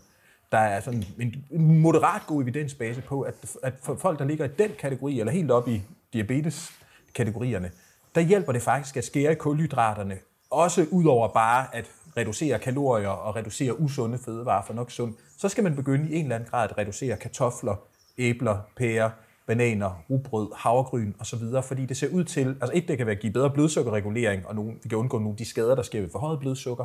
der 0.51 0.57
er 0.57 0.79
sådan 0.79 1.03
en 1.19 1.45
en 1.51 1.79
moderat 1.79 2.21
god 2.27 2.41
evidensbase 2.43 3.01
på, 3.01 3.21
at, 3.21 3.33
at 3.63 3.73
for 3.81 3.95
folk, 3.95 4.19
der 4.19 4.25
ligger 4.25 4.45
i 4.45 4.49
den 4.59 4.71
kategori, 4.79 5.19
eller 5.19 5.33
helt 5.33 5.51
op 5.51 5.67
i 5.67 5.81
diabetes-kategorierne, 6.13 7.71
der 8.15 8.21
hjælper 8.21 8.51
det 8.51 8.61
faktisk 8.61 8.97
at 8.97 9.03
skære 9.03 9.31
i 9.31 9.35
kulhydraterne, 9.35 10.17
også 10.49 10.85
ud 10.91 11.05
over 11.05 11.27
bare 11.27 11.75
at 11.75 11.91
reducere 12.17 12.59
kalorier 12.59 13.09
og 13.09 13.35
reducere 13.35 13.79
usunde 13.79 14.17
fødevarer 14.17 14.65
for 14.65 14.73
nok 14.73 14.91
sund, 14.91 15.13
så 15.37 15.49
skal 15.49 15.63
man 15.63 15.75
begynde 15.75 16.11
i 16.11 16.15
en 16.15 16.23
eller 16.23 16.35
anden 16.35 16.49
grad 16.49 16.69
at 16.69 16.77
reducere 16.77 17.17
kartofler, 17.17 17.75
æbler, 18.17 18.57
pærer, 18.77 19.09
bananer, 19.47 20.03
rugbrød, 20.09 20.47
havregryn 20.55 21.13
osv., 21.19 21.39
fordi 21.63 21.85
det 21.85 21.97
ser 21.97 22.07
ud 22.13 22.23
til, 22.23 22.47
altså 22.47 22.71
et, 22.73 22.87
det 22.87 22.97
kan 22.97 23.07
være 23.07 23.15
at 23.15 23.21
give 23.21 23.33
bedre 23.33 23.49
blodsukkerregulering, 23.49 24.47
og 24.47 24.55
nogle, 24.55 24.73
vi 24.83 24.89
kan 24.89 24.97
undgå 24.97 25.17
nogle 25.17 25.31
af 25.31 25.37
de 25.37 25.45
skader, 25.45 25.75
der 25.75 25.83
sker 25.83 26.01
ved 26.01 26.09
forhøjet 26.09 26.39
blodsukker, 26.39 26.83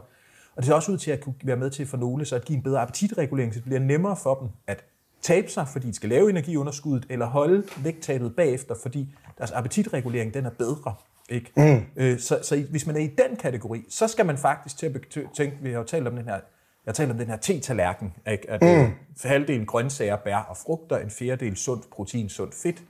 og 0.57 0.57
det 0.57 0.65
ser 0.65 0.75
også 0.75 0.93
ud 0.93 0.99
til 0.99 1.11
at 1.11 1.21
kunne 1.21 1.35
være 1.45 1.57
med 1.57 1.71
til 1.71 1.87
for 1.87 1.97
nogle, 1.97 2.25
så 2.25 2.37
at 2.37 2.45
give 2.45 2.57
en 2.57 2.63
bedre 2.63 2.81
appetitregulering, 2.81 3.55
så 3.55 3.59
det 3.59 3.65
bliver 3.65 3.81
nemmere 3.81 4.17
for 4.17 4.35
dem 4.35 4.49
at 4.67 4.85
tabe 5.23 5.49
sig, 5.51 5.69
fordi 5.69 5.87
de 5.87 5.95
skal 5.95 6.09
lave 6.09 6.31
energiunderskuddet, 6.31 7.07
eller 7.11 7.27
holde 7.27 7.65
vægttabet 7.83 8.37
bagefter, 8.37 8.75
fordi 8.83 9.09
deres 9.39 9.51
appetitregulering 9.51 10.35
den 10.35 10.47
er 10.47 10.51
bedre. 10.51 10.95
Ikke? 11.29 11.53
Mm. 11.57 12.03
Øh, 12.03 12.19
så, 12.19 12.39
så 12.43 12.65
hvis 12.71 12.87
man 12.87 12.97
er 12.97 13.01
i 13.01 13.07
den 13.07 13.37
kategori, 13.37 13.85
så 13.89 14.09
skal 14.09 14.27
man 14.27 14.39
faktisk 14.39 14.79
til 14.79 14.87
at 14.87 14.93
tænke, 15.35 15.57
vi 15.63 15.71
har 15.71 15.79
jo 15.79 15.85
talt 15.85 16.07
om 16.07 16.17
den 16.17 16.25
her, 16.25 16.41
jeg 16.87 16.95
talt 16.95 17.11
om 17.11 17.19
den 17.19 17.27
her 17.27 17.37
te-tallerken, 17.37 18.15
ikke? 18.31 18.51
at 18.51 18.63
mm. 18.63 18.93
halvdelen 19.25 19.67
grøntsager, 19.67 20.17
bær 20.17 20.37
og 20.37 20.57
frugter, 20.57 20.99
en 20.99 21.11
fjerdedel 21.11 21.57
sundt 21.57 21.91
protein, 21.91 22.29
sundt 22.29 22.55
fedt, 22.55 22.83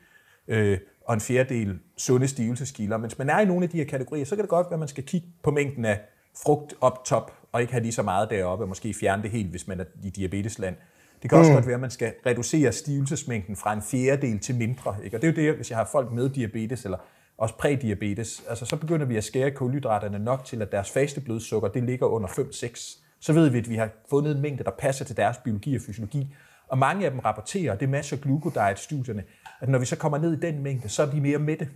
øh, 0.48 0.78
og 1.04 1.14
en 1.14 1.20
fjerdedel 1.20 1.78
sunde 1.96 2.28
stivelseskilder. 2.28 2.96
Men 2.96 3.08
hvis 3.08 3.18
man 3.18 3.30
er 3.30 3.40
i 3.40 3.44
nogle 3.44 3.64
af 3.64 3.70
de 3.70 3.76
her 3.76 3.84
kategorier, 3.84 4.24
så 4.24 4.36
kan 4.36 4.42
det 4.42 4.50
godt 4.50 4.66
være, 4.66 4.74
at 4.74 4.78
man 4.78 4.88
skal 4.88 5.04
kigge 5.04 5.26
på 5.42 5.50
mængden 5.50 5.84
af 5.84 6.00
frugt 6.42 6.74
op 6.80 7.04
top, 7.04 7.32
og 7.52 7.60
ikke 7.60 7.72
have 7.72 7.82
lige 7.82 7.92
så 7.92 8.02
meget 8.02 8.30
deroppe, 8.30 8.64
og 8.64 8.68
måske 8.68 8.94
fjerne 8.94 9.22
det 9.22 9.30
helt, 9.30 9.50
hvis 9.50 9.68
man 9.68 9.80
er 9.80 9.84
i 10.02 10.10
diabetesland. 10.10 10.76
Det 11.22 11.30
kan 11.30 11.38
også 11.38 11.52
godt 11.52 11.66
være, 11.66 11.74
at 11.74 11.80
man 11.80 11.90
skal 11.90 12.12
reducere 12.26 12.72
stivelsesmængden 12.72 13.56
fra 13.56 13.72
en 13.72 13.82
fjerdedel 13.82 14.38
til 14.38 14.54
mindre. 14.54 14.96
Ikke? 15.04 15.16
Og 15.16 15.22
det 15.22 15.28
er 15.28 15.42
jo 15.42 15.48
det, 15.48 15.56
hvis 15.56 15.70
jeg 15.70 15.78
har 15.78 15.88
folk 15.92 16.12
med 16.12 16.28
diabetes, 16.28 16.84
eller 16.84 16.98
også 17.38 17.54
prædiabetes, 17.54 18.42
altså 18.48 18.66
så 18.66 18.76
begynder 18.76 19.06
vi 19.06 19.16
at 19.16 19.24
skære 19.24 19.50
kulhydraterne 19.50 20.18
nok 20.18 20.44
til, 20.44 20.62
at 20.62 20.72
deres 20.72 20.90
faste 20.90 21.20
blodsukker, 21.20 21.68
det 21.68 21.82
ligger 21.84 22.06
under 22.06 22.28
5-6. 22.28 22.98
Så 23.20 23.32
ved 23.32 23.48
vi, 23.48 23.58
at 23.58 23.68
vi 23.68 23.76
har 23.76 23.88
fundet 24.10 24.36
en 24.36 24.42
mængde, 24.42 24.64
der 24.64 24.70
passer 24.70 25.04
til 25.04 25.16
deres 25.16 25.36
biologi 25.36 25.76
og 25.76 25.82
fysiologi. 25.86 26.34
Og 26.68 26.78
mange 26.78 27.04
af 27.04 27.10
dem 27.10 27.20
rapporterer, 27.20 27.72
og 27.72 27.80
det 27.80 27.88
matcher 27.88 28.18
glucodiet-studierne, 28.18 29.24
at 29.60 29.68
når 29.68 29.78
vi 29.78 29.84
så 29.84 29.96
kommer 29.96 30.18
ned 30.18 30.32
i 30.32 30.40
den 30.40 30.62
mængde, 30.62 30.88
så 30.88 31.02
er 31.02 31.10
de 31.10 31.20
mere 31.20 31.38
mætte. 31.38 31.68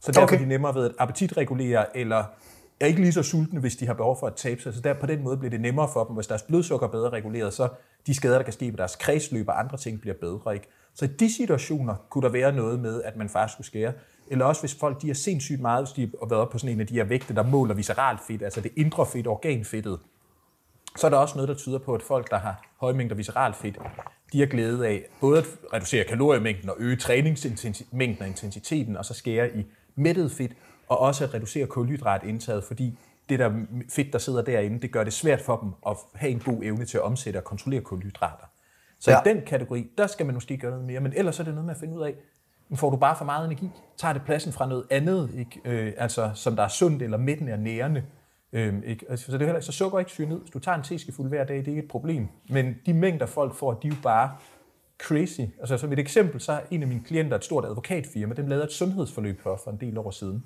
Så 0.00 0.12
derfor 0.12 0.22
Okay. 0.22 0.36
er 0.36 0.40
de 0.40 0.46
nemmere 0.46 0.74
ved 0.74 0.84
at 0.84 0.92
appetitregulere, 0.98 1.96
eller 1.96 2.24
er 2.80 2.86
ikke 2.86 3.00
lige 3.00 3.12
så 3.12 3.22
sultne, 3.22 3.60
hvis 3.60 3.76
de 3.76 3.86
har 3.86 3.94
behov 3.94 4.16
for 4.20 4.26
at 4.26 4.34
tabe 4.34 4.60
sig. 4.60 4.74
Så 4.74 4.80
der, 4.80 4.94
på 4.94 5.06
den 5.06 5.22
måde 5.22 5.36
bliver 5.36 5.50
det 5.50 5.60
nemmere 5.60 5.88
for 5.92 6.04
dem, 6.04 6.14
hvis 6.14 6.26
deres 6.26 6.42
blodsukker 6.42 6.86
er 6.86 6.90
bedre 6.90 7.10
reguleret, 7.10 7.52
så 7.52 7.68
de 8.06 8.14
skader, 8.14 8.36
der 8.36 8.42
kan 8.42 8.52
ske 8.52 8.70
på 8.70 8.76
deres 8.76 8.96
kredsløb 8.96 9.48
og 9.48 9.60
andre 9.60 9.76
ting, 9.76 10.00
bliver 10.00 10.16
bedre. 10.20 10.54
Ikke? 10.54 10.68
Så 10.94 11.04
i 11.04 11.08
de 11.08 11.34
situationer 11.36 11.94
kunne 12.10 12.22
der 12.22 12.28
være 12.28 12.52
noget 12.52 12.80
med, 12.80 13.02
at 13.02 13.16
man 13.16 13.28
faktisk 13.28 13.52
skulle 13.52 13.66
skære. 13.66 13.92
Eller 14.28 14.44
også 14.44 14.62
hvis 14.62 14.74
folk 14.74 15.02
de 15.02 15.10
er 15.10 15.14
sindssygt 15.14 15.60
meget, 15.60 15.84
hvis 15.84 15.92
de 15.92 16.00
har 16.20 16.26
været 16.28 16.42
oppe 16.42 16.52
på 16.52 16.58
sådan 16.58 16.74
en 16.74 16.80
af 16.80 16.86
de 16.86 16.94
her 16.94 17.04
vægte, 17.04 17.34
der 17.34 17.42
måler 17.42 17.74
visceralt 17.74 18.20
fedt, 18.26 18.42
altså 18.42 18.60
det 18.60 18.72
indre 18.76 19.06
fedt, 19.06 19.26
organfedtet, 19.26 19.98
så 20.96 21.06
er 21.06 21.10
der 21.10 21.16
også 21.16 21.34
noget, 21.34 21.48
der 21.48 21.54
tyder 21.54 21.78
på, 21.78 21.94
at 21.94 22.02
folk, 22.02 22.30
der 22.30 22.38
har 22.38 22.62
høje 22.80 22.94
mængder 22.94 23.16
visceralt 23.16 23.56
fedt, 23.56 23.78
de 24.32 24.40
har 24.40 24.46
glæde 24.46 24.86
af 24.86 25.04
både 25.20 25.38
at 25.38 25.46
reducere 25.72 26.04
kaloriemængden 26.04 26.70
og 26.70 26.76
øge 26.78 26.96
træningsmængden 26.96 28.22
og 28.22 28.28
intensiteten, 28.28 28.96
og 28.96 29.04
så 29.04 29.14
skære 29.14 29.56
i 29.56 29.66
mættet 29.94 30.32
fedt, 30.32 30.52
og 30.88 30.98
også 30.98 31.24
at 31.24 31.34
reducere 31.34 31.66
kulhydratindtaget, 31.66 32.64
fordi 32.64 32.98
det 33.28 33.38
der 33.38 33.52
fedt, 33.90 34.12
der 34.12 34.18
sidder 34.18 34.42
derinde, 34.42 34.80
det 34.80 34.92
gør 34.92 35.04
det 35.04 35.12
svært 35.12 35.40
for 35.40 35.56
dem 35.56 35.72
at 35.86 35.96
have 36.14 36.30
en 36.30 36.38
god 36.38 36.62
evne 36.62 36.84
til 36.84 36.98
at 36.98 37.02
omsætte 37.02 37.38
og 37.38 37.44
kontrollere 37.44 37.80
kulhydrater. 37.80 38.44
Så 39.00 39.10
ja. 39.10 39.20
I 39.20 39.34
den 39.34 39.42
kategori, 39.46 39.90
der 39.98 40.06
skal 40.06 40.26
man 40.26 40.34
måske 40.34 40.56
gøre 40.56 40.70
noget 40.70 40.86
mere, 40.86 41.00
men 41.00 41.12
ellers 41.16 41.40
er 41.40 41.44
det 41.44 41.54
noget 41.54 41.66
med 41.66 41.74
at 41.74 41.80
finde 41.80 41.96
ud 41.96 42.02
af, 42.02 42.14
får 42.74 42.90
du 42.90 42.96
bare 42.96 43.16
for 43.16 43.24
meget 43.24 43.44
energi, 43.46 43.70
tager 43.96 44.12
det 44.12 44.22
pladsen 44.22 44.52
fra 44.52 44.66
noget 44.66 44.84
andet, 44.90 45.30
ikke? 45.38 45.60
Øh, 45.64 45.92
altså, 45.96 46.30
som 46.34 46.56
der 46.56 46.62
er 46.62 46.68
sundt 46.68 47.02
eller 47.02 47.16
mættende 47.18 47.52
er 47.52 47.56
nærende. 47.56 48.04
Øhm, 48.52 48.82
ikke? 48.86 49.06
Altså, 49.08 49.26
så 49.26 49.32
det 49.32 49.42
er 49.42 49.46
heller 49.46 49.58
ikke, 49.58 49.66
så 49.66 49.72
sukker 49.72 49.98
ikke 49.98 50.10
syge 50.10 50.28
ned. 50.28 50.40
Hvis 50.40 50.50
du 50.50 50.58
tager 50.58 50.76
en 50.76 50.82
teskefuld 50.82 51.28
hver 51.28 51.44
dag, 51.44 51.56
det 51.56 51.64
er 51.64 51.72
ikke 51.72 51.82
et 51.82 51.90
problem. 51.90 52.28
Men 52.48 52.74
de 52.86 52.94
mængder 52.94 53.26
folk 53.26 53.54
får, 53.54 53.74
de 53.74 53.88
er 53.88 53.92
jo 53.92 53.96
bare 54.02 54.30
crazy. 54.98 55.40
Altså 55.40 55.78
som 55.78 55.92
et 55.92 55.98
eksempel, 55.98 56.40
så 56.40 56.52
er 56.52 56.60
en 56.70 56.82
af 56.82 56.88
mine 56.88 57.02
klienter 57.06 57.36
et 57.36 57.44
stort 57.44 57.64
advokatfirma, 57.64 58.34
dem 58.34 58.46
lavede 58.46 58.64
et 58.64 58.72
sundhedsforløb 58.72 59.40
for, 59.40 59.60
for 59.64 59.70
en 59.70 59.76
del 59.80 59.98
år 59.98 60.10
siden. 60.10 60.44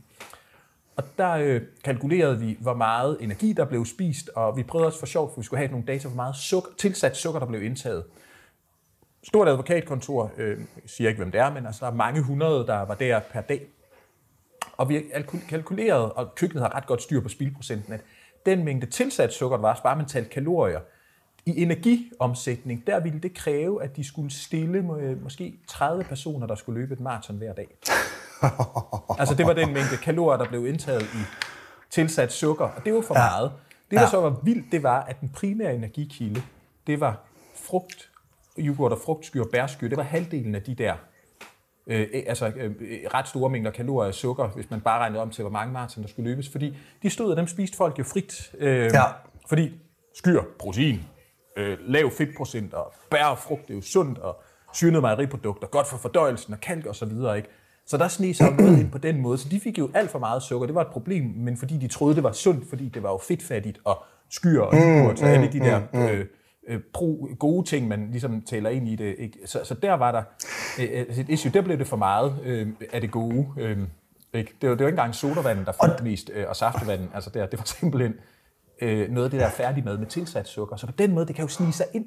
Og 0.96 1.04
der 1.18 1.30
øh, 1.30 1.60
kalkulerede 1.84 2.38
vi, 2.38 2.56
hvor 2.60 2.74
meget 2.74 3.16
energi, 3.20 3.52
der 3.52 3.64
blev 3.64 3.84
spist, 3.84 4.28
og 4.28 4.56
vi 4.56 4.62
prøvede 4.62 4.86
også 4.86 4.98
for 4.98 5.06
sjovt, 5.06 5.32
for 5.32 5.40
vi 5.40 5.44
skulle 5.44 5.58
have 5.58 5.70
nogle 5.70 5.86
data, 5.86 6.08
hvor 6.08 6.16
meget 6.16 6.36
sukker, 6.36 6.70
tilsat 6.78 7.16
sukker, 7.16 7.40
der 7.40 7.46
blev 7.46 7.62
indtaget. 7.62 8.04
Stort 9.22 9.48
advokatkontor, 9.48 10.30
øh, 10.36 10.58
jeg 10.58 10.66
siger 10.86 11.08
ikke, 11.10 11.18
hvem 11.18 11.30
det 11.32 11.40
er, 11.40 11.50
men 11.52 11.66
altså, 11.66 11.84
der 11.86 11.92
er 11.92 11.96
mange 11.96 12.22
hundrede, 12.22 12.66
der 12.66 12.80
var 12.80 12.94
der 12.94 13.20
per 13.32 13.40
dag. 13.40 13.66
Og 14.76 14.88
vi 14.88 14.94
har 14.94 15.02
kalku- 15.20 15.48
kalkuleret, 15.48 16.12
og 16.12 16.34
køkkenet 16.34 16.62
har 16.62 16.76
ret 16.76 16.86
godt 16.86 17.02
styr 17.02 17.20
på 17.20 17.28
spildprocenten, 17.28 17.92
at 17.92 18.00
den 18.46 18.64
mængde 18.64 18.86
tilsat 18.86 19.32
sukker, 19.32 19.56
der 19.56 19.62
var, 19.62 19.80
bare 19.82 19.96
man 19.96 20.06
talte 20.06 20.30
kalorier, 20.30 20.80
i 21.46 21.62
energiomsætning, 21.62 22.86
der 22.86 23.00
ville 23.00 23.18
det 23.20 23.34
kræve, 23.34 23.82
at 23.82 23.96
de 23.96 24.04
skulle 24.04 24.30
stille 24.30 24.82
må- 24.82 25.00
måske 25.22 25.54
30 25.68 26.04
personer, 26.04 26.46
der 26.46 26.54
skulle 26.54 26.80
løbe 26.80 26.94
et 26.94 27.00
maraton 27.00 27.36
hver 27.36 27.52
dag. 27.54 27.66
altså 29.20 29.34
det 29.34 29.46
var 29.46 29.52
den 29.52 29.72
mængde 29.72 29.96
kalorier, 30.02 30.38
der 30.38 30.48
blev 30.48 30.66
indtaget 30.66 31.02
i 31.02 31.18
tilsat 31.90 32.32
sukker, 32.32 32.64
og 32.64 32.84
det 32.84 32.94
var 32.94 33.00
for 33.00 33.18
ja. 33.18 33.30
meget. 33.30 33.52
Det, 33.90 33.96
der 33.96 34.02
Ja. 34.04 34.10
så 34.10 34.20
var 34.20 34.40
vildt, 34.44 34.72
det 34.72 34.82
var, 34.82 35.00
at 35.02 35.20
den 35.20 35.28
primære 35.28 35.74
energikilde, 35.74 36.42
det 36.86 37.00
var 37.00 37.18
frugt, 37.56 38.09
yoghurt 38.60 38.92
og 38.92 38.98
frugtskyr 39.04 39.40
og 39.40 39.48
bærskyr. 39.52 39.88
Det 39.88 39.96
var 39.96 40.02
halvdelen 40.02 40.54
af 40.54 40.62
de 40.62 40.74
der 40.74 40.94
øh, 41.86 42.06
altså 42.26 42.52
øh, 42.56 42.64
øh, 42.80 42.98
ret 43.14 43.28
store 43.28 43.50
mængder 43.50 43.70
kalorier 43.70 44.08
og 44.08 44.14
sukker, 44.14 44.48
hvis 44.48 44.70
man 44.70 44.80
bare 44.80 44.98
regnede 45.00 45.22
om 45.22 45.30
til, 45.30 45.42
hvor 45.42 45.52
mange 45.52 45.72
maraton 45.72 46.02
der 46.02 46.08
skulle 46.08 46.30
løbes. 46.30 46.48
Fordi 46.48 46.76
de 47.02 47.10
stod, 47.10 47.30
og 47.30 47.36
dem 47.36 47.46
spiste 47.46 47.76
folk 47.76 47.98
jo 47.98 48.04
frit. 48.04 48.52
Øh, 48.58 48.90
Ja. 48.94 49.02
Fordi 49.48 49.72
skyr, 50.14 50.42
protein, 50.58 51.00
øh, 51.56 51.78
lav 51.86 52.10
fedtprocent 52.10 52.74
og 52.74 52.92
bær 53.10 53.24
og 53.24 53.38
frugt, 53.38 53.62
det 53.62 53.70
er 53.70 53.74
jo 53.74 53.82
sundt, 53.82 54.18
og 54.18 54.42
syrnede 54.74 55.00
mejeriprodukter, 55.00 55.66
godt 55.68 55.86
for 55.86 55.96
fordøjelsen 55.96 56.52
og 56.54 56.60
kalk 56.60 56.86
og 56.86 56.96
så 56.96 57.06
videre, 57.06 57.36
ikke? 57.36 57.48
Så 57.86 57.96
der 57.96 58.08
sneg 58.08 58.36
sig 58.36 58.52
noget 58.52 58.78
ind 58.78 58.90
på 58.90 58.98
den 58.98 59.20
måde. 59.20 59.38
Så 59.38 59.48
de 59.48 59.60
fik 59.60 59.78
jo 59.78 59.90
alt 59.94 60.10
for 60.10 60.18
meget 60.18 60.42
sukker. 60.42 60.66
Det 60.66 60.74
var 60.74 60.80
et 60.80 60.86
problem, 60.92 61.24
men 61.36 61.56
fordi 61.56 61.76
de 61.78 61.88
troede, 61.88 62.14
det 62.14 62.22
var 62.22 62.32
sundt, 62.32 62.68
fordi 62.68 62.88
det 62.88 63.02
var 63.02 63.10
jo 63.10 63.18
fedtfattigt 63.28 63.78
og 63.84 64.04
skyr 64.30 64.60
og 64.60 64.74
yoghurt, 64.74 65.18
så 65.18 65.24
alle 65.24 65.52
de 65.52 65.58
der 65.58 65.80
øh, 65.94 66.26
øh, 66.70 66.80
pro, 66.92 67.28
gode 67.38 67.66
ting, 67.68 67.88
man 67.88 68.08
ligesom 68.10 68.42
taler 68.42 68.70
ind 68.70 68.88
i 68.88 68.96
det. 68.96 69.14
Ikke? 69.18 69.38
Så, 69.46 69.60
så 69.64 69.74
der 69.74 69.92
var 69.94 70.12
der 70.12 70.22
øh, 70.78 71.18
et 71.18 71.28
issue. 71.28 71.52
Der 71.52 71.62
blev 71.62 71.78
det 71.78 71.86
for 71.86 71.96
meget 71.96 72.36
øh, 72.44 72.68
af 72.92 73.00
det 73.00 73.10
gode. 73.10 73.46
Øh, 73.58 73.78
ikke? 74.34 74.52
Det, 74.60 74.68
var, 74.68 74.74
det 74.76 74.84
var 74.84 74.88
ikke 74.88 74.96
engang 74.98 75.14
sodavanden, 75.14 75.64
der 75.64 75.72
fyldte 75.84 76.04
mest, 76.04 76.30
øh, 76.34 76.44
og 76.48 76.56
saftevanden. 76.56 77.10
Altså 77.14 77.30
der, 77.30 77.46
det 77.46 77.58
var 77.58 77.64
simpelthen 77.64 78.14
øh, 78.80 79.10
noget 79.10 79.24
af 79.24 79.30
det 79.30 79.40
der 79.40 79.50
færdigmad 79.50 79.98
med 79.98 80.06
tilsat 80.06 80.48
sukker. 80.48 80.76
Så 80.76 80.86
på 80.86 80.92
den 80.92 81.14
måde, 81.14 81.26
det 81.26 81.34
kan 81.34 81.44
jo 81.44 81.48
snige 81.48 81.72
sig 81.72 81.86
ind. 81.92 82.06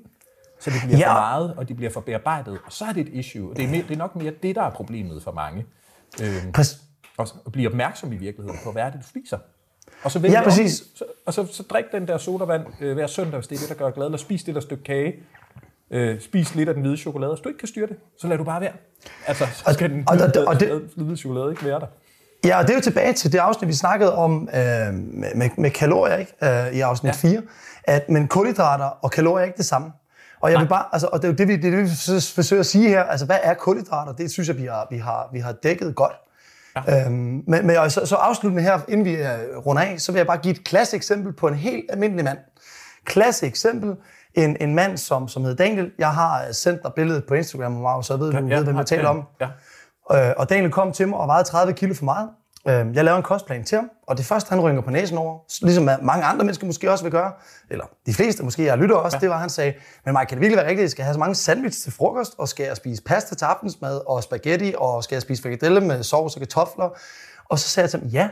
Så 0.59 0.69
det 0.69 0.79
bliver 0.85 0.97
Ja. 0.97 1.09
for 1.09 1.19
meget, 1.19 1.53
og 1.57 1.69
de 1.69 1.73
bliver 1.75 1.91
for 1.91 2.01
bearbejdet. 2.01 2.59
Og 2.65 2.71
så 2.71 2.85
er 2.85 2.93
det 2.93 3.07
et 3.07 3.13
issue. 3.13 3.53
Det 3.55 3.63
er, 3.65 3.69
mere, 3.69 3.81
det 3.81 3.91
er 3.91 3.97
nok 3.97 4.15
mere 4.15 4.33
det, 4.43 4.55
der 4.55 4.61
er 4.61 4.69
problemet 4.71 5.23
for 5.23 5.31
mange. 5.31 5.65
Øh, 6.23 6.43
og 7.17 7.51
blive 7.51 7.69
opmærksom 7.69 8.13
i 8.13 8.15
virkeligheden 8.15 8.59
på, 8.63 8.71
hvad 8.71 8.83
er 8.83 8.89
det, 8.89 8.99
du 9.01 9.07
spiser. 9.07 9.37
Og 10.03 10.11
så 10.11 10.19
Ja, 10.19 10.37
om. 10.37 10.43
præcis. 10.43 10.83
Så, 10.95 11.03
og 11.25 11.33
så, 11.33 11.47
så 11.51 11.63
drik 11.63 11.85
den 11.91 12.07
der 12.07 12.17
sodavand 12.17 12.63
øh, 12.81 12.93
hver 12.93 13.07
søndag, 13.07 13.33
hvis 13.39 13.47
det 13.47 13.55
er 13.55 13.59
det, 13.59 13.69
der 13.69 13.75
gør 13.75 13.85
dig 13.85 13.93
glad. 13.93 14.05
Eller 14.05 14.17
spis 14.17 14.43
det 14.43 14.55
der 14.55 14.61
stykke 14.61 14.83
kage. 14.83 15.13
Øh, 15.91 16.21
spis 16.21 16.55
lidt 16.55 16.69
af 16.69 16.75
den 16.75 16.81
hvide 16.83 16.97
chokolade. 16.97 17.31
Hvis 17.33 17.41
du 17.41 17.49
ikke 17.49 17.59
kan 17.59 17.67
styre 17.67 17.87
det, 17.87 17.95
så 18.19 18.27
lad 18.27 18.37
du 18.37 18.43
bare 18.43 18.61
være. 18.61 18.71
Altså, 19.27 19.45
så 19.65 19.73
skal 19.73 19.89
den 19.89 20.03
og 20.07 20.15
hvide, 20.15 20.47
og 20.47 20.59
det- 20.59 20.89
hvide 20.95 21.17
chokolade 21.17 21.51
ikke 21.51 21.65
være 21.65 21.79
der. 21.79 21.87
Ja, 22.45 22.57
og 22.57 22.63
det 22.63 22.69
er 22.69 22.75
jo 22.75 22.81
tilbage 22.81 23.13
til 23.13 23.31
det 23.31 23.37
afsnit, 23.37 23.67
vi 23.67 23.73
snakkede 23.73 24.15
om 24.15 24.49
øh, 24.53 24.59
med, 24.93 25.49
med, 25.57 25.69
kalorier 25.71 26.15
ikke? 26.17 26.33
Øh, 26.43 26.73
i 26.73 26.79
afsnit 26.79 27.23
Ja. 27.23 27.29
ja. 27.29 27.35
4. 27.37 27.41
At, 27.83 28.09
men 28.09 28.27
kulhydrater 28.27 28.85
og 28.85 29.11
kalorier 29.11 29.41
er 29.41 29.45
ikke 29.45 29.57
det 29.57 29.65
samme. 29.65 29.91
Og, 30.41 30.51
jeg 30.51 30.59
vil 30.59 30.67
bare, 30.67 30.85
altså, 30.91 31.07
og 31.11 31.21
det 31.21 31.27
er 31.27 31.31
jo 31.31 31.35
det, 31.35 31.47
vi, 31.47 31.55
det, 31.55 31.65
er 31.65 31.71
det, 31.71 31.79
vi 31.83 31.89
forsøger- 31.89 32.31
forsøger 32.35 32.59
at 32.59 32.65
sige 32.65 32.89
her. 32.89 33.03
Altså, 33.03 33.25
hvad 33.25 33.37
er 33.43 33.53
kulhydrater? 33.53 34.13
Det 34.13 34.31
synes 34.31 34.47
jeg, 34.49 34.57
vi 34.57 34.65
har, 34.65 34.87
vi 34.91 34.97
har, 34.97 35.29
vi 35.33 35.39
har 35.39 35.51
dækket 35.51 35.95
godt. 35.95 36.13
Ja. 36.75 37.05
Øhm, 37.05 37.43
men, 37.47 37.67
men 37.67 37.77
og 37.77 37.91
så, 37.91 38.05
så 38.05 38.15
afsluttende 38.15 38.63
her, 38.63 38.79
inden 38.87 39.05
vi 39.05 39.13
uh, 39.21 39.65
runder 39.65 39.81
af, 39.81 40.01
så 40.01 40.11
vil 40.11 40.19
jeg 40.19 40.27
bare 40.27 40.37
give 40.37 40.51
et 40.51 40.63
klasse 40.63 40.95
eksempel 40.95 41.33
på 41.33 41.47
en 41.47 41.53
helt 41.53 41.85
almindelig 41.89 42.25
mand. 42.25 42.37
Klasse 43.05 43.45
eksempel. 43.45 43.95
En, 44.33 44.57
en 44.59 44.75
mand, 44.75 44.97
som, 44.97 45.27
som 45.27 45.43
hedder 45.43 45.65
Daniel. 45.65 45.91
Jeg 45.97 46.13
har 46.13 46.45
øh, 46.47 46.53
sendt 46.53 46.83
dig 46.83 46.91
billedet 46.95 47.23
på 47.27 47.33
Instagram, 47.33 47.71
Magnus, 47.71 48.05
så 48.05 48.13
jeg 48.13 48.19
ved, 48.19 48.31
du 48.31 48.47
ved, 48.47 48.63
hvem 48.63 48.77
jeg 48.77 48.85
taler 48.85 49.09
om. 49.09 49.23
Ja. 49.41 49.47
Øh, 50.29 50.33
og 50.37 50.49
Daniel 50.49 50.71
kom 50.71 50.91
til 50.91 51.07
mig 51.07 51.19
og 51.19 51.27
vejede 51.27 51.43
30 51.43 51.73
kilo 51.73 51.93
for 51.93 52.05
meget. 52.05 52.29
Øh, 52.67 52.95
jeg 52.95 53.03
lavede 53.03 53.17
en 53.17 53.23
kostplan 53.23 53.63
til 53.63 53.75
ham, 53.75 53.89
og 54.07 54.17
det 54.17 54.25
første, 54.25 54.49
han 54.49 54.61
rynker 54.61 54.81
på 54.81 54.89
næsen 54.89 55.17
over, 55.17 55.39
ligesom 55.61 55.83
mange 55.83 56.25
andre 56.25 56.45
mennesker 56.45 56.65
måske 56.67 56.91
også 56.91 57.03
vil 57.03 57.11
gøre, 57.11 57.31
eller 57.69 57.85
de 58.05 58.13
fleste 58.13 58.43
måske, 58.43 58.65
jeg 58.65 58.77
lytter 58.77 58.95
også, 58.95 59.17
ja. 59.17 59.21
det 59.21 59.29
var, 59.29 59.37
han 59.37 59.49
sagde, 59.49 59.73
men 60.05 60.13
Mike, 60.13 60.29
kan 60.29 60.37
det 60.37 60.41
virkelig 60.41 60.57
være 60.57 60.65
rigtigt, 60.65 60.79
at 60.79 60.83
jeg 60.83 60.91
skal 60.91 61.03
have 61.05 61.13
så 61.13 61.19
mange 61.19 61.35
sandwich 61.35 61.83
til 61.83 61.91
frokost, 61.91 62.33
og 62.37 62.47
skal 62.47 62.65
jeg 62.65 62.77
spise 62.77 63.03
pasta 63.03 63.35
til 63.35 63.45
aftensmad, 63.45 64.01
og 64.07 64.23
spaghetti, 64.23 64.73
og 64.77 65.03
skal 65.03 65.15
jeg 65.15 65.21
spise 65.21 65.41
frikadelle 65.41 65.81
med 65.81 66.03
sovs 66.03 66.35
og 66.35 66.39
kartofler? 66.39 66.89
Og 67.49 67.59
så 67.59 67.69
sagde 67.69 67.83
jeg 67.83 67.89
til 67.89 67.99
ham, 67.99 68.09
ja. 68.09 68.29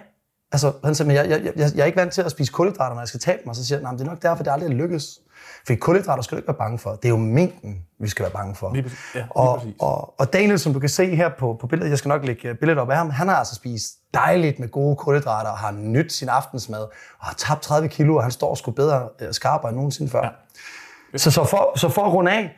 Altså, 0.51 0.73
han 0.83 0.95
sagde, 0.95 1.13
jeg, 1.13 1.29
jeg, 1.29 1.41
jeg, 1.43 1.71
jeg 1.75 1.81
er 1.81 1.85
ikke 1.85 1.97
vant 1.97 2.13
til 2.13 2.21
at 2.21 2.31
spise 2.31 2.51
kulhydrater, 2.51 2.95
når 2.95 3.01
jeg 3.01 3.07
skal 3.07 3.19
tabe 3.19 3.41
mig. 3.45 3.55
Så 3.55 3.65
siger 3.65 3.81
men 3.81 3.99
det 3.99 4.01
er 4.01 4.09
nok 4.09 4.21
derfor, 4.21 4.43
det 4.43 4.51
aldrig 4.51 4.69
lykkes. 4.69 5.19
For 5.67 5.75
kulhydrater 5.75 6.23
skal 6.23 6.35
du 6.35 6.39
ikke 6.39 6.47
være 6.47 6.57
bange 6.57 6.79
for. 6.79 6.91
Det 6.91 7.05
er 7.05 7.09
jo 7.09 7.17
mængden, 7.17 7.81
vi 7.99 8.09
skal 8.09 8.23
være 8.23 8.31
bange 8.31 8.55
for. 8.55 8.73
Lige. 8.73 8.91
Ja, 9.15 9.19
lige 9.19 9.31
og, 9.31 9.59
præcis. 9.59 9.75
og, 9.79 10.19
og 10.19 10.33
Daniel, 10.33 10.59
som 10.59 10.73
du 10.73 10.79
kan 10.79 10.89
se 10.89 11.15
her 11.15 11.29
på, 11.39 11.57
på 11.61 11.67
billedet, 11.67 11.89
jeg 11.89 11.97
skal 11.97 12.09
nok 12.09 12.25
lægge 12.25 12.55
billedet 12.55 12.81
op 12.81 12.89
af 12.89 12.97
ham, 12.97 13.09
han 13.09 13.27
har 13.27 13.35
altså 13.35 13.55
spist 13.55 13.93
dejligt 14.13 14.59
med 14.59 14.69
gode 14.69 14.95
kulhydrater, 14.95 15.49
og 15.49 15.57
har 15.57 15.71
nydt 15.71 16.13
sin 16.13 16.29
aftensmad, 16.29 16.81
og 17.19 17.25
har 17.25 17.33
tabt 17.33 17.61
30 17.61 17.87
kilo, 17.87 18.15
og 18.15 18.23
han 18.23 18.31
står 18.31 18.55
sgu 18.55 18.71
bedre 18.71 19.09
øh, 19.21 19.33
skarpere 19.33 19.69
end 19.69 19.77
nogensinde 19.77 20.11
før. 20.11 20.23
Ja. 20.23 21.17
Så, 21.17 21.31
så, 21.31 21.43
for, 21.43 21.77
så 21.79 21.89
for 21.89 22.01
at 22.01 22.13
runde 22.13 22.31
af, 22.31 22.57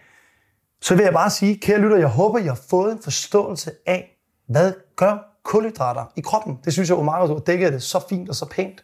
så 0.82 0.96
vil 0.96 1.04
jeg 1.04 1.14
bare 1.14 1.30
sige, 1.30 1.58
kære 1.58 1.80
lytter, 1.80 1.98
jeg 1.98 2.08
håber, 2.08 2.40
I 2.40 2.44
har 2.44 2.60
fået 2.70 2.92
en 2.92 3.00
forståelse 3.04 3.72
af, 3.86 4.18
hvad 4.48 4.74
gør 4.96 5.18
kulhydrater 5.44 6.06
i 6.16 6.22
kroppen. 6.22 6.60
Det 6.66 6.74
synes 6.74 6.90
jeg, 6.90 6.98
Omar, 6.98 7.26
du 7.26 7.34
har 7.34 7.40
dækket 7.40 7.74
det 7.74 7.84
så 7.84 8.00
fint 8.10 8.30
og 8.30 8.36
så 8.36 8.46
pænt. 8.46 8.82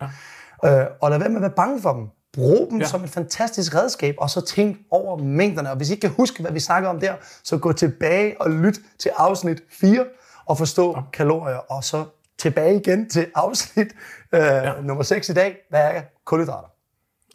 Ja. 0.64 0.82
Øh, 0.82 0.88
og 1.02 1.10
lad 1.10 1.20
være 1.20 1.30
med 1.30 1.38
at 1.38 1.42
være 1.42 1.52
bange 1.56 1.82
for 1.82 1.94
dem. 1.94 2.08
Brug 2.34 2.68
dem 2.72 2.80
ja. 2.80 2.88
som 2.88 3.04
et 3.04 3.10
fantastisk 3.10 3.76
redskab, 3.76 4.16
og 4.18 4.30
så 4.30 4.42
tænk 4.42 4.78
over 4.92 5.18
mængderne. 5.18 5.70
Og 5.70 5.78
hvis 5.78 5.90
I 5.90 5.94
ikke 5.94 6.02
kan 6.02 6.16
huske, 6.18 6.42
hvad 6.42 6.52
vi 6.52 6.60
snakker 6.60 6.90
om 6.90 7.00
der, 7.00 7.14
så 7.44 7.58
gå 7.58 7.72
tilbage 7.72 8.42
og 8.42 8.52
lyt 8.52 8.80
til 9.00 9.12
afsnit 9.18 9.62
4 9.72 10.06
og 10.46 10.58
forstå 10.58 10.94
ja. 10.98 11.02
kalorier, 11.14 11.72
og 11.72 11.84
så 11.84 12.06
tilbage 12.40 12.76
igen 12.76 13.10
til 13.10 13.28
afsnit 13.36 13.88
øh, 14.34 14.40
ja. 14.42 14.82
nummer 14.82 15.04
6 15.04 15.30
i 15.30 15.34
dag. 15.34 15.58
Hvad 15.70 15.82
er 15.82 16.02
kulhydrater? 16.26 16.68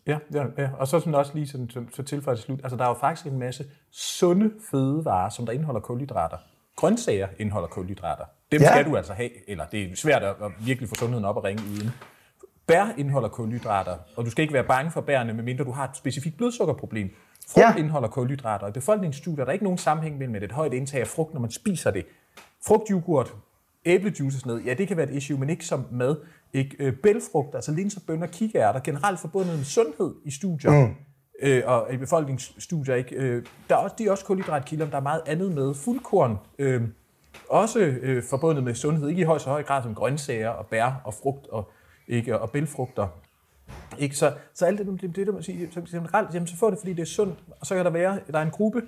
Ja, 0.06 0.18
ja, 0.34 0.44
ja. 0.58 0.68
og 0.78 0.88
så 0.88 0.98
sådan 1.00 1.14
også 1.14 1.32
lige 1.34 1.48
sådan, 1.48 1.70
så, 1.70 1.84
så 1.92 2.02
tilføjet 2.02 2.38
til 2.38 2.44
slut. 2.46 2.60
Altså, 2.62 2.76
der 2.76 2.84
er 2.84 2.88
jo 2.88 2.94
faktisk 2.94 3.26
en 3.26 3.38
masse 3.38 3.64
sunde 3.92 4.50
fødevarer, 4.70 5.28
som 5.28 5.46
der 5.46 5.52
indeholder 5.52 5.80
kulhydrater. 5.80 6.36
Grøntsager 6.76 7.28
indeholder 7.38 7.68
kulhydrater. 7.68 8.24
Dem 8.52 8.60
Ja. 8.60 8.66
skal 8.70 8.84
du 8.84 8.96
altså 8.96 9.12
have, 9.12 9.50
eller 9.50 9.66
det 9.66 9.82
er 9.90 9.96
svært 9.96 10.22
at, 10.22 10.34
at 10.42 10.52
virkelig 10.60 10.88
få 10.88 10.94
sundheden 10.94 11.24
op 11.24 11.36
og 11.36 11.44
ringe 11.44 11.62
uden. 11.72 11.90
Bær 12.66 12.86
indeholder 12.98 13.28
kulhydrater, 13.28 13.96
og 14.16 14.24
du 14.24 14.30
skal 14.30 14.42
ikke 14.42 14.54
være 14.54 14.64
bange 14.64 14.90
for 14.90 15.00
bærene, 15.00 15.32
medmindre 15.32 15.64
du 15.64 15.70
har 15.72 15.84
et 15.88 15.96
specifikt 15.96 16.36
blodsukkerproblem. 16.36 17.10
Frugt 17.48 17.58
Ja. 17.66 17.74
indeholder 17.76 18.08
kulhydrater. 18.08 18.68
I 18.68 18.70
befolkningsstudier 18.72 19.40
er 19.40 19.44
der 19.44 19.52
ikke 19.52 19.64
nogen 19.64 19.78
sammenhæng 19.78 20.18
mellem 20.18 20.34
et 20.36 20.52
højt 20.52 20.72
indtag 20.72 21.00
af 21.00 21.06
frugt, 21.06 21.34
når 21.34 21.40
man 21.40 21.50
spiser 21.50 21.90
det. 21.90 22.06
Frugtyoghurt, 22.66 23.34
æblejuice 23.84 24.36
og 24.36 24.40
sådan 24.40 24.50
noget, 24.50 24.66
ja, 24.66 24.74
det 24.74 24.88
kan 24.88 24.96
være 24.96 25.10
et 25.10 25.16
issue, 25.16 25.38
men 25.38 25.50
ikke 25.50 25.66
som 25.66 25.86
mad. 25.92 26.16
Ikke? 26.52 26.76
Øh, 26.78 26.92
bælfrugt, 26.92 27.54
altså 27.54 27.72
linser, 27.72 28.00
bønner, 28.06 28.26
kikærter, 28.26 28.80
generelt 28.80 29.20
forbundet 29.20 29.56
med 29.56 29.64
sundhed 29.64 30.14
i 30.24 30.30
studier. 30.30 30.86
Mm. 30.86 30.94
Øh, 31.42 31.62
og 31.66 31.92
i 31.92 31.96
befolkningsstudier, 31.96 32.94
ikke? 32.94 33.16
Øh, 33.16 33.44
der 33.68 33.74
er 33.74 33.78
også, 33.78 33.94
de 33.98 34.06
er 34.06 34.10
også 34.10 34.24
kulhydratkilder, 34.24 34.90
der 34.90 34.96
er 34.96 35.02
meget 35.02 35.22
andet 35.26 35.54
med. 35.54 35.74
Fuldkorn, 35.74 36.38
øh, 36.58 36.82
også 37.48 37.78
øh, 37.78 38.22
forbundet 38.22 38.64
med 38.64 38.74
sundhed, 38.74 39.08
ikke 39.08 39.20
i 39.20 39.24
høj 39.24 39.38
så 39.38 39.50
høj 39.50 39.62
grad 39.62 39.82
som 39.82 39.94
grøntsager 39.94 40.48
og 40.48 40.66
bær 40.66 41.00
og 41.04 41.14
frugt 41.14 41.46
og, 41.46 41.70
ikke, 42.08 42.38
og 42.38 42.50
bælfrugter. 42.50 43.08
Ikke? 43.98 44.16
Så, 44.16 44.32
så 44.54 44.66
alt 44.66 44.78
det, 44.78 44.86
det, 44.86 45.00
det, 45.00 45.16
det 45.16 45.34
man 45.34 45.42
siger, 45.42 45.68
så 45.70 45.80
generelt, 45.80 46.34
jamen, 46.34 46.46
så 46.46 46.56
får 46.56 46.70
det, 46.70 46.78
fordi 46.78 46.92
det 46.92 47.02
er 47.02 47.06
sundt. 47.06 47.38
Og 47.60 47.66
så 47.66 47.74
kan 47.74 47.84
der 47.84 47.90
være, 47.90 48.20
der 48.32 48.38
er 48.38 48.42
en 48.42 48.50
gruppe, 48.50 48.82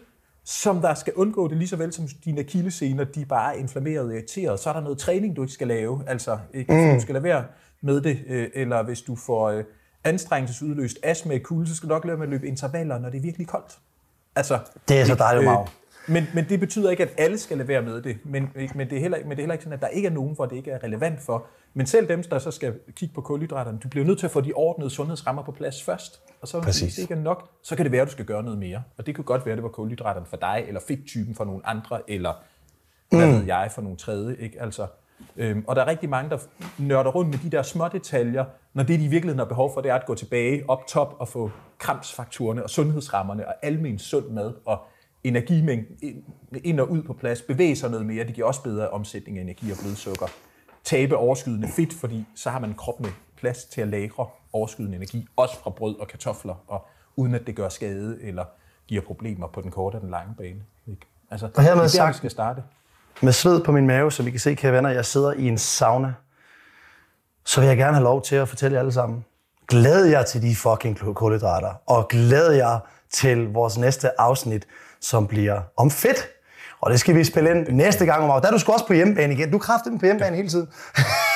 som 0.48 0.80
der 0.80 0.94
skal 0.94 1.12
undgå 1.12 1.48
det 1.48 1.56
lige 1.56 1.68
så 1.68 1.76
vel 1.76 1.92
som 1.92 2.08
dine 2.24 2.40
akillesener, 2.40 3.04
de 3.04 3.24
bare 3.24 3.54
er 3.54 3.58
inflammeret 3.58 4.00
og 4.06 4.12
irriteret. 4.14 4.60
Så 4.60 4.68
er 4.68 4.72
der 4.74 4.80
noget 4.80 4.98
træning, 4.98 5.36
du 5.36 5.42
ikke 5.42 5.52
skal 5.54 5.68
lave. 5.68 6.02
Altså, 6.06 6.38
ikke? 6.54 6.72
Mm. 6.72 6.94
du 6.94 7.00
skal 7.00 7.12
lade 7.12 7.24
være 7.24 7.44
med 7.80 8.00
det. 8.00 8.18
øh, 8.26 8.48
Eller 8.54 8.82
hvis 8.82 9.00
du 9.00 9.16
får 9.16 9.48
øh, 9.50 9.64
anstrengelsesudløst 10.04 10.98
astma 11.02 11.34
i 11.34 11.38
kulde, 11.38 11.68
så 11.68 11.74
skal 11.76 11.88
du 11.88 11.94
nok 11.94 12.04
lade 12.04 12.16
med 12.16 12.26
at 12.26 12.30
løbe 12.30 12.46
intervaller, 12.46 12.98
når 12.98 13.10
det 13.10 13.18
er 13.18 13.22
virkelig 13.22 13.46
koldt. 13.46 13.78
Altså, 14.36 14.58
Det 14.88 15.00
er 15.00 15.04
så 15.04 15.14
dejligt, 15.14 15.42
øh, 15.42 15.52
Mauro. 15.52 15.66
men, 16.08 16.24
men 16.34 16.44
det 16.48 16.60
betyder 16.60 16.90
ikke, 16.90 17.02
at 17.02 17.10
alle 17.18 17.38
skal 17.38 17.56
lade 17.56 17.68
være 17.68 17.82
med 17.82 18.02
det. 18.02 18.16
Men, 18.24 18.50
ikke- 18.56 18.78
men, 18.78 18.90
det 18.90 18.96
er 18.96 19.00
heller, 19.00 19.18
men 19.18 19.30
det 19.30 19.38
er 19.38 19.42
heller 19.42 19.52
ikke 19.54 19.64
sådan, 19.64 19.76
at 19.76 19.80
der 19.82 19.88
ikke 19.88 20.06
er 20.08 20.12
nogen, 20.12 20.34
hvor 20.34 20.46
det 20.46 20.56
ikke 20.56 20.70
er 20.70 20.82
relevant 20.84 21.20
for. 21.22 21.46
Men 21.76 21.86
selv 21.86 22.08
dem, 22.08 22.22
der 22.22 22.38
så 22.38 22.50
skal 22.50 22.74
kigge 22.94 23.14
på 23.14 23.20
kulhydraterne, 23.20 23.78
du 23.78 23.88
bliver 23.88 24.06
nødt 24.06 24.18
til 24.18 24.26
at 24.26 24.30
få 24.30 24.40
de 24.40 24.52
ordnede 24.52 24.90
sundhedsrammer 24.90 25.42
på 25.42 25.52
plads 25.52 25.82
først. 25.82 26.20
Og 26.40 26.48
så 26.48 26.58
hvis 26.60 26.66
Præcis. 26.66 26.94
det 26.94 27.02
ikke 27.02 27.14
er 27.14 27.18
nok, 27.18 27.50
så 27.62 27.76
kan 27.76 27.84
det 27.84 27.92
være, 27.92 28.02
at 28.02 28.06
du 28.08 28.12
skal 28.12 28.24
gøre 28.24 28.42
noget 28.42 28.58
mere. 28.58 28.82
Og 28.98 29.06
det 29.06 29.14
kan 29.14 29.24
godt 29.24 29.46
være, 29.46 29.52
at 29.52 29.56
det 29.56 29.62
var 29.62 29.68
kulhydraterne 29.68 30.26
for 30.26 30.36
dig, 30.36 30.64
eller 30.68 30.80
fedttypen 30.88 31.34
for 31.34 31.44
nogle 31.44 31.66
andre, 31.66 32.10
eller 32.10 32.32
hvad 33.10 33.26
ved 33.26 33.44
jeg, 33.44 33.70
for 33.74 33.82
nogle 33.82 33.96
tredje. 33.96 34.36
Ikke? 34.36 34.62
Altså, 34.62 34.86
øhm, 35.36 35.64
og 35.66 35.76
der 35.76 35.82
er 35.82 35.86
rigtig 35.86 36.08
mange, 36.08 36.30
der 36.30 36.38
nørder 36.78 37.10
rundt 37.10 37.30
med 37.30 37.38
de 37.38 37.56
der 37.56 37.62
små 37.62 37.88
detaljer, 37.88 38.44
når 38.74 38.82
det, 38.82 39.00
de 39.00 39.04
i 39.04 39.08
virkeligheden 39.08 39.38
har 39.38 39.46
behov 39.46 39.74
for, 39.74 39.80
det 39.80 39.90
er 39.90 39.94
at 39.94 40.06
gå 40.06 40.14
tilbage 40.14 40.64
op 40.68 40.86
top 40.86 41.16
og 41.18 41.28
få 41.28 41.50
kramsfaktorerne 41.78 42.62
og 42.62 42.70
sundhedsrammerne 42.70 43.48
og 43.48 43.54
almen 43.62 43.98
sund 43.98 44.26
mad 44.30 44.54
og 44.64 44.78
energimængden 45.24 45.96
ind- 46.02 46.24
ind 46.64 46.80
og 46.80 46.90
ud 46.90 47.02
på 47.02 47.12
plads, 47.12 47.42
bevæge 47.42 47.76
sig 47.76 47.90
noget 47.90 48.06
mere. 48.06 48.24
Det 48.24 48.34
giver 48.34 48.46
også 48.46 48.62
bedre 48.62 48.88
omsætning 48.90 49.38
af 49.38 49.42
energi 49.42 49.70
og 49.70 49.76
blodsukker. 49.82 50.26
Tabe 50.86 51.16
overskydende 51.16 51.68
fedt, 51.68 51.94
fordi 52.00 52.26
så 52.36 52.50
har 52.50 52.58
man 52.58 52.70
en 52.70 52.76
krop 52.76 53.00
med 53.00 53.10
plads 53.36 53.64
til 53.64 53.80
at 53.80 53.88
lagre 53.88 54.26
overskydende 54.52 54.96
energi, 54.96 55.26
også 55.36 55.58
fra 55.58 55.70
brød 55.70 55.94
og 56.00 56.08
kartofler, 56.08 56.54
og 56.68 56.86
uden 57.16 57.34
at 57.34 57.46
det 57.46 57.56
gør 57.56 57.68
skade 57.68 58.18
eller 58.22 58.44
giver 58.86 59.02
problemer 59.02 59.46
på 59.46 59.60
den 59.60 59.70
korte 59.70 59.96
og 59.96 60.00
den 60.02 60.10
lange 60.10 60.34
bane. 60.38 60.62
Ikke? 60.86 61.06
Altså, 61.30 61.48
Og 61.56 61.62
hermed 61.62 61.74
det 61.74 61.78
er 61.78 61.82
der, 61.82 61.88
sagt- 61.88 62.12
vi 62.14 62.16
skal 62.16 62.30
starte. 62.30 62.62
med 63.22 63.32
sved 63.32 63.64
på 63.64 63.72
min 63.72 63.86
mave, 63.86 64.12
som 64.12 64.26
I 64.26 64.30
kan 64.30 64.40
se, 64.40 64.54
kære 64.54 64.72
venner, 64.72 64.90
jeg 64.90 65.04
sidder 65.04 65.32
i 65.32 65.48
en 65.48 65.58
sauna, 65.58 66.14
så 67.44 67.60
vil 67.60 67.66
jeg 67.68 67.76
gerne 67.76 67.92
have 67.94 68.04
lov 68.04 68.22
til 68.22 68.36
at 68.36 68.48
fortælle 68.48 68.74
jer 68.74 68.80
alle 68.80 68.92
sammen. 68.92 69.24
Glæd 69.68 70.04
jer 70.04 70.22
til 70.22 70.42
de 70.42 70.56
fucking 70.56 70.98
kulhydrater, 71.14 71.74
og 71.86 72.08
glæd 72.08 72.50
jer 72.52 72.78
til 73.10 73.52
vores 73.52 73.78
næste 73.78 74.20
afsnit, 74.20 74.66
som 75.00 75.26
bliver 75.26 75.60
om 75.76 75.90
fedt. 75.90 76.28
Og 76.80 76.90
det 76.90 77.00
skal 77.00 77.14
vi 77.14 77.24
spille 77.24 77.50
ind 77.50 77.68
næste 77.68 78.06
gang 78.06 78.22
om 78.30 78.40
Der 78.42 78.48
er 78.48 78.52
du 78.52 78.58
sgu 78.58 78.72
også 78.72 78.86
på 78.86 78.92
hjemmebane 78.92 79.32
igen. 79.34 79.50
Du 79.50 79.58
kræfter 79.58 79.90
dem 79.90 79.98
på 79.98 80.06
hjemmebane 80.06 80.36
hele 80.36 80.48
tiden. 80.48 80.68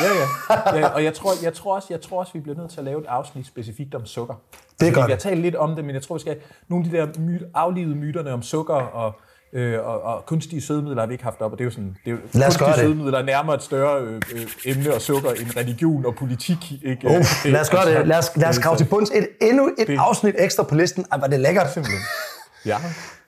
ja, 0.01 0.07
ja. 0.07 0.79
ja 0.81 0.87
og 0.89 1.05
jeg 1.05 1.15
tror, 1.15 1.33
jeg, 1.43 1.55
tror 1.55 1.75
også, 1.75 1.89
jeg 1.91 2.01
tror 2.01 2.21
også, 2.21 2.33
vi 2.33 2.41
bliver 2.41 2.59
nødt 2.59 2.71
til 2.71 2.79
at 2.79 2.85
lave 2.85 3.01
et 3.01 3.07
afsnit 3.09 3.47
specifikt 3.47 3.95
om 3.95 4.07
sukker. 4.07 4.35
Det 4.81 4.95
gør 4.95 5.01
det. 5.01 5.09
Vi 5.09 5.13
har 5.13 5.19
talt 5.19 5.41
lidt 5.41 5.55
om 5.57 5.77
det, 5.77 5.85
men 5.85 5.95
jeg 5.95 6.03
tror, 6.03 6.15
vi 6.15 6.21
skal 6.21 6.37
nogle 6.69 6.85
af 6.85 6.91
de 6.91 6.97
der 6.97 7.21
myt, 7.21 7.43
aflivede 7.55 7.95
myterne 7.97 8.33
om 8.33 8.43
sukker 8.43 8.75
og, 8.75 9.13
øh, 9.53 9.87
og, 9.87 10.03
og 10.03 10.27
kunstige 10.27 10.63
sødemidler 10.63 11.03
har 11.03 11.07
vi 11.07 11.15
ikke 11.15 11.25
haft 11.25 11.41
op, 11.41 11.53
og 11.53 11.59
det 11.59 11.65
er 11.65 11.67
jo 11.67 11.71
sådan, 11.71 11.97
det 12.05 12.11
er 12.11 12.15
jo, 12.15 12.19
Lad 12.33 12.49
os 12.49 12.57
kunstige 12.57 12.85
sødemidler 12.85 13.19
er 13.19 13.23
nærmere 13.23 13.57
et 13.57 13.63
større 13.63 14.01
øh, 14.03 14.21
øh, 14.35 14.47
emne 14.65 14.95
og 14.95 15.01
sukker 15.01 15.31
end 15.31 15.57
religion 15.57 16.07
og 16.07 16.15
politik. 16.15 16.73
Ikke? 16.85 17.07
Uh, 17.09 17.13
Øh, 17.17 17.25
lad 17.53 17.61
os 17.61 17.71
gøre 17.71 17.87
det. 17.99 18.07
Lad 18.09 18.19
os, 18.19 18.31
lad 18.37 18.49
os 18.49 18.59
grave 18.59 18.77
til 18.77 18.85
bunds. 18.85 19.11
Et, 19.11 19.29
endnu 19.41 19.71
et 19.79 19.87
Det- 19.87 19.99
afsnit 19.99 20.35
ekstra 20.39 20.63
på 20.63 20.75
listen. 20.75 21.05
Ej, 21.13 21.19
var 21.19 21.27
det 21.27 21.41
lækkert. 21.41 21.73
Simpelthen. 21.73 22.01
Ja, 22.67 22.77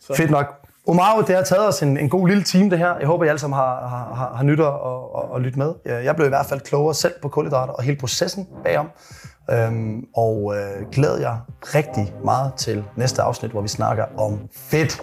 så. 0.01 0.15
Fedt 0.15 0.31
nok. 0.31 0.62
Omaro, 0.89 1.21
det 1.21 1.35
har 1.35 1.43
taget 1.43 1.69
os 1.69 1.83
en, 1.83 1.97
en 1.97 2.09
god 2.09 2.29
lille 2.29 2.43
time, 2.43 2.71
det 2.71 2.79
her. 2.79 2.97
Jeg 2.99 3.07
håber, 3.07 3.25
I 3.25 3.29
alle 3.29 3.39
sammen 3.39 3.57
har, 3.57 3.89
har, 3.89 4.15
har, 4.15 4.35
har 4.37 4.45
nyttet 4.45 4.67
og, 4.67 5.15
og, 5.15 5.33
og 5.33 5.41
lyttet 5.41 5.59
med. 5.59 5.75
Jeg 5.87 6.17
blev 6.17 6.27
i 6.27 6.29
hvert 6.29 6.47
fald 6.47 6.61
klogere 6.61 6.95
selv 6.95 7.13
på 7.23 7.29
kulhydrater 7.29 7.73
og 7.73 7.83
hele 7.83 7.97
processen 8.01 8.49
bagom. 8.65 8.89
Øhm, 9.51 10.05
og 10.17 10.55
øh, 10.57 10.89
glæder 10.93 11.21
jeg 11.21 11.39
rigtig 11.63 12.15
meget 12.25 12.55
til 12.55 12.85
næste 12.97 13.23
afsnit, 13.23 13.51
hvor 13.51 13.61
vi 13.61 13.69
snakker 13.69 14.05
om 14.19 14.41
fedt. 14.55 15.03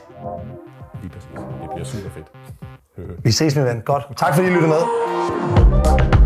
Lige 1.01 1.11
præcis. 1.11 1.29
Det 1.35 1.69
bliver 1.73 1.85
super 1.85 2.09
fedt. 2.09 2.31
Vi 3.23 3.31
ses, 3.31 3.55
min 3.55 3.65
ven. 3.65 3.81
Godt. 3.81 4.07
Tak 4.17 4.35
fordi 4.35 4.47
I 4.47 4.51
lyttede 4.51 4.67
med. 4.67 6.18